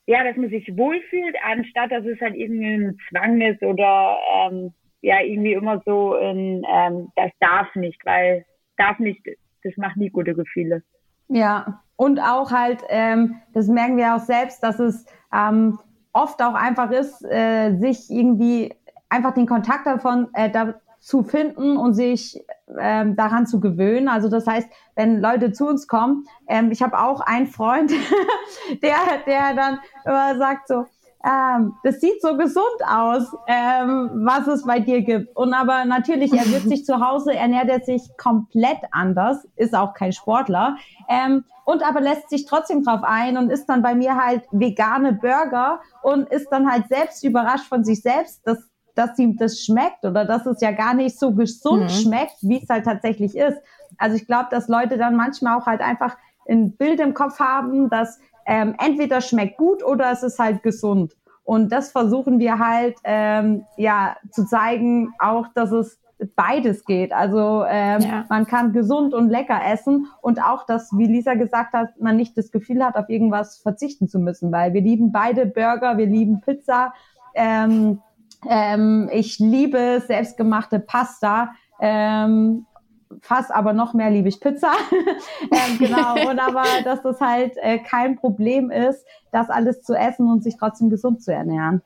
ja, 0.07 0.25
dass 0.25 0.37
man 0.37 0.51
sich 0.51 0.77
wohlfühlt, 0.77 1.37
anstatt 1.45 1.93
dass 1.93 2.05
es 2.05 2.21
halt 2.21 2.35
irgendwie 2.35 2.75
ein 2.75 2.99
Zwang 3.09 3.41
ist 3.41 3.63
oder 3.63 4.19
ähm, 4.35 4.73
ja, 5.01 5.21
irgendwie 5.21 5.53
immer 5.53 5.83
so 5.85 6.15
ein, 6.15 6.65
ähm, 6.69 7.09
das 7.17 7.31
darf 7.41 7.75
nicht, 7.75 8.05
weil 8.05 8.45
darf 8.77 8.99
nicht, 8.99 9.21
das 9.65 9.77
macht 9.77 9.97
nie 9.97 10.11
gute 10.11 10.35
Gefühle. 10.35 10.83
Ja, 11.29 11.83
und 11.97 12.21
auch 12.21 12.51
halt, 12.51 12.83
ähm, 12.89 13.37
das 13.53 13.69
merken 13.69 13.97
wir 13.97 14.15
auch 14.15 14.21
selbst, 14.21 14.63
dass 14.63 14.79
es 14.79 15.07
ähm, 15.33 15.79
oft 16.13 16.43
auch 16.43 16.55
einfach 16.55 16.91
ist, 16.91 17.25
äh, 17.25 17.77
sich 17.77 18.11
irgendwie 18.11 18.75
einfach 19.09 19.35
den 19.35 19.47
Kontakt 19.47 19.87
davon 19.87 20.29
äh, 20.35 20.51
da 20.51 20.75
zu 21.03 21.25
finden 21.25 21.77
und 21.77 21.95
sich 21.95 22.43
ähm, 22.79 23.17
daran 23.17 23.47
zu 23.47 23.61
gewöhnen. 23.61 24.09
Also 24.09 24.29
das 24.29 24.47
heißt, 24.47 24.69
wenn 24.95 25.21
Leute 25.21 25.53
zu 25.53 25.67
uns 25.67 25.89
kommen, 25.89 26.25
ähm, 26.49 26.71
ich 26.71 26.81
habe 26.81 26.99
auch 26.99 27.21
einen 27.21 27.49
Freund, 27.49 27.91
der, 28.83 28.97
der 29.27 29.55
dann 29.55 29.79
immer 30.05 30.39
sagt 30.39 30.69
so, 30.69 30.87
ähm, 31.25 31.75
das 31.85 32.01
sieht 32.01 32.21
so 32.21 32.37
gesund 32.37 32.65
aus, 32.87 33.25
ähm, 33.47 34.11
was 34.25 34.47
es 34.47 34.65
bei 34.65 34.81
dir 34.81 35.03
gibt. 35.03 35.37
Und 35.37 35.55
aber 35.55 35.85
natürlich, 35.85 36.33
er 36.33 36.47
wird 36.51 36.63
sich 36.69 36.85
zu 36.85 37.01
Hause, 37.01 37.35
ernährt 37.35 37.69
er 37.69 37.81
sich 37.81 38.03
komplett 38.17 38.79
anders, 38.91 39.47
ist 39.57 39.75
auch 39.75 39.95
kein 39.95 40.13
Sportler, 40.13 40.77
ähm, 41.09 41.45
und 41.65 41.85
aber 41.85 42.01
lässt 42.01 42.29
sich 42.29 42.45
trotzdem 42.47 42.83
drauf 42.83 43.03
ein 43.05 43.37
und 43.37 43.51
isst 43.51 43.69
dann 43.69 43.83
bei 43.83 43.95
mir 43.95 44.17
halt 44.17 44.45
vegane 44.51 45.13
Burger 45.13 45.81
und 46.03 46.29
ist 46.29 46.49
dann 46.51 46.71
halt 46.71 46.89
selbst 46.89 47.23
überrascht 47.23 47.67
von 47.67 47.85
sich 47.85 48.03
selbst, 48.03 48.41
dass, 48.45 48.59
dass 48.95 49.19
ihm 49.19 49.37
das 49.37 49.61
schmeckt 49.61 50.05
oder 50.05 50.25
dass 50.25 50.47
es 50.47 50.61
ja 50.61 50.73
gar 50.73 50.95
nicht 50.95 51.19
so 51.19 51.33
gesund 51.33 51.85
mhm. 51.85 51.89
schmeckt, 51.89 52.37
wie 52.43 52.63
es 52.63 52.69
halt 52.69 52.85
tatsächlich 52.85 53.37
ist. 53.37 53.59
Also 53.99 54.17
ich 54.17 54.27
glaube, 54.27 54.49
dass 54.51 54.69
Leute 54.69 54.97
dann 54.97 55.17
manchmal 55.17 55.59
auch 55.59 55.67
halt 55.67 55.81
einfach 55.81 56.17
ein 56.49 56.73
Bild 56.77 57.01
im 57.01 57.15
Kopf 57.15 57.39
haben, 57.39 57.89
dass 57.89 58.19
ähm, 58.47 58.75
entweder 58.79 59.21
schmeckt 59.21 59.57
gut 59.57 59.85
oder 59.85 60.11
es 60.11 60.23
ist 60.23 60.39
halt 60.39 60.63
gesund. 60.63 61.15
Und 61.45 61.73
das 61.73 61.91
versuchen 61.91 62.39
wir 62.39 62.59
halt 62.59 62.97
ähm, 63.05 63.65
ja 63.77 64.17
zu 64.31 64.45
zeigen, 64.47 65.13
auch 65.19 65.49
dass 65.55 65.73
es 65.73 65.99
beides 66.37 66.85
geht. 66.85 67.13
Also 67.13 67.65
ähm, 67.69 68.01
ja. 68.01 68.25
man 68.29 68.47
kann 68.47 68.73
gesund 68.73 69.15
und 69.15 69.29
lecker 69.29 69.61
essen 69.65 70.07
und 70.21 70.43
auch, 70.43 70.67
dass, 70.67 70.91
wie 70.97 71.07
Lisa 71.07 71.35
gesagt 71.35 71.75
hat, 71.75 72.01
man 72.01 72.17
nicht 72.17 72.37
das 72.37 72.51
Gefühl 72.51 72.85
hat, 72.85 72.97
auf 72.97 73.09
irgendwas 73.09 73.59
verzichten 73.59 74.09
zu 74.09 74.19
müssen, 74.19 74.53
weil 74.53 74.73
wir 74.73 74.81
lieben 74.81 75.13
beide 75.13 75.47
Burger, 75.47 75.99
wir 75.99 76.07
lieben 76.07 76.41
Pizza. 76.41 76.93
Ähm, 77.35 78.01
ähm, 78.49 79.09
ich 79.13 79.39
liebe 79.39 80.03
selbstgemachte 80.07 80.79
Pasta. 80.81 81.55
Ähm, 81.81 82.67
fast 83.21 83.51
aber 83.53 83.73
noch 83.73 83.95
mehr 83.95 84.11
liebe 84.11 84.29
ich 84.29 84.41
Pizza. 84.41 84.73
ähm, 85.43 85.79
genau, 85.79 86.15
und 86.31 86.39
aber 86.39 86.65
dass 86.85 87.03
das 87.03 87.21
halt 87.21 87.57
äh, 87.59 87.79
kein 87.79 88.17
Problem 88.17 88.71
ist, 88.71 89.05
das 89.31 89.51
alles 89.51 89.83
zu 89.83 89.95
essen 89.95 90.31
und 90.31 90.43
sich 90.43 90.57
trotzdem 90.57 90.91
gesund 90.91 91.23
zu 91.23 91.33
ernähren. 91.33 91.83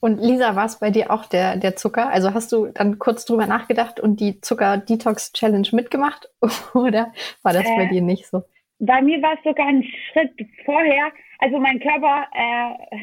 Und 0.00 0.20
Lisa, 0.20 0.54
war 0.54 0.66
es 0.66 0.78
bei 0.80 0.90
dir 0.90 1.10
auch 1.10 1.24
der, 1.24 1.56
der 1.56 1.76
Zucker? 1.76 2.10
Also 2.10 2.34
hast 2.34 2.52
du 2.52 2.66
dann 2.66 2.98
kurz 2.98 3.24
drüber 3.24 3.46
nachgedacht 3.46 4.00
und 4.00 4.20
die 4.20 4.38
Zucker-Detox-Challenge 4.38 5.68
mitgemacht? 5.72 6.28
Oder 6.74 7.10
war 7.42 7.54
das 7.54 7.64
äh, 7.64 7.76
bei 7.76 7.86
dir 7.86 8.02
nicht 8.02 8.26
so? 8.26 8.42
Bei 8.80 9.00
mir 9.00 9.22
war 9.22 9.32
es 9.32 9.44
sogar 9.44 9.66
ein 9.66 9.82
Schritt 9.82 10.30
vorher. 10.66 11.10
Also 11.38 11.58
mein 11.58 11.80
Körper 11.80 12.26
äh, 12.34 12.96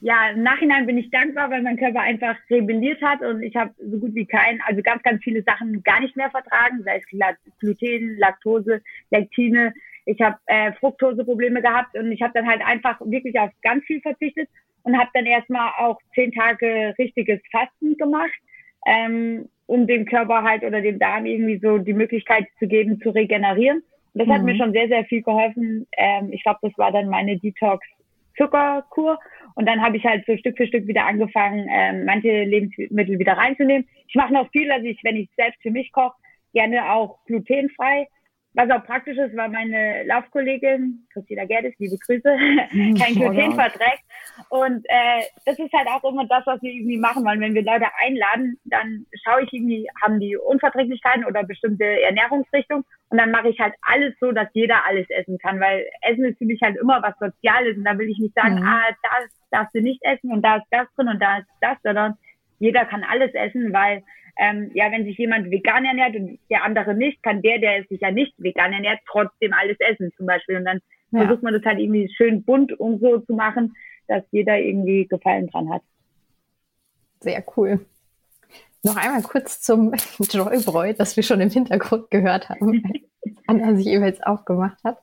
ja, 0.00 0.30
im 0.30 0.42
Nachhinein 0.42 0.86
bin 0.86 0.98
ich 0.98 1.10
dankbar, 1.10 1.50
weil 1.50 1.62
mein 1.62 1.76
Körper 1.76 2.00
einfach 2.00 2.36
rebelliert 2.50 3.00
hat 3.02 3.22
und 3.22 3.42
ich 3.42 3.54
habe 3.56 3.72
so 3.78 3.98
gut 3.98 4.14
wie 4.14 4.26
kein, 4.26 4.60
also 4.66 4.82
ganz, 4.82 5.02
ganz 5.02 5.22
viele 5.22 5.42
Sachen 5.42 5.82
gar 5.82 6.00
nicht 6.00 6.16
mehr 6.16 6.30
vertragen, 6.30 6.82
sei 6.84 6.96
es 6.98 7.48
Gluten, 7.58 8.18
Laktose, 8.18 8.82
Lektine. 9.10 9.72
Ich 10.04 10.20
habe 10.20 10.36
äh, 10.46 10.72
Fructoseprobleme 10.72 11.62
gehabt 11.62 11.96
und 11.96 12.10
ich 12.10 12.22
habe 12.22 12.32
dann 12.34 12.48
halt 12.48 12.60
einfach 12.64 13.00
wirklich 13.00 13.38
auf 13.38 13.50
ganz 13.62 13.84
viel 13.84 14.00
verzichtet 14.00 14.48
und 14.82 14.98
habe 14.98 15.10
dann 15.14 15.26
erstmal 15.26 15.70
auch 15.78 15.98
zehn 16.14 16.32
Tage 16.32 16.94
richtiges 16.98 17.40
Fasten 17.50 17.96
gemacht, 17.96 18.32
ähm, 18.86 19.48
um 19.66 19.86
dem 19.86 20.04
Körper 20.06 20.42
halt 20.42 20.64
oder 20.64 20.80
dem 20.80 20.98
Darm 20.98 21.26
irgendwie 21.26 21.58
so 21.58 21.78
die 21.78 21.94
Möglichkeit 21.94 22.46
zu 22.58 22.66
geben, 22.66 23.00
zu 23.00 23.10
regenerieren. 23.10 23.78
Und 24.14 24.18
das 24.18 24.26
mhm. 24.26 24.32
hat 24.32 24.42
mir 24.42 24.54
mhm. 24.54 24.58
schon 24.58 24.72
sehr, 24.72 24.88
sehr 24.88 25.04
viel 25.04 25.22
geholfen. 25.22 25.86
Ähm, 25.96 26.30
ich 26.32 26.42
glaube, 26.42 26.58
das 26.62 26.76
war 26.76 26.90
dann 26.90 27.08
meine 27.08 27.38
Detox 27.38 27.86
Zuckerkur. 28.36 29.18
Und 29.54 29.66
dann 29.66 29.82
habe 29.82 29.96
ich 29.96 30.04
halt 30.04 30.24
so 30.26 30.36
Stück 30.36 30.56
für 30.56 30.66
Stück 30.66 30.86
wieder 30.86 31.04
angefangen, 31.04 31.66
ähm, 31.70 32.04
manche 32.04 32.44
Lebensmittel 32.44 33.18
wieder 33.18 33.34
reinzunehmen. 33.34 33.86
Ich 34.08 34.14
mache 34.14 34.32
noch 34.32 34.50
viel, 34.50 34.68
dass 34.68 34.82
ich, 34.82 34.98
wenn 35.04 35.16
ich 35.16 35.28
selbst 35.36 35.60
für 35.62 35.70
mich 35.70 35.92
koche, 35.92 36.16
gerne 36.52 36.92
auch 36.92 37.18
glutenfrei 37.26 38.06
was 38.54 38.70
auch 38.70 38.84
praktisch 38.84 39.16
ist, 39.16 39.36
weil 39.36 39.48
meine 39.48 40.04
Laufkollegin, 40.04 41.06
Christina 41.12 41.44
Gerdes, 41.44 41.74
liebe 41.78 41.96
Grüße, 41.98 42.22
kein 42.98 43.14
Gluten 43.14 43.54
verträgt. 43.54 44.04
Und 44.50 44.84
äh, 44.88 45.22
das 45.46 45.58
ist 45.58 45.72
halt 45.72 45.88
auch 45.88 46.04
immer 46.04 46.26
das, 46.26 46.46
was 46.46 46.60
wir 46.62 46.72
irgendwie 46.72 46.98
machen 46.98 47.24
wollen. 47.24 47.40
Wenn 47.40 47.54
wir 47.54 47.64
Leute 47.64 47.86
einladen, 48.04 48.58
dann 48.64 49.06
schaue 49.24 49.42
ich 49.44 49.52
irgendwie, 49.52 49.88
haben 50.02 50.20
die 50.20 50.36
Unverträglichkeiten 50.36 51.24
oder 51.24 51.44
bestimmte 51.44 51.84
Ernährungsrichtung. 51.84 52.84
Und 53.08 53.18
dann 53.18 53.30
mache 53.30 53.48
ich 53.48 53.58
halt 53.58 53.74
alles 53.82 54.14
so, 54.20 54.32
dass 54.32 54.48
jeder 54.52 54.86
alles 54.86 55.08
essen 55.10 55.38
kann. 55.38 55.60
Weil 55.60 55.86
Essen 56.02 56.24
ist 56.24 56.38
für 56.38 56.46
mich 56.46 56.60
halt 56.62 56.76
immer 56.76 57.02
was 57.02 57.18
Soziales. 57.18 57.76
Und 57.76 57.84
da 57.84 57.96
will 57.96 58.08
ich 58.08 58.18
nicht 58.18 58.34
sagen, 58.34 58.56
mhm. 58.56 58.66
ah, 58.66 58.82
das 59.02 59.30
darfst 59.50 59.74
du 59.74 59.80
nicht 59.80 60.02
essen 60.02 60.32
und 60.32 60.42
da 60.42 60.56
ist 60.56 60.66
das 60.70 60.86
drin 60.96 61.08
und 61.08 61.20
da 61.20 61.38
ist 61.38 61.48
das, 61.60 61.76
sondern 61.82 62.14
jeder 62.62 62.84
kann 62.86 63.02
alles 63.02 63.34
essen, 63.34 63.72
weil 63.72 64.04
ähm, 64.38 64.70
ja, 64.72 64.90
wenn 64.92 65.04
sich 65.04 65.18
jemand 65.18 65.50
vegan 65.50 65.84
ernährt 65.84 66.14
und 66.14 66.38
der 66.48 66.62
andere 66.62 66.94
nicht, 66.94 67.20
kann 67.22 67.42
der, 67.42 67.58
der 67.58 67.84
sich 67.88 68.00
ja 68.00 68.12
nicht 68.12 68.32
vegan 68.38 68.72
ernährt, 68.72 69.00
trotzdem 69.10 69.52
alles 69.52 69.76
essen 69.80 70.12
zum 70.16 70.26
Beispiel. 70.26 70.56
Und 70.56 70.64
dann 70.64 70.80
ja. 71.10 71.26
versucht 71.26 71.42
man 71.42 71.52
das 71.52 71.64
halt 71.64 71.80
irgendwie 71.80 72.08
schön 72.16 72.44
bunt 72.44 72.72
und 72.72 73.00
so 73.00 73.18
zu 73.18 73.34
machen, 73.34 73.74
dass 74.06 74.22
jeder 74.30 74.58
irgendwie 74.58 75.06
Gefallen 75.06 75.48
dran 75.48 75.70
hat. 75.70 75.82
Sehr 77.20 77.44
cool. 77.56 77.84
Noch 78.84 78.96
einmal 78.96 79.22
kurz 79.22 79.60
zum 79.60 79.92
Joybräu, 80.18 80.92
das 80.92 81.16
wir 81.16 81.24
schon 81.24 81.40
im 81.40 81.50
Hintergrund 81.50 82.10
gehört 82.10 82.48
haben. 82.48 82.82
Anna 83.48 83.74
sich 83.74 83.86
jeweils 83.86 84.22
aufgemacht 84.22 84.82
hat. 84.84 84.98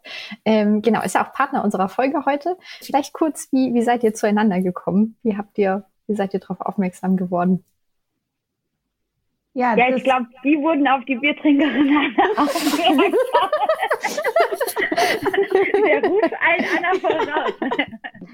Ähm, 0.45 0.81
genau, 0.81 1.03
ist 1.03 1.15
ja 1.15 1.25
auch 1.27 1.33
Partner 1.33 1.63
unserer 1.63 1.89
Folge 1.89 2.25
heute. 2.25 2.57
Vielleicht 2.81 3.13
kurz, 3.13 3.49
wie, 3.51 3.73
wie 3.73 3.81
seid 3.81 4.03
ihr 4.03 4.13
zueinander 4.13 4.61
gekommen? 4.61 5.17
Wie 5.23 5.37
habt 5.37 5.57
ihr, 5.57 5.85
wie 6.09 6.15
seid 6.15 6.33
ihr 6.33 6.39
darauf 6.39 6.59
aufmerksam 6.59 7.15
geworden? 7.15 7.63
Ja, 9.53 9.75
ja 9.75 9.95
ich 9.95 10.03
glaube, 10.03 10.27
die 10.43 10.57
wurden 10.57 10.87
auf 10.87 11.03
die 11.05 11.15
Biertrinkerin 11.15 12.15
aufmerksam. 12.37 13.15
Der 15.85 16.09
ruft 16.09 16.33
allen 16.33 16.65
Anna 16.77 16.99
voraus. 16.99 17.53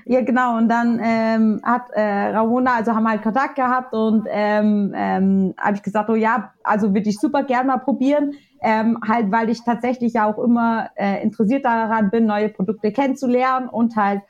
Ja, 0.05 0.21
genau. 0.21 0.57
Und 0.57 0.69
dann 0.69 0.99
ähm, 1.03 1.61
hat 1.63 1.89
äh, 1.93 2.01
Ramona, 2.01 2.75
also 2.75 2.93
haben 2.93 3.03
wir 3.03 3.11
halt 3.11 3.23
Kontakt 3.23 3.55
gehabt 3.55 3.93
und 3.93 4.27
ähm, 4.29 4.93
ähm, 4.95 5.53
habe 5.57 5.77
ich 5.77 5.83
gesagt, 5.83 6.09
oh 6.09 6.15
ja, 6.15 6.53
also 6.63 6.93
würde 6.93 7.09
ich 7.09 7.17
super 7.17 7.43
gern 7.43 7.67
mal 7.67 7.77
probieren. 7.77 8.33
Ähm, 8.61 8.99
halt, 9.07 9.31
weil 9.31 9.49
ich 9.49 9.63
tatsächlich 9.63 10.13
ja 10.13 10.25
auch 10.25 10.37
immer 10.37 10.89
äh, 10.95 11.23
interessiert 11.23 11.65
daran 11.65 12.09
bin, 12.09 12.25
neue 12.25 12.49
Produkte 12.49 12.91
kennenzulernen 12.91 13.69
und 13.69 13.95
halt 13.95 14.21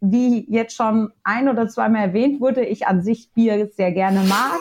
wie 0.00 0.46
jetzt 0.48 0.76
schon 0.76 1.12
ein 1.24 1.48
oder 1.48 1.68
zweimal 1.68 2.02
erwähnt 2.02 2.40
wurde, 2.40 2.64
ich 2.64 2.86
an 2.86 3.02
sich 3.02 3.30
Bier 3.32 3.68
sehr 3.72 3.92
gerne 3.92 4.20
mag. 4.28 4.58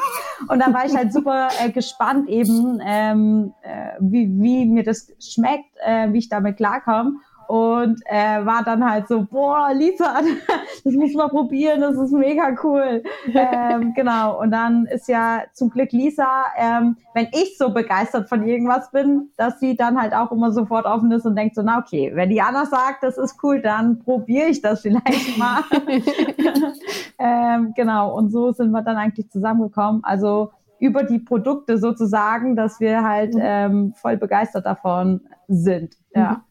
Und 0.50 0.60
da 0.60 0.74
war 0.74 0.86
ich 0.86 0.96
halt 0.96 1.14
super 1.14 1.50
äh, 1.60 1.72
gespannt 1.72 2.30
eben, 2.30 2.80
ähm, 2.86 3.54
äh, 3.62 3.94
wie, 4.00 4.30
wie 4.40 4.66
mir 4.66 4.84
das 4.84 5.12
schmeckt, 5.20 5.66
äh, 5.84 6.12
wie 6.14 6.20
ich 6.20 6.30
damit 6.30 6.58
klarkomme 6.58 7.14
und 7.48 8.02
äh, 8.06 8.45
war 8.45 8.64
dann 8.64 8.89
halt 8.89 9.08
so, 9.08 9.24
boah, 9.24 9.72
Lisa, 9.74 10.20
das 10.84 10.93
muss 10.93 11.14
man 11.14 11.30
probieren, 11.30 11.82
das 11.82 11.98
ist 11.98 12.12
mega 12.12 12.56
cool. 12.64 13.04
ähm, 13.34 13.93
genau, 13.95 14.41
und 14.41 14.52
dann 14.52 14.86
ist 14.86 15.08
ja 15.08 15.43
zum 15.54 15.70
Glück 15.70 15.91
Lisa, 15.91 16.45
ähm, 16.58 16.98
wenn 17.14 17.28
ich 17.32 17.58
so 17.58 17.74
begeistert 17.74 18.30
von 18.30 18.45
irgendwas 18.45 18.91
bin, 18.91 19.30
dass 19.38 19.60
sie 19.60 19.76
dann 19.76 20.00
halt 20.00 20.14
auch 20.14 20.32
immer 20.32 20.52
sofort 20.52 20.86
offen 20.86 21.12
ist 21.12 21.26
und 21.26 21.36
denkt 21.36 21.56
so, 21.56 21.62
na 21.64 21.80
okay, 21.80 22.12
wenn 22.14 22.30
die 22.30 22.41
Anna 22.41 22.66
sagt, 22.66 23.04
das 23.04 23.18
ist 23.18 23.41
cool, 23.43 23.62
dann 23.62 24.00
probiere 24.00 24.48
ich 24.48 24.62
das 24.62 24.82
vielleicht 24.82 25.38
mal. 25.38 25.62
ähm, 27.20 27.74
genau, 27.76 28.16
und 28.16 28.30
so 28.32 28.52
sind 28.52 28.72
wir 28.72 28.82
dann 28.82 28.98
eigentlich 28.98 29.30
zusammengekommen. 29.30 30.04
Also 30.04 30.52
über 30.80 31.04
die 31.04 31.20
Produkte 31.20 31.78
sozusagen, 31.78 32.56
dass 32.56 32.80
wir 32.80 33.04
halt 33.04 33.34
mhm. 33.34 33.41
ähm, 33.41 33.93
voll 33.95 34.18
begeistert 34.18 34.66
davon 34.66 35.22
sind. 35.48 35.95
Ja. 36.14 36.43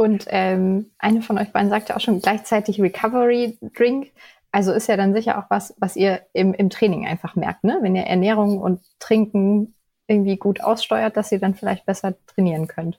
Und 0.00 0.24
ähm, 0.28 0.86
eine 0.98 1.20
von 1.20 1.36
euch 1.36 1.52
beiden 1.52 1.68
sagte 1.68 1.94
auch 1.94 2.00
schon 2.00 2.22
gleichzeitig 2.22 2.80
Recovery 2.80 3.58
Drink. 3.76 4.12
Also 4.50 4.72
ist 4.72 4.88
ja 4.88 4.96
dann 4.96 5.12
sicher 5.12 5.38
auch 5.38 5.50
was, 5.50 5.74
was 5.78 5.94
ihr 5.94 6.22
im, 6.32 6.54
im 6.54 6.70
Training 6.70 7.06
einfach 7.06 7.36
merkt, 7.36 7.64
ne? 7.64 7.80
Wenn 7.82 7.94
ihr 7.94 8.04
Ernährung 8.04 8.60
und 8.60 8.80
Trinken 8.98 9.74
irgendwie 10.06 10.38
gut 10.38 10.64
aussteuert, 10.64 11.18
dass 11.18 11.30
ihr 11.32 11.38
dann 11.38 11.54
vielleicht 11.54 11.84
besser 11.84 12.14
trainieren 12.26 12.66
könnt. 12.66 12.98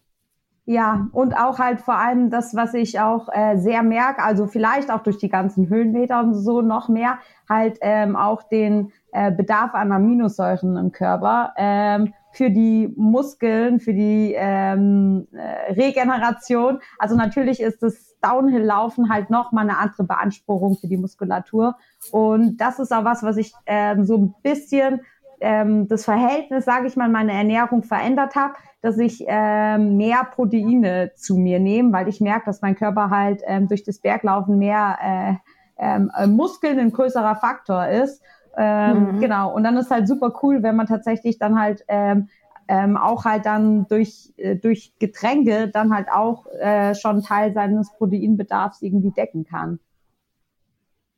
Ja, 0.66 1.08
und 1.12 1.34
auch 1.34 1.58
halt 1.58 1.82
vor 1.82 1.98
allem 1.98 2.30
das, 2.30 2.56
was 2.56 2.76
ich 2.76 3.00
auch 3.00 3.30
äh, 3.34 3.58
sehr 3.58 3.82
merke, 3.82 4.22
also 4.22 4.46
vielleicht 4.46 4.92
auch 4.92 5.02
durch 5.02 5.18
die 5.18 5.30
ganzen 5.30 5.70
Höhenmeter 5.70 6.20
und 6.20 6.36
so 6.36 6.62
noch 6.62 6.88
mehr, 6.88 7.18
halt 7.50 7.80
ähm, 7.82 8.16
auch 8.16 8.44
den 8.44 8.92
äh, 9.12 9.32
Bedarf 9.32 9.74
an 9.74 9.92
Aminosäuren 9.92 10.78
im 10.78 10.92
Körper. 10.92 11.54
Ähm, 11.58 12.14
für 12.34 12.50
die 12.50 12.94
Muskeln, 12.96 13.80
für 13.80 13.94
die 13.94 14.34
ähm, 14.38 15.28
äh, 15.34 15.74
Regeneration. 15.74 16.80
Also 16.98 17.16
natürlich 17.16 17.62
ist 17.62 17.84
das 17.84 18.18
Downhill-Laufen 18.22 19.10
halt 19.10 19.30
noch 19.30 19.52
mal 19.52 19.62
eine 19.62 19.78
andere 19.78 20.04
Beanspruchung 20.04 20.78
für 20.78 20.88
die 20.88 20.98
Muskulatur. 20.98 21.76
Und 22.12 22.58
das 22.58 22.80
ist 22.80 22.92
auch 22.92 23.04
was, 23.04 23.24
was 23.24 23.38
ich 23.38 23.54
ähm, 23.66 24.06
so 24.06 24.18
ein 24.18 24.36
bisschen 24.44 25.02
ähm, 25.42 25.88
das 25.88 26.06
Verhältnis, 26.06 26.66
sage 26.66 26.88
ich 26.88 26.96
mal, 26.96 27.10
meine 27.10 27.34
Ernährung 27.34 27.84
verändert 27.84 28.36
habe, 28.36 28.54
dass 28.82 28.98
ich 28.98 29.26
ähm, 29.28 29.98
mehr 29.98 30.24
Proteine 30.24 31.12
zu 31.16 31.36
mir 31.36 31.60
nehme, 31.60 31.92
weil 31.94 32.08
ich 32.08 32.22
merke, 32.22 32.46
dass 32.46 32.62
mein 32.62 32.76
Körper 32.76 33.10
halt 33.10 33.42
ähm, 33.46 33.68
durch 33.68 33.84
das 33.84 34.00
Berglaufen 34.00 34.58
mehr 34.58 34.98
äh, 35.04 35.34
ähm, 35.78 36.12
Muskeln 36.28 36.80
ein 36.80 36.92
größerer 36.92 37.36
Faktor 37.36 37.88
ist. 37.88 38.22
Ähm, 38.58 39.16
mhm. 39.16 39.22
Genau. 39.22 39.54
Und 39.54 39.64
dann 39.64 39.78
ist 39.78 39.92
halt 39.92 40.08
super 40.08 40.34
cool, 40.44 40.64
wenn 40.64 40.76
man 40.76 40.88
tatsächlich 40.88 41.38
dann 41.38 41.60
halt 41.60 41.84
ähm, 41.88 42.30
ähm, 42.68 42.96
auch 42.96 43.26
halt 43.26 43.46
dann 43.46 43.86
durch, 43.88 44.34
äh, 44.38 44.56
durch 44.56 44.94
Getränke 45.00 45.70
dann 45.70 45.94
halt 45.94 46.08
auch 46.10 46.46
äh, 46.60 46.96
schon 46.96 47.22
Teil 47.22 47.54
seines 47.54 47.92
Proteinbedarfs 47.98 48.82
irgendwie 48.82 49.12
decken 49.12 49.46
kann. 49.46 49.80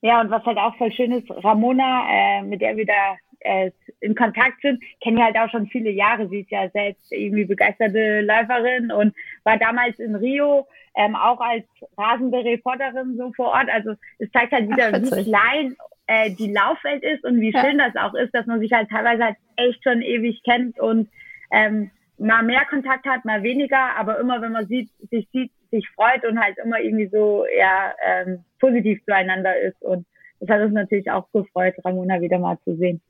Ja, 0.01 0.19
und 0.19 0.31
was 0.31 0.43
halt 0.45 0.57
auch 0.57 0.75
voll 0.75 0.91
schön 0.91 1.11
ist, 1.11 1.29
Ramona, 1.29 2.05
äh, 2.09 2.41
mit 2.41 2.59
der 2.61 2.75
wir 2.75 2.85
da 2.85 3.15
äh, 3.39 3.71
in 3.99 4.15
Kontakt 4.15 4.61
sind, 4.61 4.83
kennen 5.01 5.17
wir 5.17 5.25
halt 5.25 5.37
auch 5.37 5.49
schon 5.49 5.67
viele 5.67 5.91
Jahre. 5.91 6.27
Sie 6.27 6.39
ist 6.39 6.51
ja 6.51 6.69
selbst 6.69 7.11
irgendwie 7.11 7.45
begeisterte 7.45 8.21
Läuferin 8.21 8.91
und 8.91 9.13
war 9.43 9.57
damals 9.57 9.99
in 9.99 10.15
Rio 10.15 10.67
ähm, 10.95 11.15
auch 11.15 11.39
als 11.39 11.65
rasende 11.97 12.43
Reporterin 12.43 13.15
so 13.17 13.31
vor 13.33 13.49
Ort. 13.49 13.69
Also 13.71 13.93
es 14.19 14.31
zeigt 14.31 14.51
halt 14.51 14.69
wieder, 14.69 14.91
Ach, 14.93 15.01
wie 15.01 15.23
klein 15.23 15.75
äh, 16.13 16.31
die 16.31 16.51
Laufwelt 16.51 17.03
ist 17.03 17.23
und 17.23 17.39
wie 17.41 17.51
ja. 17.51 17.61
schön 17.61 17.77
das 17.77 17.95
auch 17.95 18.13
ist, 18.13 18.33
dass 18.33 18.45
man 18.45 18.59
sich 18.59 18.71
halt 18.71 18.89
teilweise 18.89 19.23
halt 19.23 19.37
echt 19.55 19.83
schon 19.83 20.01
ewig 20.01 20.41
kennt 20.43 20.79
und 20.79 21.09
ähm, 21.51 21.91
mal 22.17 22.43
mehr 22.43 22.65
Kontakt 22.69 23.05
hat, 23.05 23.25
mal 23.25 23.43
weniger, 23.43 23.95
aber 23.97 24.19
immer 24.19 24.41
wenn 24.41 24.51
man 24.51 24.67
sieht, 24.67 24.89
sich 25.09 25.27
sieht, 25.31 25.51
sich 25.71 25.89
freut 25.89 26.23
und 26.25 26.39
halt 26.39 26.57
immer 26.63 26.79
irgendwie 26.79 27.07
so 27.07 27.45
ja 27.57 27.93
ähm, 28.05 28.43
positiv 28.59 29.03
zueinander 29.05 29.59
ist 29.59 29.81
und 29.81 30.05
das 30.39 30.49
hat 30.49 30.61
uns 30.61 30.73
natürlich 30.73 31.09
auch 31.09 31.31
gefreut, 31.31 31.75
Ramona 31.83 32.19
wieder 32.21 32.37
mal 32.37 32.57
zu 32.63 32.75
sehen. 32.75 33.01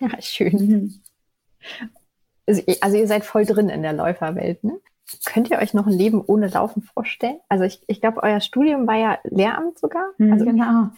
Ja, 0.00 0.20
schön. 0.20 0.52
Mhm. 0.52 0.94
Also, 2.46 2.62
also 2.80 2.96
ihr 2.96 3.06
seid 3.06 3.24
voll 3.24 3.44
drin 3.44 3.68
in 3.68 3.82
der 3.82 3.92
Läuferwelt, 3.92 4.62
ne? 4.64 4.78
Könnt 5.26 5.50
ihr 5.50 5.58
euch 5.58 5.74
noch 5.74 5.86
ein 5.86 5.92
Leben 5.92 6.22
ohne 6.24 6.48
Laufen 6.48 6.82
vorstellen? 6.82 7.38
Also 7.48 7.64
ich, 7.64 7.82
ich 7.86 8.00
glaube, 8.00 8.22
euer 8.22 8.40
Studium 8.40 8.86
war 8.86 8.96
ja 8.96 9.18
Lehramt 9.24 9.78
sogar. 9.78 10.04
Mhm. 10.18 10.32
Also 10.32 10.44
genau. 10.44 10.88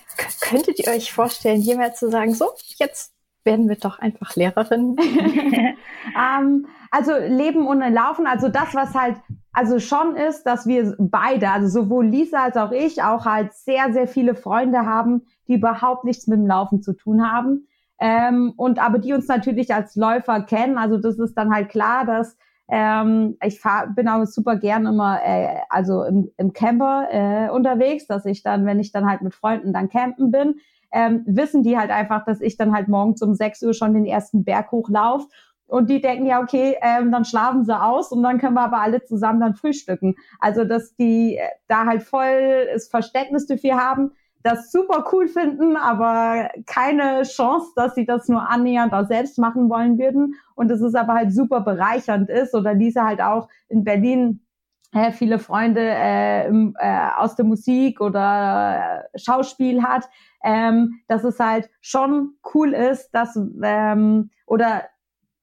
Könntet 0.40 0.78
ihr 0.78 0.92
euch 0.92 1.12
vorstellen, 1.12 1.60
jemals 1.60 1.98
zu 1.98 2.10
sagen, 2.10 2.34
so, 2.34 2.46
jetzt 2.78 3.12
werden 3.44 3.68
wir 3.68 3.76
doch 3.76 3.98
einfach 3.98 4.36
Lehrerin? 4.36 4.96
ähm, 6.16 6.66
also 6.90 7.12
Leben 7.16 7.66
ohne 7.66 7.90
Laufen, 7.90 8.26
also 8.26 8.48
das, 8.48 8.74
was 8.74 8.94
halt 8.94 9.16
also 9.54 9.78
schon 9.78 10.16
ist, 10.16 10.44
dass 10.44 10.66
wir 10.66 10.96
beide, 10.98 11.50
also 11.50 11.68
sowohl 11.68 12.06
Lisa 12.06 12.42
als 12.42 12.56
auch 12.56 12.72
ich, 12.72 13.02
auch 13.02 13.24
halt 13.24 13.52
sehr, 13.54 13.92
sehr 13.92 14.08
viele 14.08 14.34
Freunde 14.34 14.80
haben, 14.80 15.22
die 15.46 15.54
überhaupt 15.54 16.04
nichts 16.04 16.26
mit 16.26 16.40
dem 16.40 16.46
Laufen 16.46 16.82
zu 16.82 16.92
tun 16.92 17.30
haben. 17.30 17.68
Ähm, 18.00 18.52
und 18.56 18.80
aber 18.80 18.98
die 18.98 19.12
uns 19.12 19.28
natürlich 19.28 19.72
als 19.72 19.94
Läufer 19.94 20.42
kennen. 20.42 20.76
Also 20.76 20.98
das 20.98 21.18
ist 21.20 21.34
dann 21.34 21.54
halt 21.54 21.68
klar, 21.68 22.04
dass 22.04 22.36
ähm, 22.68 23.36
ich 23.42 23.60
fahr, 23.60 23.88
bin 23.88 24.08
auch 24.08 24.24
super 24.24 24.56
gern 24.56 24.86
immer 24.86 25.20
äh, 25.22 25.60
also 25.68 26.04
im, 26.04 26.30
im 26.36 26.52
Camper 26.52 27.08
äh, 27.10 27.50
unterwegs, 27.50 28.06
dass 28.06 28.24
ich 28.24 28.42
dann, 28.42 28.64
wenn 28.64 28.80
ich 28.80 28.92
dann 28.92 29.06
halt 29.06 29.22
mit 29.22 29.34
Freunden 29.34 29.72
dann 29.72 29.90
campen 29.90 30.30
bin, 30.30 30.56
ähm, 30.92 31.24
wissen 31.26 31.62
die 31.62 31.76
halt 31.76 31.90
einfach, 31.90 32.24
dass 32.24 32.40
ich 32.40 32.56
dann 32.56 32.72
halt 32.72 32.88
morgens 32.88 33.20
um 33.20 33.34
6 33.34 33.62
Uhr 33.64 33.74
schon 33.74 33.94
den 33.94 34.06
ersten 34.06 34.44
Berg 34.44 34.70
hochlaufe. 34.70 35.28
Und 35.66 35.90
die 35.90 36.00
denken 36.00 36.26
ja, 36.26 36.40
okay, 36.40 36.76
ähm, 36.82 37.10
dann 37.10 37.24
schlafen 37.24 37.64
sie 37.64 37.78
aus 37.78 38.12
und 38.12 38.22
dann 38.22 38.38
können 38.38 38.54
wir 38.54 38.62
aber 38.62 38.80
alle 38.80 39.02
zusammen 39.02 39.40
dann 39.40 39.54
frühstücken. 39.54 40.14
Also, 40.38 40.64
dass 40.64 40.94
die 40.94 41.36
äh, 41.36 41.48
da 41.68 41.86
halt 41.86 42.02
voll 42.02 42.66
das 42.72 42.88
Verständnis 42.88 43.46
dafür 43.46 43.76
haben, 43.76 44.12
das 44.44 44.70
super 44.70 45.06
cool 45.10 45.26
finden, 45.26 45.76
aber 45.76 46.50
keine 46.66 47.22
Chance, 47.22 47.72
dass 47.76 47.94
sie 47.94 48.04
das 48.04 48.28
nur 48.28 48.48
annähernd 48.48 48.92
auch 48.92 49.06
selbst 49.06 49.38
machen 49.38 49.70
wollen 49.70 49.98
würden. 49.98 50.34
Und 50.54 50.70
es 50.70 50.82
ist 50.82 50.94
aber 50.94 51.14
halt 51.14 51.32
super 51.32 51.62
bereichernd 51.62 52.28
ist. 52.28 52.54
Oder 52.54 52.74
Lisa 52.74 53.06
halt 53.06 53.22
auch 53.22 53.48
in 53.70 53.84
Berlin 53.84 54.44
äh, 54.92 55.12
viele 55.12 55.38
Freunde 55.38 55.80
äh, 55.80 56.46
im, 56.46 56.76
äh, 56.78 57.08
aus 57.16 57.36
der 57.36 57.46
Musik 57.46 58.02
oder 58.02 59.06
äh, 59.14 59.18
Schauspiel 59.18 59.82
hat, 59.82 60.08
ähm, 60.44 61.00
dass 61.08 61.24
es 61.24 61.40
halt 61.40 61.70
schon 61.80 62.34
cool 62.54 62.74
ist, 62.74 63.10
dass 63.12 63.36
ähm, 63.62 64.30
oder 64.46 64.82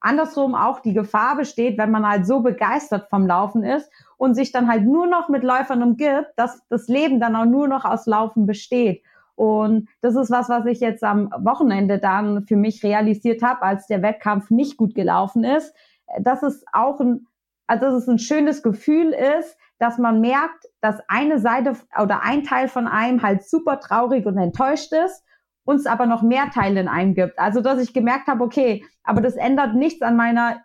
andersrum 0.02 0.54
auch 0.54 0.80
die 0.80 0.94
Gefahr 0.94 1.36
besteht, 1.36 1.78
wenn 1.78 1.90
man 1.90 2.06
halt 2.06 2.26
so 2.26 2.40
begeistert 2.40 3.08
vom 3.08 3.26
Laufen 3.26 3.64
ist 3.64 3.90
und 4.16 4.34
sich 4.34 4.52
dann 4.52 4.68
halt 4.68 4.84
nur 4.84 5.06
noch 5.06 5.28
mit 5.28 5.42
Läufern 5.42 5.82
umgibt, 5.82 6.28
dass 6.36 6.62
das 6.68 6.88
Leben 6.88 7.20
dann 7.20 7.36
auch 7.36 7.44
nur 7.44 7.68
noch 7.68 7.84
aus 7.84 8.06
Laufen 8.06 8.46
besteht. 8.46 9.02
Und 9.34 9.88
das 10.02 10.14
ist 10.14 10.30
was, 10.30 10.48
was 10.48 10.66
ich 10.66 10.80
jetzt 10.80 11.02
am 11.02 11.30
Wochenende 11.38 11.98
dann 11.98 12.46
für 12.46 12.56
mich 12.56 12.82
realisiert 12.82 13.42
habe, 13.42 13.62
als 13.62 13.86
der 13.86 14.02
Wettkampf 14.02 14.50
nicht 14.50 14.76
gut 14.76 14.94
gelaufen 14.94 15.44
ist, 15.44 15.74
dass 16.20 16.42
es 16.42 16.64
auch 16.72 17.00
ein, 17.00 17.26
also 17.66 17.86
dass 17.86 17.94
es 17.94 18.08
ein 18.08 18.18
schönes 18.18 18.62
Gefühl 18.62 19.14
ist, 19.40 19.56
dass 19.78 19.98
man 19.98 20.20
merkt, 20.20 20.66
dass 20.80 21.00
eine 21.08 21.38
Seite 21.38 21.74
oder 22.00 22.22
ein 22.22 22.44
Teil 22.44 22.68
von 22.68 22.86
einem 22.86 23.22
halt 23.22 23.48
super 23.48 23.80
traurig 23.80 24.26
und 24.26 24.38
enttäuscht 24.38 24.92
ist 24.92 25.24
uns 25.64 25.86
aber 25.86 26.06
noch 26.06 26.22
mehr 26.22 26.50
Teile 26.50 26.80
in 26.80 26.88
einem 26.88 27.14
gibt. 27.14 27.38
Also, 27.38 27.60
dass 27.60 27.80
ich 27.80 27.94
gemerkt 27.94 28.26
habe, 28.26 28.42
okay, 28.44 28.84
aber 29.04 29.20
das 29.20 29.36
ändert 29.36 29.74
nichts 29.74 30.02
an 30.02 30.16
meiner 30.16 30.62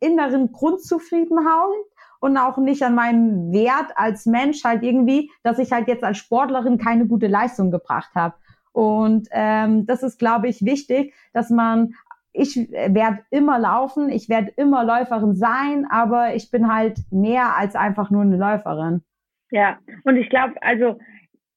inneren 0.00 0.52
Grundzufriedenheit 0.52 1.86
und 2.20 2.36
auch 2.36 2.56
nicht 2.58 2.82
an 2.82 2.94
meinem 2.94 3.52
Wert 3.52 3.92
als 3.96 4.26
Mensch 4.26 4.64
halt 4.64 4.82
irgendwie, 4.82 5.30
dass 5.42 5.58
ich 5.58 5.72
halt 5.72 5.88
jetzt 5.88 6.04
als 6.04 6.18
Sportlerin 6.18 6.78
keine 6.78 7.06
gute 7.06 7.26
Leistung 7.26 7.70
gebracht 7.70 8.10
habe. 8.14 8.34
Und 8.72 9.28
ähm, 9.32 9.86
das 9.86 10.02
ist, 10.02 10.18
glaube 10.18 10.48
ich, 10.48 10.64
wichtig, 10.64 11.14
dass 11.32 11.50
man 11.50 11.94
ich 12.32 12.56
werde 12.56 13.18
immer 13.30 13.58
laufen, 13.58 14.08
ich 14.08 14.28
werde 14.28 14.52
immer 14.56 14.84
Läuferin 14.84 15.34
sein, 15.34 15.86
aber 15.90 16.34
ich 16.34 16.50
bin 16.50 16.72
halt 16.72 16.98
mehr 17.10 17.56
als 17.56 17.74
einfach 17.74 18.10
nur 18.10 18.22
eine 18.22 18.36
Läuferin. 18.36 19.02
Ja, 19.50 19.78
und 20.04 20.16
ich 20.16 20.30
glaube, 20.30 20.54
also 20.62 20.98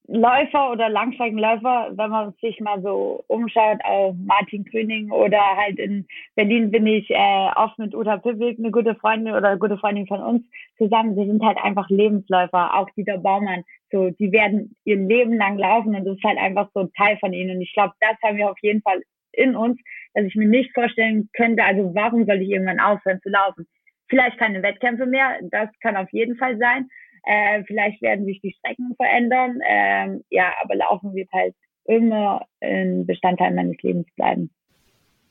Läufer 0.08 0.72
oder 0.72 0.89
Langstreckenläufer, 0.89 1.91
wenn 1.95 2.10
man 2.12 2.34
sich 2.41 2.60
mal 2.60 2.82
so 2.82 3.24
umschaut, 3.28 3.80
auf 3.84 4.16
Martin 4.24 4.64
Grüning 4.66 5.10
oder 5.10 5.39
halt 5.58 5.80
in 5.80 6.06
Berlin 6.36 6.70
bin 6.70 6.86
ich 6.86 7.10
äh, 7.10 7.49
oft 7.56 7.80
mit 7.80 7.95
Uta 7.95 8.18
Pivik, 8.18 8.60
eine 8.60 8.72
gute 8.72 8.95
Freundin 8.95 9.34
oder 9.34 9.49
eine 9.49 9.60
gute 9.60 9.78
Freundin 9.78 10.06
von 10.06 10.22
uns 10.22 10.43
zusammen. 10.78 11.16
Wir 11.16 11.26
sind 11.26 11.43
halt 11.43 11.58
einfach 11.58 11.89
Lebensläufer, 11.89 12.76
auch 12.76 12.89
Dieter 12.91 13.18
Baumann. 13.18 13.64
So, 13.91 14.12
die 14.12 14.32
werden 14.32 14.76
ihr 14.84 14.97
Leben 14.97 15.38
lang 15.38 15.58
laufen 15.58 15.95
und 15.95 16.06
das 16.06 16.18
ist 16.18 16.24
halt 16.24 16.38
einfach 16.38 16.70
so 16.74 16.82
ein 16.82 16.93
Teil 16.93 17.18
von 17.18 17.34
ihnen. 17.34 17.56
Und 17.56 17.62
ich 17.62 17.74
glaube, 17.74 17.93
das 17.99 18.16
haben 18.24 18.38
wir 18.38 18.51
auf 18.51 18.60
jeden 18.62 18.82
Fall 18.82 19.01
in 19.32 19.56
uns, 19.56 19.80
dass 20.14 20.26
ich 20.26 20.36
mir 20.36 20.47
nicht 20.47 20.74
vorstellen 20.74 21.30
könnte, 21.36 21.64
also 21.64 21.93
warum 21.95 22.26
soll 22.26 22.41
ich 22.41 22.49
irgendwann 22.49 22.80
aufhören 22.80 23.22
zu 23.22 23.30
laufen? 23.30 23.68
Vielleicht 24.08 24.38
keine 24.38 24.62
Wettkämpfe 24.62 25.06
mehr, 25.06 25.39
das 25.51 25.70
kann 25.82 25.97
auf 25.97 26.12
jeden 26.12 26.38
Fall 26.38 26.58
sein. 26.58 26.89
Äh, 27.26 27.64
vielleicht 27.66 28.02
werden 28.02 28.26
sich 28.26 28.42
die 28.42 28.54
Strecken 28.54 28.96
verändern. 28.96 29.60
Ähm, 29.68 30.24
ja, 30.30 30.54
aber 30.62 30.76
Laufen 30.76 31.14
wird 31.14 31.32
halt 31.34 31.56
immer 31.86 32.46
ein 32.62 33.06
Bestandteil 33.06 33.54
meines 33.54 33.82
Lebens 33.82 34.08
bleiben. 34.16 34.50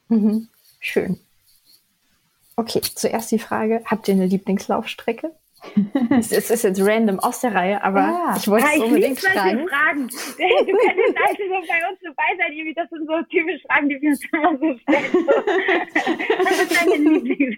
Mhm. 0.09 0.49
Schön. 0.81 1.19
Okay, 2.57 2.81
zuerst 2.81 3.33
die 3.33 3.39
Frage, 3.39 3.83
habt 3.87 4.07
ihr 4.09 4.15
eine 4.15 4.27
Lieblingslaufstrecke? 4.27 5.33
es, 6.19 6.33
ist 6.33 6.65
jetzt 6.65 6.81
random 6.81 7.19
aus 7.21 7.41
der 7.41 7.55
Reihe, 7.55 7.83
aber 7.83 8.01
ja. 8.01 8.35
ich 8.37 8.49
wollte 8.49 8.67
es 8.67 8.77
ja, 8.77 8.85
unbedingt 8.85 9.21
fragen. 9.21 9.69
Fragen. 9.69 10.09
Du 10.65 10.73
könntest 10.73 11.17
eigentlich 11.19 11.49
so 11.49 11.69
bei 11.69 11.89
uns 11.89 11.99
dabei 12.03 12.37
sein, 12.39 12.53
irgendwie, 12.53 12.75
das 12.75 12.89
sind 12.91 13.07
so 13.07 13.23
typische 13.31 13.61
Fragen, 13.69 13.89
die 13.89 14.01
wir 14.01 14.11
uns 14.11 14.21
immer 14.33 14.59
so 14.59 14.79
stellen. 14.79 15.27
Was 16.45 16.62
ist 16.62 16.81
deine 16.81 16.95
Lieblings? 16.95 17.57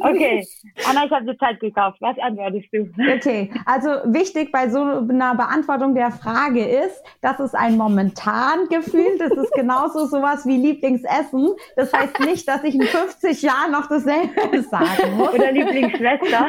okay, 0.00 0.46
Anna, 0.88 1.04
ich 1.04 1.10
habe 1.10 1.24
dir 1.24 1.38
Zeit 1.38 1.60
gekauft. 1.60 1.98
Was 2.00 2.18
antwortest 2.18 2.68
du? 2.72 2.88
Okay, 3.14 3.50
also 3.66 3.88
wichtig 4.04 4.52
bei 4.52 4.68
so 4.68 4.80
einer 4.80 5.34
Beantwortung 5.34 5.94
der 5.94 6.10
Frage 6.10 6.64
ist, 6.64 7.02
das 7.20 7.40
ist 7.40 7.54
ein 7.54 7.76
momentan 7.76 8.68
Gefühl. 8.68 9.18
Das 9.18 9.32
ist 9.32 9.52
genauso 9.52 10.06
sowas 10.06 10.46
wie 10.46 10.56
Lieblingsessen. 10.56 11.50
Das 11.76 11.92
heißt 11.92 12.20
nicht, 12.20 12.46
dass 12.48 12.62
ich 12.64 12.74
in 12.74 12.82
50 12.82 13.42
Jahren 13.42 13.72
noch 13.72 13.88
dasselbe 13.88 14.62
sagen 14.62 15.16
muss. 15.16 15.34
Oder 15.34 15.52
Lieblingsschwester. 15.52 16.48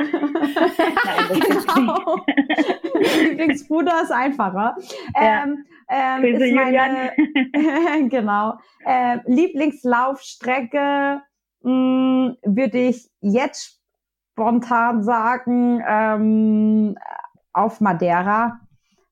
Genau. 1.75 2.19
Lieblingsbruder 3.23 4.03
ist 4.03 4.11
einfacher. 4.11 4.75
Ja. 5.15 5.43
Ähm, 5.43 5.65
ähm, 5.89 6.23
ist 6.23 6.53
meine, 6.53 7.11
genau. 8.09 8.57
Äh, 8.85 9.19
Lieblingslaufstrecke 9.25 11.21
hm, 11.61 12.37
würde 12.43 12.77
ich 12.77 13.09
jetzt 13.21 13.81
spontan 14.31 15.03
sagen 15.03 15.83
ähm, 15.87 16.97
auf 17.53 17.81
Madeira. 17.81 18.59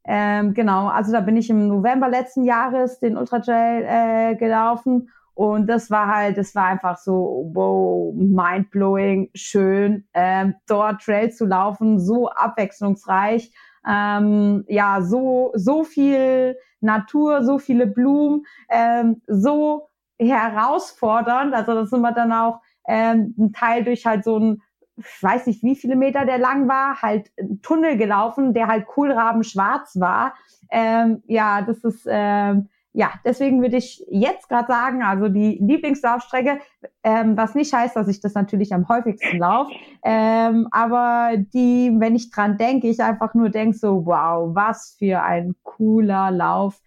Ähm, 0.06 0.54
genau, 0.54 0.88
also 0.88 1.14
da 1.14 1.22
bin 1.22 1.38
ich 1.38 1.50
im 1.50 1.68
November 1.70 2.10
letzten 2.10 2.44
Jahres 2.44 3.00
den 3.00 3.16
Ultra 3.16 3.40
Trail 3.40 3.86
äh, 3.88 4.36
gelaufen 4.36 5.10
und 5.36 5.68
das 5.68 5.90
war 5.90 6.08
halt, 6.08 6.38
das 6.38 6.54
war 6.54 6.66
einfach 6.66 6.98
so, 6.98 7.50
wow, 7.54 8.14
mindblowing, 8.16 9.30
schön, 9.34 10.08
ähm, 10.14 10.56
dort 10.68 11.02
Trail 11.02 11.32
zu 11.32 11.46
laufen, 11.46 12.00
so 12.00 12.30
abwechslungsreich, 12.30 13.52
ähm, 13.88 14.64
ja, 14.68 15.02
so, 15.02 15.52
so 15.56 15.84
viel 15.84 16.58
Natur, 16.82 17.44
so 17.44 17.58
viele 17.58 17.88
Blumen, 17.88 18.46
ähm, 18.70 19.22
so 19.28 19.90
herausfordernd. 20.20 21.54
Also 21.54 21.74
das 21.74 21.90
sind 21.90 22.02
wir 22.02 22.12
dann 22.12 22.32
auch 22.32 22.62
ähm, 22.88 23.34
ein 23.38 23.54
Teil 23.54 23.84
durch 23.84 24.06
halt 24.06 24.24
so 24.24 24.38
ein, 24.38 24.62
ich 24.98 25.24
weiß 25.24 25.48
nicht, 25.48 25.64
wie 25.64 25.76
viele 25.76 25.96
Meter 25.96 26.26
der 26.26 26.38
lang 26.38 26.68
war, 26.68 27.02
halt 27.02 27.32
ein 27.40 27.62
Tunnel 27.62 27.98
gelaufen, 27.98 28.54
der 28.54 28.68
halt 28.68 28.86
kohlrabenschwarz 28.86 30.00
war. 30.00 30.36
Ähm, 30.70 31.24
ja, 31.26 31.62
das 31.64 31.84
ist, 31.84 32.08
ähm, 32.08 32.70
ja, 32.94 33.12
deswegen 33.26 33.62
würde 33.62 33.78
ich 33.78 34.06
jetzt 34.10 34.48
gerade 34.48 34.68
sagen, 34.68 35.02
also 35.02 35.28
die 35.28 35.58
Lieblingslaufstrecke, 35.60 36.60
ähm, 37.04 37.36
was 37.36 37.56
nicht 37.56 37.74
heißt, 37.74 37.96
dass 37.96 38.08
ich 38.08 38.22
das 38.22 38.36
natürlich 38.36 38.72
am 38.72 38.88
häufigsten 38.88 39.40
laufe, 39.40 39.74
ähm, 40.04 40.68
aber 40.72 41.38
die, 41.38 41.92
wenn 41.98 42.16
ich 42.16 42.30
dran 42.30 42.58
denke, 42.58 42.88
ich 42.88 43.02
einfach 43.02 43.34
nur 43.34 43.50
denke 43.50 43.76
so, 43.76 44.06
wow, 44.06 44.54
was 44.54 44.96
für 45.00 45.24
ein 45.24 45.56
cooler 45.64 46.30
Lauf, 46.30 46.80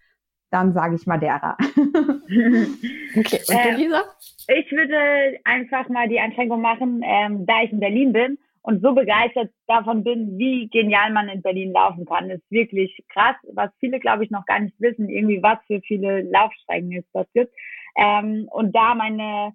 dann 0.49 0.71
sage 0.71 0.95
ich 0.95 1.05
Madeira. 1.05 1.57
okay, 1.59 2.21
und 3.13 3.49
du, 3.49 3.53
äh, 3.53 3.75
Lisa? 3.75 4.01
Ich 4.47 4.71
würde 4.71 5.39
einfach 5.43 5.89
mal 5.89 6.07
die 6.07 6.21
Einschränkung 6.21 6.61
machen, 6.61 7.01
ähm, 7.03 7.45
da 7.45 7.63
ich 7.63 7.73
in 7.73 7.81
Berlin 7.81 8.13
bin 8.13 8.37
und 8.67 8.81
so 8.81 8.93
begeistert 8.93 9.49
davon 9.67 10.03
bin, 10.03 10.37
wie 10.37 10.67
genial 10.67 11.13
man 11.13 11.29
in 11.29 11.41
Berlin 11.41 11.71
laufen 11.71 12.05
kann. 12.05 12.27
Das 12.27 12.39
ist 12.39 12.51
wirklich 12.51 13.01
krass, 13.07 13.37
was 13.53 13.71
viele, 13.79 13.97
glaube 13.97 14.25
ich, 14.25 14.29
noch 14.29 14.45
gar 14.45 14.59
nicht 14.59 14.75
wissen, 14.79 15.07
irgendwie 15.07 15.41
was 15.41 15.57
für 15.67 15.79
viele 15.79 16.23
Laufstrecken 16.23 16.91
es 16.91 17.05
dort 17.13 17.29
gibt. 17.33 17.53
Ähm, 17.95 18.49
und 18.51 18.75
da 18.75 18.93
meine, 18.93 19.53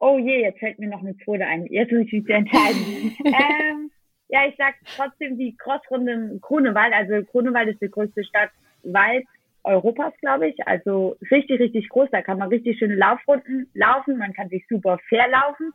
oh 0.00 0.16
je, 0.18 0.40
jetzt 0.40 0.58
fällt 0.58 0.78
mir 0.78 0.88
noch 0.88 1.02
eine 1.02 1.14
zweite 1.18 1.44
ein. 1.44 1.66
Jetzt 1.66 1.92
muss 1.92 2.06
ich 2.06 2.12
mich 2.12 2.28
entscheiden. 2.30 3.14
ähm, 3.26 3.90
ja, 4.28 4.46
ich 4.48 4.54
sag 4.56 4.76
trotzdem 4.96 5.36
die 5.36 5.54
Crossrunde 5.58 6.12
in 6.12 6.40
Grunewald. 6.40 6.94
Also 6.94 7.26
Grunewald 7.30 7.68
ist 7.68 7.82
die 7.82 7.90
größte 7.90 8.24
Stadt 8.24 8.52
weit 8.84 9.26
Europas, 9.64 10.14
glaube 10.22 10.48
ich. 10.48 10.66
Also 10.66 11.16
richtig, 11.30 11.60
richtig 11.60 11.90
groß. 11.90 12.08
Da 12.10 12.22
kann 12.22 12.38
man 12.38 12.48
richtig 12.48 12.78
schöne 12.78 12.94
Laufrunden 12.94 13.68
laufen. 13.74 14.16
Man 14.16 14.32
kann 14.32 14.48
sich 14.48 14.64
super 14.66 14.98
fair 15.10 15.28
laufen. 15.28 15.74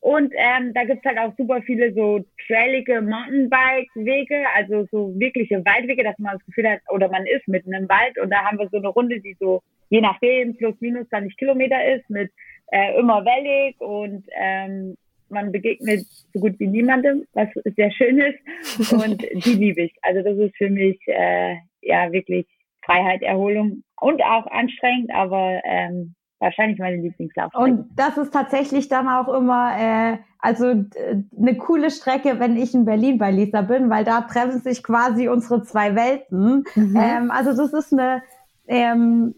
Und 0.00 0.32
ähm, 0.36 0.72
da 0.74 0.84
gibt's 0.84 1.04
halt 1.04 1.18
auch 1.18 1.34
super 1.36 1.60
viele 1.62 1.92
so 1.92 2.24
trailige 2.46 3.02
Mountainbike-Wege, 3.02 4.44
also 4.54 4.86
so 4.92 5.12
wirkliche 5.18 5.64
Waldwege, 5.64 6.04
dass 6.04 6.18
man 6.18 6.34
das 6.34 6.46
Gefühl 6.46 6.70
hat, 6.70 6.80
oder 6.88 7.08
man 7.08 7.26
ist 7.26 7.48
mitten 7.48 7.72
im 7.72 7.88
Wald 7.88 8.16
und 8.18 8.30
da 8.30 8.44
haben 8.44 8.58
wir 8.58 8.68
so 8.70 8.78
eine 8.78 8.88
Runde, 8.88 9.20
die 9.20 9.36
so 9.40 9.60
je 9.90 10.00
nachdem 10.00 10.56
plus 10.56 10.74
minus 10.80 11.08
20 11.08 11.36
Kilometer 11.36 11.84
ist, 11.94 12.08
mit 12.10 12.30
äh, 12.70 12.98
immer 12.98 13.24
wellig 13.24 13.80
und 13.80 14.24
ähm, 14.36 14.96
man 15.30 15.52
begegnet 15.52 16.06
so 16.32 16.40
gut 16.40 16.58
wie 16.58 16.66
niemandem, 16.66 17.26
was 17.32 17.48
sehr 17.76 17.90
schön 17.92 18.18
ist 18.18 18.92
und 18.92 19.22
die 19.44 19.54
liebe 19.54 19.82
ich. 19.82 19.94
Also 20.02 20.22
das 20.22 20.38
ist 20.38 20.56
für 20.56 20.70
mich 20.70 20.98
äh, 21.06 21.56
ja 21.82 22.10
wirklich 22.12 22.46
Freiheit, 22.84 23.22
Erholung 23.22 23.82
und 24.00 24.22
auch 24.22 24.46
anstrengend, 24.46 25.10
aber 25.12 25.60
ähm, 25.64 26.14
wahrscheinlich 26.40 26.78
meine 26.78 26.96
Lieblingslaufstrecke. 26.96 27.64
Und 27.64 27.88
das 27.96 28.16
ist 28.16 28.32
tatsächlich 28.32 28.88
dann 28.88 29.08
auch 29.08 29.28
immer, 29.28 29.72
äh, 29.78 30.18
also 30.38 30.66
eine 30.66 31.56
coole 31.56 31.90
Strecke, 31.90 32.38
wenn 32.38 32.56
ich 32.56 32.74
in 32.74 32.84
Berlin 32.84 33.18
bei 33.18 33.30
Lisa 33.30 33.62
bin, 33.62 33.90
weil 33.90 34.04
da 34.04 34.22
treffen 34.22 34.60
sich 34.60 34.82
quasi 34.82 35.28
unsere 35.28 35.62
zwei 35.64 35.94
Welten. 35.94 36.64
Mhm. 36.74 36.96
Ähm, 36.96 37.30
also 37.30 37.56
das 37.56 37.72
ist 37.72 37.92
eine 37.92 38.22
ähm, 38.66 39.34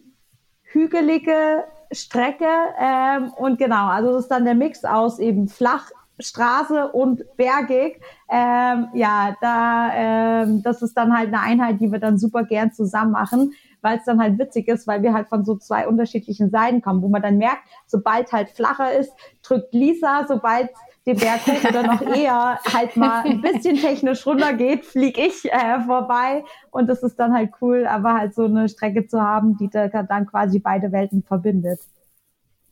hügelige 0.63 1.65
Strecke 1.93 2.47
ähm, 2.79 3.31
und 3.37 3.59
genau, 3.59 3.89
also 3.89 4.13
das 4.13 4.23
ist 4.25 4.31
dann 4.31 4.45
der 4.45 4.55
Mix 4.55 4.85
aus 4.85 5.19
eben 5.19 5.49
flach 5.49 5.91
Straße 6.21 6.89
und 6.89 7.23
bergig. 7.37 8.01
Ähm, 8.29 8.89
ja, 8.93 9.37
da 9.41 9.91
ähm, 9.95 10.63
das 10.63 10.83
ist 10.83 10.95
dann 10.95 11.17
halt 11.17 11.29
eine 11.29 11.41
Einheit, 11.41 11.81
die 11.81 11.91
wir 11.91 11.99
dann 11.99 12.19
super 12.19 12.45
gern 12.45 12.73
zusammen 12.73 13.13
machen 13.13 13.53
weil 13.83 13.99
es 13.99 14.05
dann 14.05 14.21
halt 14.21 14.39
witzig 14.39 14.69
ist, 14.69 14.87
weil 14.87 15.03
wir 15.03 15.13
halt 15.13 15.29
von 15.29 15.45
so 15.45 15.57
zwei 15.57 15.87
unterschiedlichen 15.87 16.51
Seiten 16.51 16.83
kommen, 16.83 17.03
wo 17.03 17.09
man 17.09 17.23
dann 17.23 17.39
merkt, 17.39 17.63
sobald 17.87 18.33
halt 18.33 18.51
flacher 18.51 18.93
ist, 18.93 19.13
drückt 19.43 19.73
Lisa, 19.75 20.27
sobald 20.29 20.71
den 21.07 21.17
Berg 21.17 21.47
hoch 21.47 21.69
oder 21.69 21.83
noch 21.83 22.03
eher 22.03 22.59
halt 22.73 22.97
mal 22.97 23.25
ein 23.25 23.41
bisschen 23.41 23.77
technisch 23.77 24.27
runter 24.27 24.53
geht, 24.53 24.85
fliege 24.85 25.23
ich 25.23 25.51
äh, 25.51 25.81
vorbei 25.85 26.45
und 26.71 26.89
das 26.89 27.03
ist 27.03 27.17
dann 27.17 27.33
halt 27.33 27.53
cool, 27.61 27.87
aber 27.87 28.15
halt 28.15 28.35
so 28.35 28.45
eine 28.45 28.69
Strecke 28.69 29.07
zu 29.07 29.21
haben, 29.21 29.57
die 29.57 29.69
da 29.69 29.89
dann 29.89 30.27
quasi 30.27 30.59
beide 30.59 30.93
Welten 30.93 31.23
verbindet. 31.23 31.81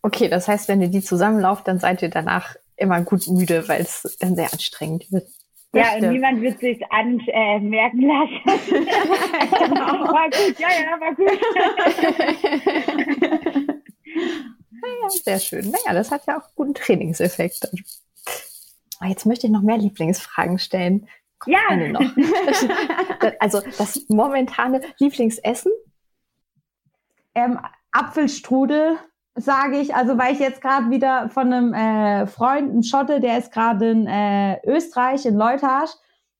Okay, 0.02 0.28
das 0.28 0.46
heißt, 0.46 0.68
wenn 0.68 0.80
ihr 0.80 0.88
die 0.88 1.02
zusammenlauft, 1.02 1.66
dann 1.66 1.78
seid 1.78 2.02
ihr 2.02 2.10
danach 2.10 2.56
immer 2.76 3.00
gut 3.02 3.26
müde, 3.28 3.68
weil 3.68 3.82
es 3.82 4.16
dann 4.20 4.36
sehr 4.36 4.52
anstrengend 4.52 5.10
wird. 5.10 5.28
Ja, 5.78 5.94
und 5.96 6.10
niemand 6.12 6.42
wird 6.42 6.60
sich 6.60 6.78
anmerken 6.90 8.02
äh, 8.02 8.06
lassen. 8.06 8.42
genau. 9.58 10.12
War 10.12 10.28
gut, 10.30 10.58
ja, 10.58 10.68
ja, 10.68 11.00
war 11.00 11.14
gut. 11.14 11.40
ja, 15.02 15.10
sehr 15.10 15.38
schön. 15.38 15.70
Naja, 15.70 15.94
das 15.94 16.10
hat 16.10 16.26
ja 16.26 16.38
auch 16.38 16.54
guten 16.54 16.74
Trainingseffekt. 16.74 17.70
Jetzt 19.06 19.26
möchte 19.26 19.46
ich 19.46 19.52
noch 19.52 19.62
mehr 19.62 19.78
Lieblingsfragen 19.78 20.58
stellen. 20.58 21.08
Kommt 21.38 21.54
ja. 21.54 21.60
Eine 21.68 21.90
noch. 21.90 22.00
also 23.38 23.60
das 23.78 24.04
momentane 24.08 24.80
Lieblingsessen? 24.98 25.70
ähm, 27.38 27.58
Apfelstrudel 27.92 28.98
sage 29.38 29.78
ich, 29.78 29.94
also 29.94 30.18
weil 30.18 30.32
ich 30.32 30.40
jetzt 30.40 30.60
gerade 30.60 30.90
wieder 30.90 31.28
von 31.30 31.52
einem 31.52 31.74
äh, 31.74 32.26
Freund, 32.26 32.70
einem 32.70 32.82
Schotte, 32.82 33.20
der 33.20 33.38
ist 33.38 33.52
gerade 33.52 33.90
in 33.90 34.06
äh, 34.06 34.60
Österreich, 34.66 35.26
in 35.26 35.36
Leutage 35.36 35.92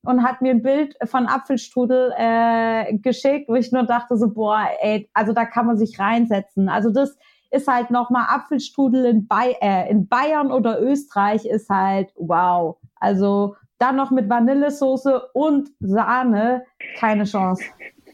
und 0.03 0.23
hat 0.23 0.41
mir 0.41 0.51
ein 0.51 0.61
Bild 0.61 0.95
von 1.05 1.27
Apfelstrudel 1.27 2.13
äh, 2.17 2.97
geschickt, 2.97 3.49
wo 3.49 3.55
ich 3.55 3.71
nur 3.71 3.83
dachte 3.83 4.17
so, 4.17 4.33
boah, 4.33 4.67
ey, 4.81 5.09
also 5.13 5.33
da 5.33 5.45
kann 5.45 5.65
man 5.65 5.77
sich 5.77 5.99
reinsetzen. 5.99 6.69
Also 6.69 6.91
das 6.91 7.17
ist 7.51 7.67
halt 7.67 7.89
nochmal 7.89 8.25
Apfelstrudel 8.29 9.05
in, 9.05 9.27
Bay 9.27 9.55
äh, 9.61 9.89
in 9.89 10.07
Bayern 10.07 10.51
oder 10.51 10.81
Österreich 10.81 11.45
ist 11.45 11.69
halt 11.69 12.11
wow. 12.15 12.77
Also 12.95 13.55
dann 13.77 13.95
noch 13.95 14.11
mit 14.11 14.29
Vanillesoße 14.29 15.29
und 15.33 15.69
Sahne, 15.79 16.65
keine 16.97 17.23
Chance. 17.23 17.63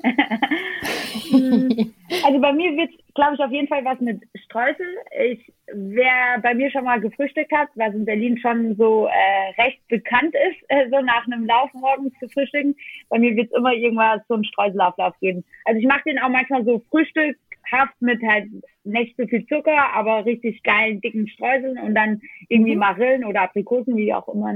also 2.24 2.40
bei 2.40 2.54
mir 2.54 2.78
wird 2.78 2.92
glaube 3.16 3.36
ich, 3.36 3.42
auf 3.42 3.52
jeden 3.52 3.68
Fall 3.68 3.84
was 3.84 4.00
mit 4.02 4.22
Streusel. 4.46 4.86
Ich, 5.24 5.52
wer 5.74 6.40
bei 6.44 6.54
mir 6.54 6.70
schon 6.70 6.84
mal 6.84 7.00
gefrühstückt 7.00 7.52
hat, 7.52 7.70
was 7.76 7.96
in 7.96 8.06
Berlin 8.06 8.38
schon 8.38 8.76
so 8.76 9.08
äh, 9.08 9.62
recht 9.62 9.80
bekannt 9.88 10.36
ist, 10.36 10.58
äh, 10.68 10.90
so 10.92 11.02
nach 11.02 11.26
einem 11.26 11.46
Lauf 11.46 11.74
morgens 11.74 12.14
zu 12.20 12.30
frühstücken, 12.30 12.76
bei 13.10 13.18
mir 13.18 13.36
wird 13.36 13.52
es 13.52 13.58
immer 13.58 13.74
irgendwas 13.74 14.22
so 14.28 14.36
einen 14.36 14.44
Streuselauflauf 14.44 15.18
geben. 15.20 15.44
Also 15.64 15.80
ich 15.80 15.88
mache 15.88 16.04
den 16.06 16.20
auch 16.20 16.30
manchmal 16.30 16.66
so 16.66 16.84
frühstückhaft 16.92 18.00
mit 18.02 18.22
halt 18.22 18.48
nicht 18.84 19.16
so 19.18 19.26
viel 19.26 19.48
Zucker, 19.48 19.94
aber 19.94 20.26
richtig 20.26 20.62
geilen, 20.64 21.00
dicken 21.00 21.28
Streuseln 21.30 21.80
und 21.80 21.96
dann 21.96 22.22
irgendwie 22.50 22.76
mhm. 22.76 22.82
Marillen 22.82 23.26
oder 23.26 23.44
Aprikosen, 23.44 23.96
wie 23.96 24.14
auch 24.14 24.28
immer 24.28 24.54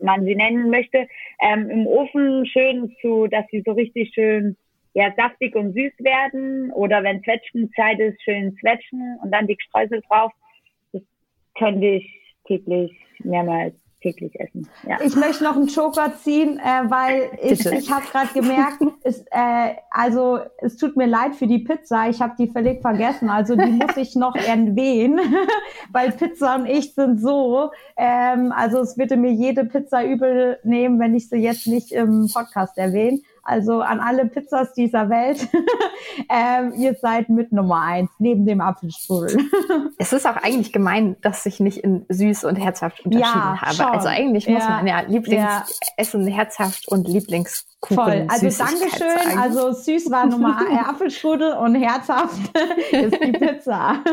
man 0.00 0.24
sie 0.24 0.34
nennen 0.34 0.70
möchte, 0.70 1.06
ähm, 1.42 1.68
im 1.68 1.86
Ofen 1.86 2.46
schön 2.46 2.90
zu, 3.02 3.26
dass 3.26 3.44
sie 3.50 3.62
so 3.64 3.72
richtig 3.72 4.12
schön 4.14 4.56
ja, 4.98 5.12
saftig 5.16 5.54
und 5.54 5.74
süß 5.74 5.92
werden 6.00 6.72
oder 6.72 7.04
wenn 7.04 7.22
Zwetschgenzeit 7.22 8.00
ist, 8.00 8.20
schön 8.20 8.56
zwetschen 8.60 9.16
und 9.22 9.30
dann 9.30 9.46
die 9.46 9.56
Streusel 9.60 10.02
drauf. 10.08 10.32
Das 10.92 11.02
könnte 11.56 11.86
ich 11.86 12.34
täglich 12.44 12.92
mehrmals 13.20 13.76
täglich 14.00 14.38
essen. 14.38 14.68
Ja. 14.88 14.98
Ich 15.04 15.16
möchte 15.16 15.42
noch 15.44 15.56
einen 15.56 15.66
Joker 15.66 16.12
ziehen, 16.16 16.58
äh, 16.58 16.88
weil 16.88 17.30
ich, 17.42 17.64
ich 17.66 17.90
habe 17.90 18.06
gerade 18.06 18.32
gemerkt, 18.32 18.78
es, 19.02 19.24
äh, 19.30 19.74
also 19.90 20.38
es 20.58 20.76
tut 20.76 20.96
mir 20.96 21.06
leid 21.06 21.34
für 21.34 21.46
die 21.46 21.58
Pizza, 21.58 22.08
ich 22.08 22.20
habe 22.20 22.34
die 22.38 22.46
völlig 22.46 22.80
vergessen, 22.80 23.28
also 23.28 23.56
die 23.56 23.70
muss 23.70 23.96
ich 23.96 24.14
noch 24.14 24.36
erwähnen, 24.36 25.20
weil 25.92 26.12
Pizza 26.12 26.56
und 26.56 26.66
ich 26.66 26.94
sind 26.94 27.20
so, 27.20 27.70
ähm, 27.96 28.52
also 28.54 28.78
es 28.78 28.96
würde 28.98 29.16
mir 29.16 29.32
jede 29.32 29.64
Pizza 29.64 30.04
übel 30.04 30.58
nehmen, 30.62 31.00
wenn 31.00 31.16
ich 31.16 31.28
sie 31.28 31.38
jetzt 31.38 31.66
nicht 31.66 31.90
im 31.90 32.28
Podcast 32.32 32.78
erwähne. 32.78 33.20
Also 33.48 33.80
an 33.80 33.98
alle 33.98 34.26
Pizzas 34.26 34.74
dieser 34.74 35.08
Welt, 35.08 35.48
ähm, 36.30 36.74
ihr 36.76 36.94
seid 37.00 37.30
mit 37.30 37.50
Nummer 37.50 37.80
eins, 37.80 38.10
neben 38.18 38.44
dem 38.44 38.60
Apfelstrudel. 38.60 39.38
es 39.98 40.12
ist 40.12 40.26
auch 40.26 40.36
eigentlich 40.36 40.70
gemein, 40.70 41.16
dass 41.22 41.46
ich 41.46 41.58
nicht 41.58 41.78
in 41.78 42.04
süß 42.10 42.44
und 42.44 42.56
herzhaft 42.56 43.06
unterschieden 43.06 43.40
ja, 43.40 43.58
habe. 43.58 43.74
Schon. 43.74 43.86
Also 43.86 44.08
eigentlich 44.08 44.46
muss 44.48 44.62
ja. 44.62 44.68
man 44.68 44.86
ja 44.86 45.00
Lieblingsessen 45.00 46.28
ja. 46.28 46.36
herzhaft 46.36 46.88
und 46.88 47.08
Lieblingskuchen. 47.08 47.96
Voll. 47.96 48.26
Also 48.28 48.64
Dankeschön. 48.64 49.38
Also 49.38 49.72
süß 49.72 50.10
war 50.10 50.26
Nummer 50.26 50.58
eins, 50.58 50.86
Apfelstrudel 50.86 51.54
und 51.54 51.74
herzhaft 51.74 52.38
ist 52.92 53.16
die 53.24 53.32
Pizza. 53.32 54.04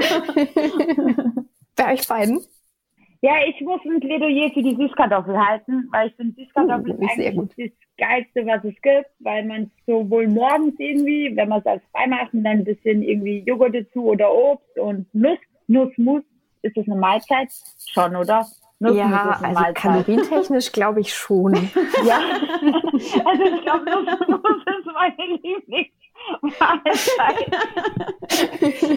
Bei 1.76 1.94
euch 1.94 2.08
beiden? 2.08 2.40
Ja, 3.22 3.34
ich 3.48 3.60
muss 3.62 3.82
ein 3.86 4.00
Plädoyer 4.00 4.52
für 4.52 4.62
die 4.62 4.76
Süßkartoffel 4.76 5.38
halten, 5.38 5.88
weil 5.92 6.10
ich 6.10 6.16
finde 6.16 6.36
Süßkartoffel 6.36 6.92
uh, 6.92 7.08
eigentlich 7.08 7.72
das 7.72 7.98
Geilste, 7.98 8.46
was 8.46 8.64
es 8.64 8.82
gibt, 8.82 9.10
weil 9.20 9.46
man 9.46 9.72
sowohl 9.88 10.28
morgens 10.28 10.76
irgendwie, 10.78 11.36
wenn 11.36 11.50
man 11.50 11.60
es 11.60 11.66
als 11.66 11.84
frei 11.92 12.08
macht, 12.08 12.30
dann 12.34 12.46
ein 12.46 12.64
bisschen 12.64 13.02
irgendwie 13.02 13.40
Joghurt 13.40 13.76
dazu 13.76 14.06
oder 14.06 14.32
Obst 14.34 14.78
und 14.78 15.08
Nuss, 15.14 15.40
Nussmus, 15.68 16.24
ist 16.62 16.76
das 16.78 16.86
eine 16.88 16.96
Mahlzeit? 16.96 17.50
Schon, 17.88 18.16
oder? 18.16 18.46
Nussmus 18.80 19.00
ja, 19.00 19.40
also 19.42 19.54
Mahlzeit. 19.54 19.76
kalorientechnisch 19.76 20.72
glaube 20.72 21.00
ich 21.00 21.14
schon. 21.14 21.54
ja, 22.06 22.20
also 23.26 23.44
ich 23.44 23.62
glaube, 23.62 23.86
Nussmus 23.86 24.42
ist 24.68 24.86
meine 24.94 25.40
Lieblings 25.42 25.92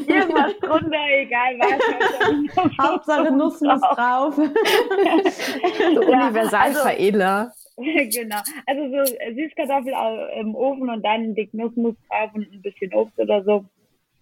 Irgendwas 0.07 0.59
drunter, 0.61 1.05
egal 1.11 1.59
was. 1.59 2.79
Hauptsache 2.81 3.31
Nussmus 3.37 3.81
drauf. 3.81 4.35
so 5.95 6.01
Universalveredler. 6.01 7.39
Also, 7.39 7.59
genau. 8.20 8.39
Also 8.66 8.83
so 8.91 9.05
Süßkartoffel 9.35 9.93
im 10.41 10.55
Ofen 10.55 10.91
und 10.91 11.05
dann 11.05 11.35
dick 11.35 11.53
Nussmus 11.55 11.95
drauf 12.09 12.31
und 12.35 12.53
ein 12.53 12.62
bisschen 12.62 12.93
Obst 12.95 13.18
oder 13.18 13.43
so. 13.45 13.64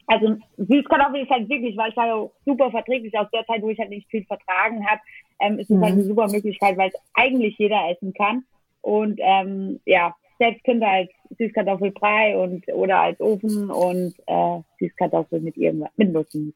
Also 0.06 0.36
Süßkartoffel 0.56 1.22
ist 1.22 1.30
halt 1.30 1.48
wirklich, 1.48 1.76
weil 1.76 1.90
ich 1.90 1.96
war 1.96 2.06
ja 2.06 2.28
super 2.44 2.70
verträglich 2.70 3.16
aus 3.18 3.28
der 3.32 3.44
Zeit, 3.46 3.62
wo 3.62 3.70
ich 3.70 3.78
halt 3.78 3.90
nicht 3.90 4.08
viel 4.08 4.24
vertragen 4.24 4.86
habe, 4.86 5.00
ähm, 5.40 5.58
ist 5.58 5.70
es 5.70 5.76
mhm. 5.76 5.82
halt 5.82 5.94
eine 5.94 6.04
super 6.04 6.28
Möglichkeit, 6.28 6.76
weil 6.76 6.90
es 6.90 7.00
eigentlich 7.14 7.56
jeder 7.58 7.90
essen 7.90 8.12
kann. 8.14 8.44
Und 8.82 9.18
ähm, 9.20 9.80
ja, 9.84 10.14
selbst 10.38 10.64
könnte 10.64 10.86
als 10.86 11.10
Süßkartoffelbrei 11.38 12.36
und 12.36 12.66
oder 12.68 12.98
als 13.00 13.20
Ofen 13.20 13.70
und 13.70 14.14
äh, 14.26 14.60
Süßkartoffel 14.78 15.40
mit 15.40 15.56
irgendwas 15.56 15.90
mit 15.96 16.12
Nussen. 16.12 16.54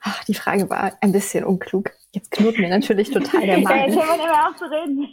Ach, 0.00 0.22
die 0.24 0.34
Frage 0.34 0.68
war 0.68 0.92
ein 1.00 1.12
bisschen 1.12 1.44
unklug. 1.44 1.92
Jetzt 2.12 2.30
knurrt 2.30 2.58
mir 2.58 2.68
natürlich 2.68 3.10
total 3.10 3.46
der 3.46 3.58
Magen. 3.58 3.92
Ja, 3.92 4.06
können 4.06 4.20
wir 4.20 4.24
immer 4.24 4.48
auch 4.48 4.56
zu 4.56 4.64
reden. 4.66 5.08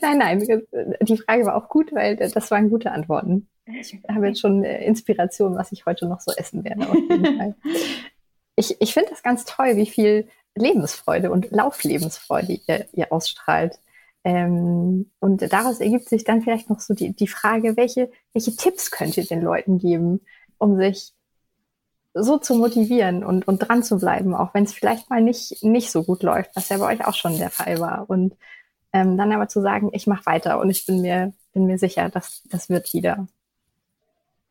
nein, 0.02 0.18
nein, 0.18 0.38
die 1.00 1.16
Frage 1.16 1.46
war 1.46 1.56
auch 1.56 1.68
gut, 1.68 1.94
weil 1.94 2.16
das 2.16 2.50
waren 2.50 2.68
gute 2.70 2.90
Antworten. 2.90 3.48
Ich 3.80 3.96
habe 4.08 4.28
jetzt 4.28 4.40
schon 4.40 4.64
äh, 4.64 4.84
Inspiration, 4.84 5.54
was 5.54 5.72
ich 5.72 5.86
heute 5.86 6.06
noch 6.06 6.20
so 6.20 6.32
essen 6.36 6.64
werde. 6.64 6.88
Auf 6.88 6.96
jeden 6.96 7.24
Fall. 7.38 7.54
Ich, 8.56 8.80
ich 8.80 8.92
finde 8.92 9.10
das 9.10 9.22
ganz 9.22 9.44
toll, 9.44 9.76
wie 9.76 9.86
viel 9.86 10.28
Lebensfreude 10.56 11.30
und 11.30 11.50
Lauflebensfreude 11.50 12.58
ihr, 12.66 12.86
ihr 12.92 13.12
ausstrahlt. 13.12 13.78
Ähm, 14.28 15.10
und 15.20 15.40
daraus 15.54 15.80
ergibt 15.80 16.10
sich 16.10 16.22
dann 16.22 16.42
vielleicht 16.42 16.68
noch 16.68 16.80
so 16.80 16.92
die, 16.92 17.14
die 17.14 17.26
Frage, 17.26 17.78
welche, 17.78 18.10
welche 18.34 18.54
Tipps 18.54 18.90
könnt 18.90 19.16
ihr 19.16 19.24
den 19.24 19.40
Leuten 19.40 19.78
geben, 19.78 20.20
um 20.58 20.76
sich 20.76 21.14
so 22.12 22.36
zu 22.36 22.54
motivieren 22.56 23.24
und, 23.24 23.48
und 23.48 23.60
dran 23.60 23.82
zu 23.82 23.98
bleiben, 23.98 24.34
auch 24.34 24.52
wenn 24.52 24.64
es 24.64 24.74
vielleicht 24.74 25.08
mal 25.08 25.22
nicht, 25.22 25.64
nicht 25.64 25.90
so 25.90 26.02
gut 26.02 26.22
läuft, 26.22 26.54
was 26.54 26.68
ja 26.68 26.76
bei 26.76 26.92
euch 26.92 27.06
auch 27.06 27.14
schon 27.14 27.38
der 27.38 27.48
Fall 27.48 27.80
war. 27.80 28.04
Und 28.10 28.36
ähm, 28.92 29.16
dann 29.16 29.32
aber 29.32 29.48
zu 29.48 29.62
sagen, 29.62 29.88
ich 29.94 30.06
mache 30.06 30.26
weiter 30.26 30.60
und 30.60 30.68
ich 30.68 30.84
bin 30.84 31.00
mir, 31.00 31.32
bin 31.54 31.64
mir 31.64 31.78
sicher, 31.78 32.10
dass 32.10 32.42
das 32.50 32.68
wird 32.68 32.92
wieder. 32.92 33.28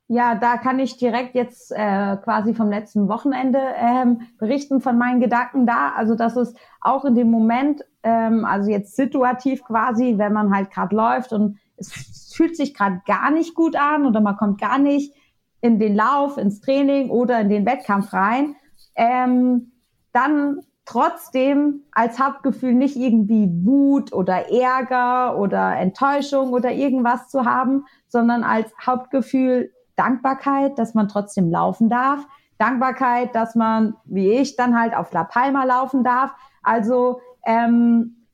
Ja, 0.07 0.33
da 0.33 0.57
kann 0.57 0.79
ich 0.79 0.97
direkt 0.97 1.35
jetzt 1.35 1.71
äh, 1.71 2.17
quasi 2.23 2.55
vom 2.55 2.71
letzten 2.71 3.09
Wochenende 3.09 3.59
ähm, 3.75 4.21
berichten 4.39 4.81
von 4.81 4.97
meinen 4.97 5.19
Gedanken 5.19 5.67
da. 5.67 5.91
Also 5.95 6.15
dass 6.15 6.35
es 6.35 6.55
auch 6.81 7.05
in 7.05 7.13
dem 7.13 7.29
Moment, 7.29 7.83
ähm, 8.07 8.45
also 8.45 8.71
jetzt 8.71 8.95
situativ 8.95 9.63
quasi, 9.63 10.17
wenn 10.17 10.31
man 10.31 10.55
halt 10.55 10.71
gerade 10.71 10.95
läuft 10.95 11.33
und 11.33 11.59
es 11.75 12.33
fühlt 12.33 12.55
sich 12.55 12.73
gerade 12.73 13.01
gar 13.05 13.31
nicht 13.31 13.53
gut 13.53 13.75
an 13.75 14.05
oder 14.05 14.21
man 14.21 14.37
kommt 14.37 14.61
gar 14.61 14.79
nicht 14.79 15.13
in 15.59 15.77
den 15.77 15.93
Lauf, 15.93 16.37
ins 16.37 16.61
Training 16.61 17.09
oder 17.09 17.41
in 17.41 17.49
den 17.49 17.65
Wettkampf 17.65 18.13
rein, 18.13 18.55
ähm, 18.95 19.73
dann 20.13 20.61
trotzdem 20.85 21.81
als 21.91 22.17
Hauptgefühl 22.17 22.73
nicht 22.73 22.95
irgendwie 22.95 23.49
Wut 23.65 24.13
oder 24.13 24.49
Ärger 24.49 25.37
oder 25.37 25.75
Enttäuschung 25.75 26.53
oder 26.53 26.71
irgendwas 26.71 27.27
zu 27.27 27.43
haben, 27.43 27.85
sondern 28.07 28.43
als 28.43 28.71
Hauptgefühl 28.85 29.73
Dankbarkeit, 29.97 30.79
dass 30.79 30.93
man 30.93 31.09
trotzdem 31.09 31.51
laufen 31.51 31.89
darf. 31.89 32.25
Dankbarkeit, 32.57 33.35
dass 33.35 33.53
man, 33.55 33.95
wie 34.05 34.29
ich, 34.29 34.55
dann 34.55 34.79
halt 34.79 34.95
auf 34.95 35.11
La 35.11 35.25
Palma 35.25 35.65
laufen 35.65 36.05
darf. 36.05 36.31
Also 36.63 37.19
ähm, 37.47 38.27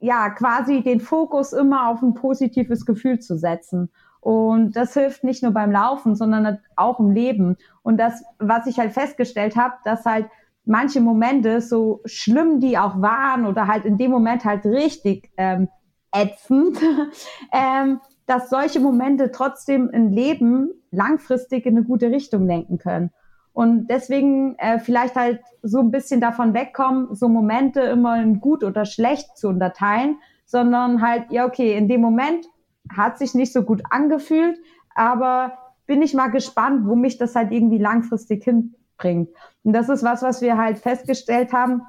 ja, 0.00 0.30
quasi 0.30 0.82
den 0.82 1.00
Fokus 1.00 1.52
immer 1.52 1.88
auf 1.88 2.00
ein 2.00 2.14
positives 2.14 2.86
Gefühl 2.86 3.18
zu 3.18 3.36
setzen. 3.36 3.90
Und 4.20 4.76
das 4.76 4.94
hilft 4.94 5.24
nicht 5.24 5.42
nur 5.42 5.52
beim 5.52 5.72
Laufen, 5.72 6.14
sondern 6.14 6.58
auch 6.76 7.00
im 7.00 7.10
Leben. 7.10 7.56
Und 7.82 7.98
das, 7.98 8.22
was 8.38 8.66
ich 8.66 8.78
halt 8.78 8.92
festgestellt 8.92 9.56
habe, 9.56 9.74
dass 9.84 10.06
halt 10.06 10.26
manche 10.64 11.00
Momente, 11.00 11.60
so 11.60 12.00
schlimm 12.04 12.60
die 12.60 12.78
auch 12.78 13.02
waren 13.02 13.46
oder 13.46 13.66
halt 13.66 13.84
in 13.84 13.98
dem 13.98 14.12
Moment 14.12 14.44
halt 14.44 14.64
richtig 14.64 15.30
ähm, 15.36 15.68
ätzend, 16.14 16.78
ähm, 17.52 18.00
dass 18.26 18.48
solche 18.48 18.78
Momente 18.78 19.32
trotzdem 19.32 19.90
ein 19.92 20.12
Leben 20.12 20.70
langfristig 20.92 21.66
in 21.66 21.76
eine 21.76 21.84
gute 21.84 22.10
Richtung 22.10 22.46
lenken 22.46 22.78
können. 22.78 23.10
Und 23.52 23.88
deswegen 23.88 24.56
äh, 24.58 24.78
vielleicht 24.78 25.14
halt 25.14 25.40
so 25.62 25.80
ein 25.80 25.90
bisschen 25.90 26.20
davon 26.20 26.54
wegkommen, 26.54 27.14
so 27.14 27.28
Momente 27.28 27.80
immer 27.80 28.20
in 28.20 28.40
gut 28.40 28.64
oder 28.64 28.84
schlecht 28.84 29.36
zu 29.36 29.48
unterteilen, 29.48 30.18
sondern 30.46 31.02
halt, 31.02 31.30
ja, 31.30 31.46
okay, 31.46 31.76
in 31.76 31.88
dem 31.88 32.00
Moment 32.00 32.46
hat 32.94 33.18
sich 33.18 33.34
nicht 33.34 33.52
so 33.52 33.62
gut 33.62 33.82
angefühlt, 33.90 34.58
aber 34.94 35.58
bin 35.86 36.02
ich 36.02 36.14
mal 36.14 36.28
gespannt, 36.28 36.86
wo 36.86 36.94
mich 36.94 37.18
das 37.18 37.34
halt 37.34 37.52
irgendwie 37.52 37.78
langfristig 37.78 38.44
hinbringt. 38.44 39.28
Und 39.62 39.72
das 39.72 39.88
ist 39.88 40.02
was, 40.02 40.22
was 40.22 40.40
wir 40.40 40.56
halt 40.56 40.78
festgestellt 40.78 41.52
haben, 41.52 41.82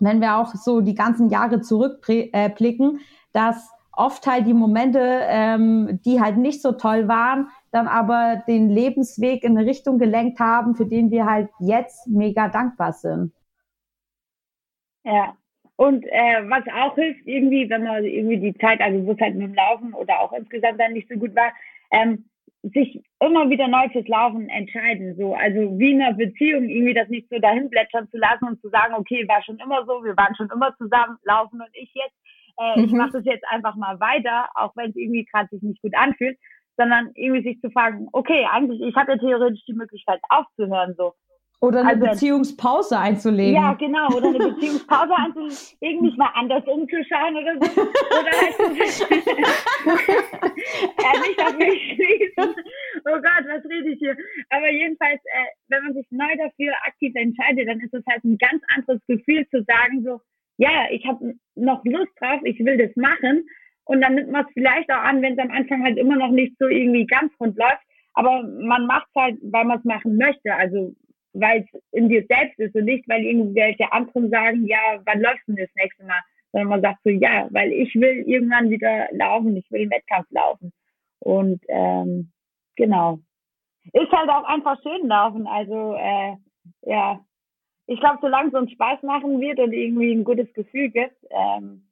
wenn 0.00 0.20
wir 0.20 0.36
auch 0.36 0.54
so 0.54 0.80
die 0.80 0.94
ganzen 0.94 1.30
Jahre 1.30 1.60
zurückblicken, 1.60 3.00
dass 3.32 3.70
oft 3.92 4.26
halt 4.26 4.46
die 4.46 4.54
Momente, 4.54 5.00
ähm, 5.00 6.00
die 6.04 6.20
halt 6.20 6.36
nicht 6.36 6.62
so 6.62 6.72
toll 6.72 7.08
waren, 7.08 7.48
dann 7.74 7.88
aber 7.88 8.42
den 8.46 8.70
Lebensweg 8.70 9.42
in 9.42 9.58
eine 9.58 9.66
Richtung 9.66 9.98
gelenkt 9.98 10.38
haben, 10.38 10.76
für 10.76 10.86
den 10.86 11.10
wir 11.10 11.26
halt 11.26 11.50
jetzt 11.58 12.06
mega 12.06 12.48
dankbar 12.48 12.92
sind. 12.92 13.32
Ja. 15.04 15.36
Und 15.76 16.04
äh, 16.06 16.48
was 16.48 16.62
auch 16.72 16.94
hilft, 16.94 17.26
irgendwie, 17.26 17.68
wenn 17.68 17.82
man 17.82 18.04
irgendwie 18.04 18.38
die 18.38 18.54
Zeit, 18.58 18.80
also 18.80 19.04
wo 19.04 19.12
es 19.12 19.20
halt 19.20 19.34
mit 19.34 19.48
dem 19.48 19.54
Laufen 19.54 19.92
oder 19.92 20.20
auch 20.20 20.32
insgesamt 20.32 20.78
dann 20.78 20.92
nicht 20.92 21.08
so 21.08 21.16
gut 21.18 21.34
war, 21.34 21.52
ähm, 21.90 22.30
sich 22.62 23.02
immer 23.20 23.50
wieder 23.50 23.66
neu 23.66 23.88
fürs 23.90 24.06
Laufen 24.06 24.48
entscheiden. 24.48 25.16
So, 25.16 25.34
also 25.34 25.76
wie 25.76 25.92
in 25.92 26.00
einer 26.00 26.16
Beziehung 26.16 26.68
irgendwie 26.68 26.94
das 26.94 27.08
nicht 27.08 27.28
so 27.28 27.40
dahin 27.40 27.68
plätschern 27.70 28.08
zu 28.08 28.18
lassen 28.18 28.46
und 28.46 28.60
zu 28.60 28.68
sagen, 28.68 28.94
okay, 28.94 29.26
war 29.26 29.42
schon 29.42 29.58
immer 29.58 29.84
so, 29.84 30.04
wir 30.04 30.16
waren 30.16 30.36
schon 30.36 30.48
immer 30.54 30.74
zusammen, 30.78 31.18
laufen 31.24 31.60
und 31.60 31.70
ich 31.72 31.92
jetzt. 31.92 32.14
Äh, 32.56 32.78
mhm. 32.78 32.84
Ich 32.84 32.92
mache 32.92 33.10
das 33.10 33.24
jetzt 33.24 33.44
einfach 33.50 33.74
mal 33.74 33.98
weiter, 33.98 34.48
auch 34.54 34.76
wenn 34.76 34.90
es 34.90 34.96
irgendwie 34.96 35.24
gerade 35.24 35.48
sich 35.48 35.62
nicht 35.62 35.82
gut 35.82 35.96
anfühlt, 35.96 36.38
sondern 36.76 37.10
irgendwie 37.14 37.42
sich 37.42 37.60
zu 37.60 37.70
fragen, 37.70 38.08
okay, 38.12 38.46
eigentlich, 38.50 38.80
ich 38.80 38.94
habe 38.96 39.12
ja 39.12 39.18
theoretisch 39.18 39.64
die 39.66 39.74
Möglichkeit 39.74 40.20
aufzuhören, 40.28 40.94
so. 40.96 41.14
Oder 41.64 41.80
eine 41.80 41.90
also, 41.90 42.06
Beziehungspause 42.06 42.98
einzulegen. 42.98 43.54
Ja, 43.54 43.72
genau. 43.72 44.08
Oder 44.08 44.28
eine 44.28 44.38
Beziehungspause 44.38 45.14
einzulegen, 45.16 45.56
irgendwie 45.80 46.16
mal 46.18 46.30
anders 46.34 46.62
umzuschauen 46.66 47.36
oder 47.36 47.54
so. 47.54 47.70
Oder 47.80 48.32
halt 48.40 48.58
ja, 51.00 51.20
nicht 51.20 51.40
auf 51.40 51.56
mich 51.56 51.94
schließen. 51.94 52.54
Oh 53.06 53.16
Gott, 53.16 53.44
was 53.48 53.64
rede 53.64 53.90
ich 53.90 53.98
hier? 53.98 54.14
Aber 54.50 54.70
jedenfalls, 54.70 55.20
äh, 55.24 55.46
wenn 55.68 55.84
man 55.84 55.94
sich 55.94 56.06
neu 56.10 56.36
dafür 56.36 56.74
aktiv 56.86 57.14
entscheidet, 57.14 57.66
dann 57.66 57.80
ist 57.80 57.94
es 57.94 58.04
halt 58.10 58.22
ein 58.24 58.36
ganz 58.36 58.62
anderes 58.76 59.00
Gefühl 59.06 59.46
zu 59.48 59.62
sagen, 59.64 60.04
so, 60.04 60.20
ja, 60.58 60.86
ich 60.90 61.06
habe 61.06 61.34
noch 61.54 61.82
Lust 61.84 62.12
drauf, 62.20 62.40
ich 62.44 62.58
will 62.58 62.76
das 62.76 62.94
machen. 62.96 63.46
Und 63.84 64.00
dann 64.00 64.14
nimmt 64.14 64.30
man 64.30 64.46
es 64.46 64.52
vielleicht 64.52 64.90
auch 64.90 65.02
an, 65.02 65.22
wenn 65.22 65.34
es 65.34 65.38
am 65.38 65.50
Anfang 65.50 65.84
halt 65.84 65.98
immer 65.98 66.16
noch 66.16 66.30
nicht 66.30 66.56
so 66.58 66.66
irgendwie 66.66 67.06
ganz 67.06 67.32
rund 67.38 67.56
läuft. 67.56 67.82
Aber 68.14 68.42
man 68.42 68.86
macht 68.86 69.06
es 69.14 69.20
halt, 69.20 69.38
weil 69.42 69.64
man 69.64 69.78
es 69.78 69.84
machen 69.84 70.16
möchte. 70.16 70.54
Also 70.54 70.94
weil 71.34 71.62
es 71.62 71.80
in 71.92 72.08
dir 72.08 72.24
selbst 72.28 72.58
ist 72.58 72.74
und 72.74 72.84
nicht, 72.84 73.08
weil 73.08 73.22
irgendwelche 73.22 73.92
anderen 73.92 74.30
sagen, 74.30 74.66
ja, 74.66 75.00
wann 75.04 75.20
läufst 75.20 75.46
du 75.46 75.54
das 75.54 75.68
nächste 75.74 76.04
Mal? 76.04 76.20
Sondern 76.52 76.68
man 76.68 76.80
sagt 76.80 77.00
so, 77.02 77.10
ja, 77.10 77.48
weil 77.50 77.72
ich 77.72 77.94
will 77.96 78.24
irgendwann 78.26 78.70
wieder 78.70 79.08
laufen, 79.10 79.56
ich 79.56 79.68
will 79.70 79.80
den 79.80 79.90
Wettkampf 79.90 80.30
laufen. 80.30 80.72
Und 81.18 81.60
ähm, 81.68 82.30
genau. 82.76 83.18
Ist 83.92 84.12
halt 84.12 84.30
auch 84.30 84.44
einfach 84.44 84.80
schön 84.82 85.08
laufen. 85.08 85.46
Also 85.46 85.94
äh, 85.94 86.36
ja, 86.82 87.20
ich 87.86 87.98
glaube, 87.98 88.18
solange 88.20 88.48
es 88.48 88.54
uns 88.54 88.70
Spaß 88.72 89.02
machen 89.02 89.40
wird 89.40 89.58
und 89.58 89.72
irgendwie 89.72 90.12
ein 90.12 90.24
gutes 90.24 90.50
Gefühl 90.54 90.90
gibt, 90.90 91.16
ähm, 91.30 91.88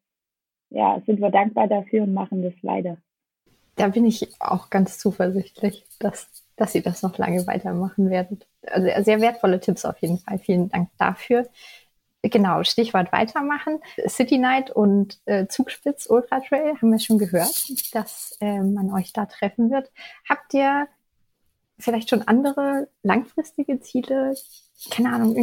ja, 0.72 1.00
sind 1.06 1.20
wir 1.20 1.30
dankbar 1.30 1.68
dafür 1.68 2.02
und 2.02 2.14
machen 2.14 2.42
das 2.42 2.54
weiter. 2.62 2.96
Da 3.76 3.88
bin 3.88 4.04
ich 4.04 4.28
auch 4.40 4.68
ganz 4.70 4.98
zuversichtlich, 4.98 5.84
dass 5.98 6.42
dass 6.56 6.74
ihr 6.74 6.82
das 6.82 7.02
noch 7.02 7.18
lange 7.18 7.46
weitermachen 7.46 8.10
werdet. 8.10 8.46
Also 8.66 8.88
sehr 9.02 9.20
wertvolle 9.20 9.60
Tipps 9.60 9.84
auf 9.84 9.98
jeden 9.98 10.18
Fall. 10.18 10.38
Vielen 10.38 10.68
Dank 10.68 10.90
dafür. 10.98 11.48
Genau, 12.22 12.62
Stichwort 12.62 13.10
weitermachen. 13.10 13.80
City 14.06 14.38
Night 14.38 14.70
und 14.70 15.20
äh, 15.24 15.48
Zugspitz 15.48 16.06
Ultra 16.08 16.38
Trail 16.38 16.76
haben 16.76 16.92
wir 16.92 17.00
schon 17.00 17.18
gehört, 17.18 17.64
dass 17.92 18.36
äh, 18.40 18.60
man 18.60 18.92
euch 18.92 19.12
da 19.12 19.26
treffen 19.26 19.70
wird. 19.72 19.90
Habt 20.28 20.54
ihr 20.54 20.86
vielleicht 21.78 22.10
schon 22.10 22.22
andere 22.22 22.88
langfristige 23.02 23.80
Ziele? 23.80 24.36
Keine 24.90 25.12
Ahnung, 25.12 25.34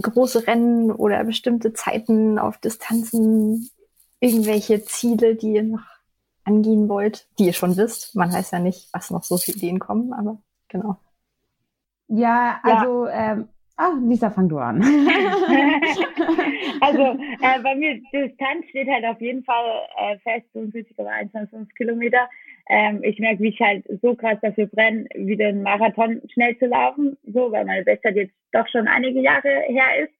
große 0.00 0.46
Rennen 0.46 0.90
oder 0.90 1.22
bestimmte 1.24 1.74
Zeiten 1.74 2.38
auf 2.38 2.56
Distanzen? 2.56 3.68
Irgendwelche 4.20 4.82
Ziele, 4.84 5.34
die 5.34 5.54
ihr 5.54 5.64
noch 5.64 5.84
angehen 6.44 6.88
wollt, 6.88 7.26
die 7.38 7.46
ihr 7.46 7.52
schon 7.52 7.76
wisst? 7.76 8.14
Man 8.14 8.32
weiß 8.32 8.52
ja 8.52 8.58
nicht, 8.58 8.88
was 8.92 9.10
noch 9.10 9.22
so 9.22 9.36
für 9.36 9.52
Ideen 9.52 9.78
kommen, 9.78 10.12
aber 10.12 10.38
genau. 10.68 10.98
Ja, 12.08 12.60
also, 12.62 13.06
ja. 13.06 13.32
Ähm, 13.32 13.48
ah, 13.76 13.92
Lisa, 14.06 14.30
fang 14.30 14.48
du 14.48 14.58
an. 14.58 14.82
also, 16.80 17.02
äh, 17.02 17.60
bei 17.62 17.74
mir, 17.74 18.00
Distanz 18.12 18.66
steht 18.68 18.88
halt 18.88 19.04
auf 19.04 19.20
jeden 19.20 19.42
Fall 19.44 19.64
äh, 19.96 20.18
fest, 20.18 20.46
45,125 20.52 21.74
Kilometer. 21.74 22.28
Ähm, 22.68 23.02
ich 23.02 23.18
merke, 23.18 23.42
wie 23.42 23.48
ich 23.48 23.60
halt 23.60 23.84
so 24.02 24.14
krass 24.14 24.38
dafür 24.42 24.66
brenne, 24.66 25.06
wieder 25.14 25.48
einen 25.48 25.62
Marathon 25.62 26.20
schnell 26.32 26.56
zu 26.58 26.66
laufen, 26.66 27.16
so, 27.26 27.50
weil 27.52 27.64
meine 27.64 27.84
Bestzeit 27.84 28.16
jetzt 28.16 28.34
doch 28.52 28.68
schon 28.68 28.86
einige 28.86 29.20
Jahre 29.20 29.62
her 29.66 30.02
ist. 30.02 30.12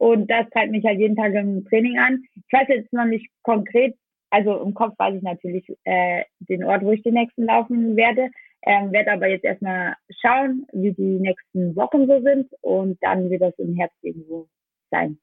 Und 0.00 0.30
das 0.30 0.48
treibt 0.48 0.72
mich 0.72 0.82
halt 0.86 0.98
jeden 0.98 1.14
Tag 1.14 1.34
im 1.34 1.62
Training 1.66 1.98
an. 1.98 2.24
Ich 2.34 2.50
weiß 2.50 2.68
jetzt 2.68 2.90
noch 2.90 3.04
nicht 3.04 3.28
konkret, 3.42 3.94
also 4.30 4.58
im 4.62 4.72
Kopf 4.72 4.98
weiß 4.98 5.14
ich 5.16 5.22
natürlich 5.22 5.66
äh, 5.84 6.24
den 6.38 6.64
Ort, 6.64 6.82
wo 6.82 6.92
ich 6.92 7.02
den 7.02 7.14
nächsten 7.14 7.44
laufen 7.44 7.96
werde. 7.96 8.30
Ähm, 8.62 8.92
werde 8.92 9.12
aber 9.12 9.28
jetzt 9.28 9.44
erstmal 9.44 9.94
schauen, 10.22 10.66
wie 10.72 10.92
die 10.92 11.18
nächsten 11.20 11.76
Wochen 11.76 12.06
so 12.06 12.18
sind 12.22 12.50
und 12.62 12.96
dann 13.02 13.28
wird 13.28 13.42
das 13.42 13.58
im 13.58 13.76
Herbst 13.76 13.98
irgendwo 14.00 14.48
sein. 14.90 15.18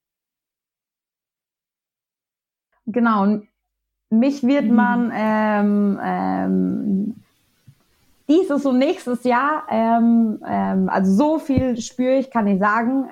Genau. 2.86 3.40
Mich 4.12 4.44
wird 4.44 4.66
mhm. 4.66 4.76
man 4.76 5.12
ähm, 5.16 6.00
ähm, 6.04 7.16
dieses 8.30 8.64
und 8.64 8.78
nächstes 8.78 9.24
Jahr, 9.24 9.64
ähm, 9.72 10.40
ähm, 10.48 10.88
also 10.90 11.12
so 11.12 11.40
viel 11.40 11.78
spüre 11.78 12.20
ich, 12.20 12.30
kann 12.30 12.46
ich 12.46 12.60
sagen, 12.60 13.10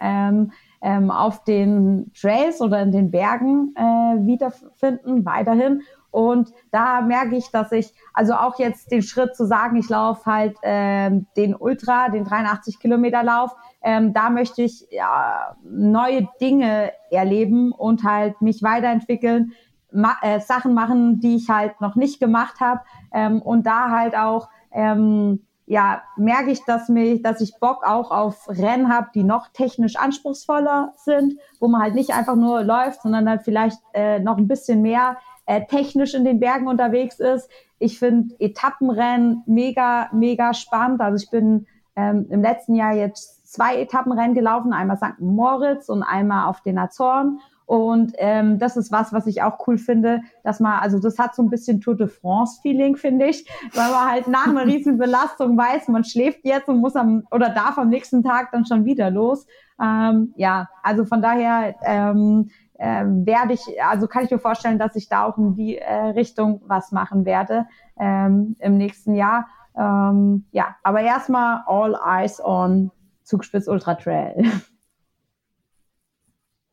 ähm, 0.85 1.09
auf 1.09 1.43
den 1.43 2.11
Trails 2.13 2.61
oder 2.61 2.79
in 2.79 2.91
den 2.91 3.09
Bergen 3.09 3.73
äh, 3.75 3.81
wiederfinden, 3.81 5.25
weiterhin. 5.25 5.81
Und 6.11 6.51
da 6.71 7.01
merke 7.01 7.35
ich, 7.35 7.49
dass 7.49 7.71
ich, 7.71 7.91
also 8.13 8.35
auch 8.35 8.59
jetzt 8.59 8.91
den 8.91 9.01
Schritt 9.01 9.35
zu 9.35 9.47
sagen, 9.47 9.77
ich 9.77 9.89
laufe 9.89 10.31
halt 10.31 10.55
ähm, 10.61 11.25
den 11.35 11.55
Ultra, 11.55 12.09
den 12.09 12.23
83 12.23 12.77
Kilometer 12.79 13.23
Lauf, 13.23 13.55
ähm, 13.81 14.13
da 14.13 14.29
möchte 14.29 14.61
ich 14.61 14.87
ja, 14.91 15.55
neue 15.63 16.29
Dinge 16.39 16.91
erleben 17.09 17.71
und 17.71 18.03
halt 18.03 18.39
mich 18.41 18.61
weiterentwickeln, 18.61 19.53
ma 19.91 20.17
äh, 20.21 20.39
Sachen 20.39 20.75
machen, 20.75 21.19
die 21.19 21.37
ich 21.37 21.49
halt 21.49 21.81
noch 21.81 21.95
nicht 21.95 22.19
gemacht 22.19 22.59
habe 22.59 22.81
ähm, 23.11 23.41
und 23.41 23.65
da 23.65 23.89
halt 23.89 24.15
auch 24.15 24.49
ähm, 24.71 25.45
ja, 25.67 26.03
merke 26.15 26.51
ich, 26.51 26.63
dass 26.65 26.89
mich, 26.89 27.23
dass 27.23 27.41
ich 27.41 27.59
Bock 27.59 27.83
auch 27.83 28.11
auf 28.11 28.47
Rennen 28.47 28.93
habe, 28.93 29.09
die 29.15 29.23
noch 29.23 29.47
technisch 29.49 29.95
anspruchsvoller 29.95 30.93
sind, 30.95 31.39
wo 31.59 31.67
man 31.67 31.81
halt 31.81 31.95
nicht 31.95 32.11
einfach 32.11 32.35
nur 32.35 32.63
läuft, 32.63 33.01
sondern 33.01 33.25
dann 33.25 33.39
vielleicht 33.39 33.79
äh, 33.93 34.19
noch 34.19 34.37
ein 34.37 34.47
bisschen 34.47 34.81
mehr 34.81 35.17
äh, 35.47 35.65
technisch 35.65 36.13
in 36.13 36.23
den 36.23 36.39
Bergen 36.39 36.67
unterwegs 36.67 37.19
ist. 37.19 37.49
Ich 37.79 37.97
finde 37.97 38.35
Etappenrennen 38.39 39.43
mega, 39.47 40.09
mega 40.13 40.53
spannend. 40.53 41.01
Also 41.01 41.23
ich 41.23 41.31
bin 41.31 41.65
ähm, 41.95 42.27
im 42.29 42.41
letzten 42.41 42.75
Jahr 42.75 42.93
jetzt 42.93 43.51
zwei 43.51 43.81
Etappenrennen 43.81 44.35
gelaufen, 44.35 44.73
einmal 44.73 44.97
St. 44.97 45.19
Moritz 45.19 45.89
und 45.89 46.03
einmal 46.03 46.47
auf 46.47 46.61
den 46.61 46.77
Azoren. 46.77 47.39
Und 47.65 48.13
ähm, 48.17 48.59
das 48.59 48.77
ist 48.77 48.91
was, 48.91 49.11
was 49.11 49.25
ich 49.25 49.41
auch 49.41 49.67
cool 49.67 49.77
finde, 49.77 50.21
dass 50.43 50.59
man, 50.59 50.79
also 50.79 50.99
das 50.99 51.17
hat 51.17 51.35
so 51.35 51.41
ein 51.41 51.49
bisschen 51.49 51.81
Tour 51.81 51.95
de 51.95 52.07
France-Feeling, 52.07 52.95
finde 52.95 53.25
ich, 53.25 53.49
weil 53.73 53.89
man 53.89 54.11
halt 54.11 54.27
nach 54.27 54.47
einer 54.47 54.65
riesen 54.65 54.97
Belastung 54.97 55.57
weiß, 55.57 55.87
man 55.87 56.03
schläft 56.03 56.45
jetzt 56.45 56.69
und 56.69 56.77
muss 56.77 56.95
am 56.95 57.23
oder 57.31 57.49
darf 57.49 57.77
am 57.77 57.89
nächsten 57.89 58.23
Tag 58.23 58.51
dann 58.51 58.65
schon 58.65 58.85
wieder 58.85 59.09
los. 59.09 59.47
Ähm, 59.81 60.33
ja, 60.35 60.69
also 60.83 61.05
von 61.05 61.21
daher 61.21 61.75
ähm, 61.83 62.49
ähm, 62.77 63.25
werde 63.25 63.53
ich, 63.53 63.61
also 63.81 64.07
kann 64.07 64.25
ich 64.25 64.31
mir 64.31 64.39
vorstellen, 64.39 64.77
dass 64.77 64.95
ich 64.95 65.09
da 65.09 65.25
auch 65.25 65.37
in 65.37 65.55
die 65.55 65.77
äh, 65.77 65.93
Richtung 65.93 66.61
was 66.65 66.91
machen 66.91 67.25
werde 67.25 67.65
ähm, 67.97 68.55
im 68.59 68.77
nächsten 68.77 69.15
Jahr. 69.15 69.47
Ähm, 69.75 70.45
ja, 70.51 70.75
aber 70.83 71.01
erstmal 71.01 71.63
all 71.65 71.97
eyes 72.05 72.43
on 72.43 72.91
Zugspitz 73.23 73.67
Ultra 73.67 73.95
Trail. 73.95 74.43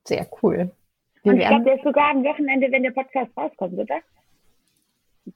Sehr 0.04 0.26
cool. 0.42 0.72
Und 1.24 1.40
ich 1.40 1.46
glaube, 1.46 1.64
der 1.64 1.74
ist 1.76 1.84
sogar 1.84 2.10
am 2.10 2.24
Wochenende, 2.24 2.70
wenn 2.70 2.82
der 2.82 2.90
Podcast 2.90 3.30
rauskommt, 3.36 3.78
oder? 3.78 4.00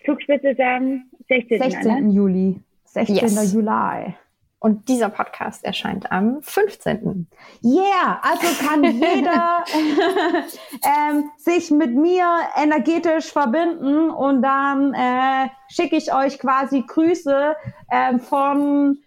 Zugspitze 0.05 0.49
ist 0.49 0.61
am 0.61 1.05
16. 1.28 1.59
16. 1.62 2.11
Juli. 2.11 2.61
16. 2.84 3.16
Yes. 3.16 3.53
Juli. 3.53 4.14
Und 4.59 4.89
dieser 4.89 5.11
Podcast 5.11 5.64
erscheint 5.64 6.11
am 6.11 6.43
15. 6.43 7.28
Yeah, 7.62 8.20
also 8.22 8.66
kann 8.66 8.82
jeder 8.84 9.64
ähm, 10.82 11.30
sich 11.37 11.70
mit 11.70 11.95
mir 11.95 12.26
energetisch 12.57 13.30
verbinden 13.30 14.11
und 14.11 14.43
dann 14.43 14.95
äh, 14.95 15.51
schicke 15.68 15.97
ich 15.97 16.12
euch 16.12 16.39
quasi 16.39 16.82
Grüße 16.82 17.55
äh, 17.91 18.18
von 18.18 18.99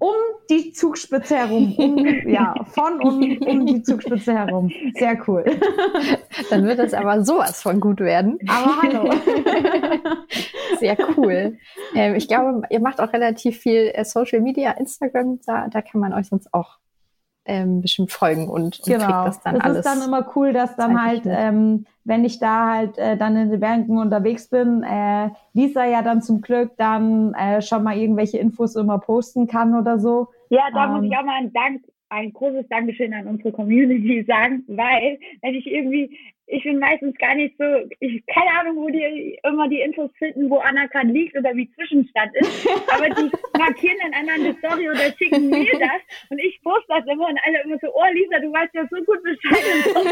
um 0.00 0.14
die 0.48 0.72
Zugspitze 0.72 1.36
herum. 1.36 1.74
Um, 1.76 1.98
ja, 2.28 2.54
von 2.64 3.00
um, 3.00 3.38
um 3.46 3.66
die 3.66 3.82
Zugspitze 3.82 4.32
herum. 4.32 4.72
Sehr 4.94 5.16
cool. 5.28 5.44
Dann 6.48 6.64
wird 6.64 6.80
es 6.80 6.94
aber 6.94 7.22
sowas 7.22 7.62
von 7.62 7.78
gut 7.80 8.00
werden. 8.00 8.38
Aber 8.48 8.82
hallo. 8.82 9.12
Sehr 10.80 10.96
cool. 11.16 11.58
Ähm, 11.94 12.14
ich 12.14 12.28
glaube, 12.28 12.62
ihr 12.70 12.80
macht 12.80 13.00
auch 13.00 13.12
relativ 13.12 13.58
viel 13.58 13.92
äh, 13.94 14.04
Social 14.04 14.40
Media, 14.40 14.72
Instagram. 14.72 15.38
Da, 15.44 15.68
da 15.68 15.82
kann 15.82 16.00
man 16.00 16.14
euch 16.14 16.28
sonst 16.28 16.52
auch 16.54 16.78
ähm, 17.50 17.80
bestimmt 17.82 18.12
folgen 18.12 18.48
und, 18.48 18.78
und 18.78 18.82
genau. 18.84 19.04
kriegt 19.04 19.26
das 19.26 19.42
dann 19.42 19.54
das 19.56 19.64
alles. 19.64 19.78
ist 19.78 19.84
dann 19.86 20.02
immer 20.02 20.24
cool, 20.36 20.52
dass 20.52 20.76
dann 20.76 21.02
halt, 21.02 21.22
ähm, 21.26 21.84
wenn 22.04 22.24
ich 22.24 22.38
da 22.38 22.70
halt 22.70 22.96
äh, 22.96 23.16
dann 23.16 23.36
in 23.36 23.50
den 23.50 23.58
Bergen 23.58 23.98
unterwegs 23.98 24.48
bin, 24.48 24.84
äh, 24.84 25.30
Lisa 25.52 25.84
ja 25.84 26.02
dann 26.02 26.22
zum 26.22 26.40
Glück 26.42 26.76
dann 26.76 27.34
äh, 27.34 27.60
schon 27.60 27.82
mal 27.82 27.96
irgendwelche 27.96 28.38
Infos 28.38 28.76
immer 28.76 28.98
posten 28.98 29.48
kann 29.48 29.74
oder 29.74 29.98
so. 29.98 30.28
Ja, 30.48 30.62
da 30.72 30.84
Ähm, 30.84 30.92
muss 30.92 31.04
ich 31.04 31.16
auch 31.16 31.24
mal 31.24 31.38
einen 31.38 31.52
Dank, 31.52 31.82
ein 32.10 32.32
großes 32.32 32.68
Dankeschön 32.68 33.14
an 33.14 33.26
unsere 33.26 33.52
Community 33.52 34.24
sagen, 34.26 34.64
weil 34.66 35.18
wenn 35.42 35.54
ich 35.54 35.66
irgendwie, 35.66 36.18
ich 36.46 36.64
bin 36.64 36.80
meistens 36.80 37.16
gar 37.18 37.36
nicht 37.36 37.56
so, 37.56 37.64
ich 38.00 38.24
keine 38.26 38.50
Ahnung, 38.58 38.76
wo 38.78 38.88
die 38.88 39.38
immer 39.44 39.68
die 39.68 39.80
Infos 39.80 40.10
finden, 40.18 40.50
wo 40.50 40.58
Anna 40.58 40.86
gerade 40.86 41.08
liegt 41.08 41.38
oder 41.38 41.54
wie 41.54 41.70
Zwischenstand 41.72 42.34
ist, 42.34 42.68
aber 42.92 43.08
die 43.10 43.30
markieren 43.58 43.96
dann 44.02 44.14
einmal 44.14 44.34
eine 44.34 44.54
Story 44.58 44.90
oder 44.90 45.12
schicken 45.16 45.50
mir 45.50 45.70
das 45.78 46.02
und 46.30 46.40
ich 46.40 46.60
poste 46.62 46.86
das 46.88 47.06
immer 47.06 47.28
und 47.28 47.38
alle 47.46 47.62
immer 47.62 47.78
so, 47.80 47.88
oh 47.94 48.12
Lisa, 48.12 48.40
du 48.40 48.52
weißt 48.52 48.74
ja 48.74 48.86
so 48.90 48.96
gut 49.04 49.22
Bescheid 49.22 49.64
und 49.72 49.84
so. 49.84 50.00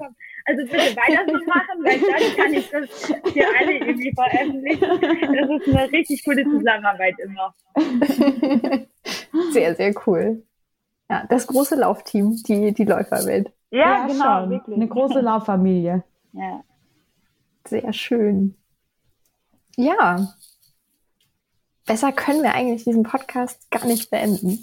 Und. 0.00 0.16
Also 0.46 0.62
bitte 0.62 0.96
weiter 0.96 1.24
so 1.26 1.44
machen, 1.46 1.84
weil 1.84 1.98
dann 2.00 2.36
kann 2.36 2.54
ich 2.54 2.70
das 2.70 3.06
für 3.06 3.58
alle 3.58 3.72
irgendwie 3.76 4.12
veröffentlichen. 4.12 4.80
Das 4.80 5.50
ist 5.50 5.76
eine 5.76 5.92
richtig 5.92 6.24
coole 6.24 6.44
Zusammenarbeit 6.44 7.14
immer. 7.18 7.54
sehr, 9.52 9.74
sehr 9.74 9.94
cool. 10.06 10.42
Ja, 11.08 11.26
das 11.28 11.46
große 11.46 11.74
Laufteam, 11.74 12.36
die, 12.46 12.72
die 12.72 12.84
Läuferwelt. 12.84 13.52
Ja, 13.70 14.06
genau, 14.06 14.40
schon. 14.40 14.50
wirklich. 14.50 14.76
Eine 14.76 14.88
große 14.88 15.20
Lauffamilie. 15.20 16.04
Ja. 16.32 16.62
Sehr 17.66 17.92
schön. 17.92 18.54
Ja. 19.74 20.28
Besser 21.84 22.12
können 22.12 22.44
wir 22.44 22.54
eigentlich 22.54 22.84
diesen 22.84 23.02
Podcast 23.02 23.68
gar 23.72 23.84
nicht 23.84 24.12
beenden. 24.12 24.62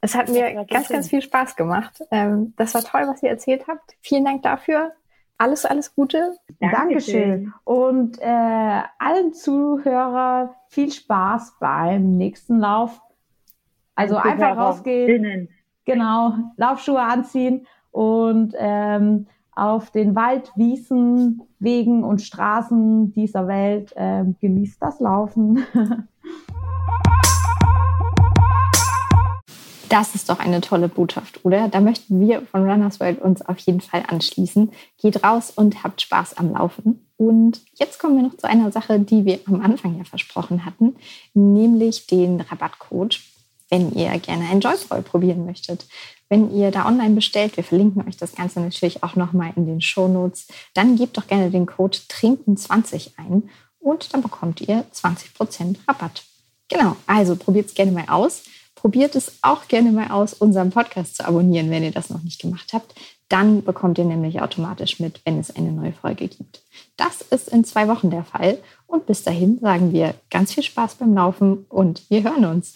Es 0.00 0.14
hat 0.14 0.28
mir 0.28 0.64
ganz, 0.66 0.86
schön. 0.86 0.94
ganz 0.94 1.08
viel 1.08 1.20
Spaß 1.20 1.56
gemacht. 1.56 2.00
Ähm, 2.12 2.54
das 2.56 2.74
war 2.74 2.82
toll, 2.82 3.08
was 3.08 3.24
ihr 3.24 3.30
erzählt 3.30 3.66
habt. 3.66 3.96
Vielen 4.00 4.24
Dank 4.24 4.42
dafür. 4.42 4.92
Alles, 5.36 5.64
alles 5.64 5.94
Gute. 5.94 6.36
Dankeschön. 6.60 7.52
Und 7.64 8.18
äh, 8.20 8.82
allen 8.98 9.32
Zuhörern 9.32 10.50
viel 10.68 10.92
Spaß 10.92 11.54
beim 11.58 12.16
nächsten 12.16 12.58
Lauf. 12.60 13.00
Also 14.00 14.16
einfach 14.16 14.56
rausgehen, 14.56 15.24
Innen. 15.24 15.48
genau, 15.84 16.32
Laufschuhe 16.56 17.02
anziehen 17.02 17.66
und 17.90 18.54
ähm, 18.56 19.26
auf 19.54 19.90
den 19.90 20.14
Wald, 20.14 20.50
Wiesen, 20.56 21.42
Wegen 21.58 22.02
und 22.02 22.22
Straßen 22.22 23.12
dieser 23.12 23.46
Welt 23.46 23.92
ähm, 23.96 24.36
genießt 24.40 24.80
das 24.80 25.00
Laufen. 25.00 25.64
Das 29.90 30.14
ist 30.14 30.30
doch 30.30 30.38
eine 30.38 30.60
tolle 30.60 30.86
Botschaft, 30.86 31.44
oder? 31.44 31.66
Da 31.66 31.80
möchten 31.80 32.20
wir 32.20 32.42
von 32.42 32.62
Runners 32.62 33.00
World 33.00 33.20
uns 33.20 33.42
auf 33.42 33.58
jeden 33.58 33.80
Fall 33.80 34.04
anschließen. 34.06 34.70
Geht 34.98 35.24
raus 35.24 35.50
und 35.50 35.82
habt 35.82 36.00
Spaß 36.00 36.38
am 36.38 36.52
Laufen. 36.52 37.04
Und 37.16 37.60
jetzt 37.74 37.98
kommen 37.98 38.14
wir 38.14 38.22
noch 38.22 38.36
zu 38.36 38.48
einer 38.48 38.70
Sache, 38.70 39.00
die 39.00 39.24
wir 39.24 39.40
am 39.46 39.60
Anfang 39.60 39.98
ja 39.98 40.04
versprochen 40.04 40.64
hatten, 40.64 40.94
nämlich 41.34 42.06
den 42.06 42.40
Rabattcode, 42.40 43.18
wenn 43.70 43.92
ihr 43.94 44.10
gerne 44.18 44.48
ein 44.50 44.60
Joyful 44.60 45.02
probieren 45.02 45.46
möchtet. 45.46 45.86
Wenn 46.28 46.54
ihr 46.54 46.70
da 46.70 46.86
online 46.86 47.14
bestellt, 47.14 47.56
wir 47.56 47.64
verlinken 47.64 48.06
euch 48.06 48.16
das 48.16 48.34
Ganze 48.34 48.60
natürlich 48.60 49.02
auch 49.02 49.16
nochmal 49.16 49.52
in 49.56 49.66
den 49.66 49.80
Shownotes, 49.80 50.46
dann 50.74 50.96
gebt 50.96 51.16
doch 51.16 51.26
gerne 51.26 51.50
den 51.50 51.66
Code 51.66 51.98
Trinken20 52.08 53.12
ein 53.16 53.48
und 53.78 54.12
dann 54.12 54.22
bekommt 54.22 54.60
ihr 54.60 54.84
20% 54.92 55.76
Rabatt. 55.88 56.24
Genau, 56.68 56.96
also 57.06 57.34
probiert 57.34 57.66
es 57.66 57.74
gerne 57.74 57.92
mal 57.92 58.08
aus. 58.08 58.42
Probiert 58.76 59.14
es 59.14 59.32
auch 59.42 59.68
gerne 59.68 59.92
mal 59.92 60.10
aus, 60.10 60.32
unseren 60.32 60.70
Podcast 60.70 61.16
zu 61.16 61.26
abonnieren, 61.26 61.70
wenn 61.70 61.82
ihr 61.84 61.90
das 61.90 62.08
noch 62.08 62.22
nicht 62.22 62.40
gemacht 62.40 62.72
habt. 62.72 62.94
Dann 63.28 63.62
bekommt 63.62 63.98
ihr 63.98 64.04
nämlich 64.04 64.40
automatisch 64.40 65.00
mit, 65.00 65.20
wenn 65.24 65.38
es 65.38 65.54
eine 65.54 65.70
neue 65.70 65.92
Folge 65.92 66.28
gibt. 66.28 66.62
Das 66.96 67.20
ist 67.20 67.48
in 67.48 67.64
zwei 67.64 67.88
Wochen 67.88 68.10
der 68.10 68.24
Fall. 68.24 68.58
Und 68.90 69.06
bis 69.06 69.22
dahin 69.22 69.58
sagen 69.60 69.92
wir 69.92 70.14
ganz 70.30 70.52
viel 70.52 70.64
Spaß 70.64 70.96
beim 70.96 71.14
Laufen 71.14 71.64
und 71.68 72.02
wir 72.10 72.24
hören 72.24 72.44
uns. 72.44 72.72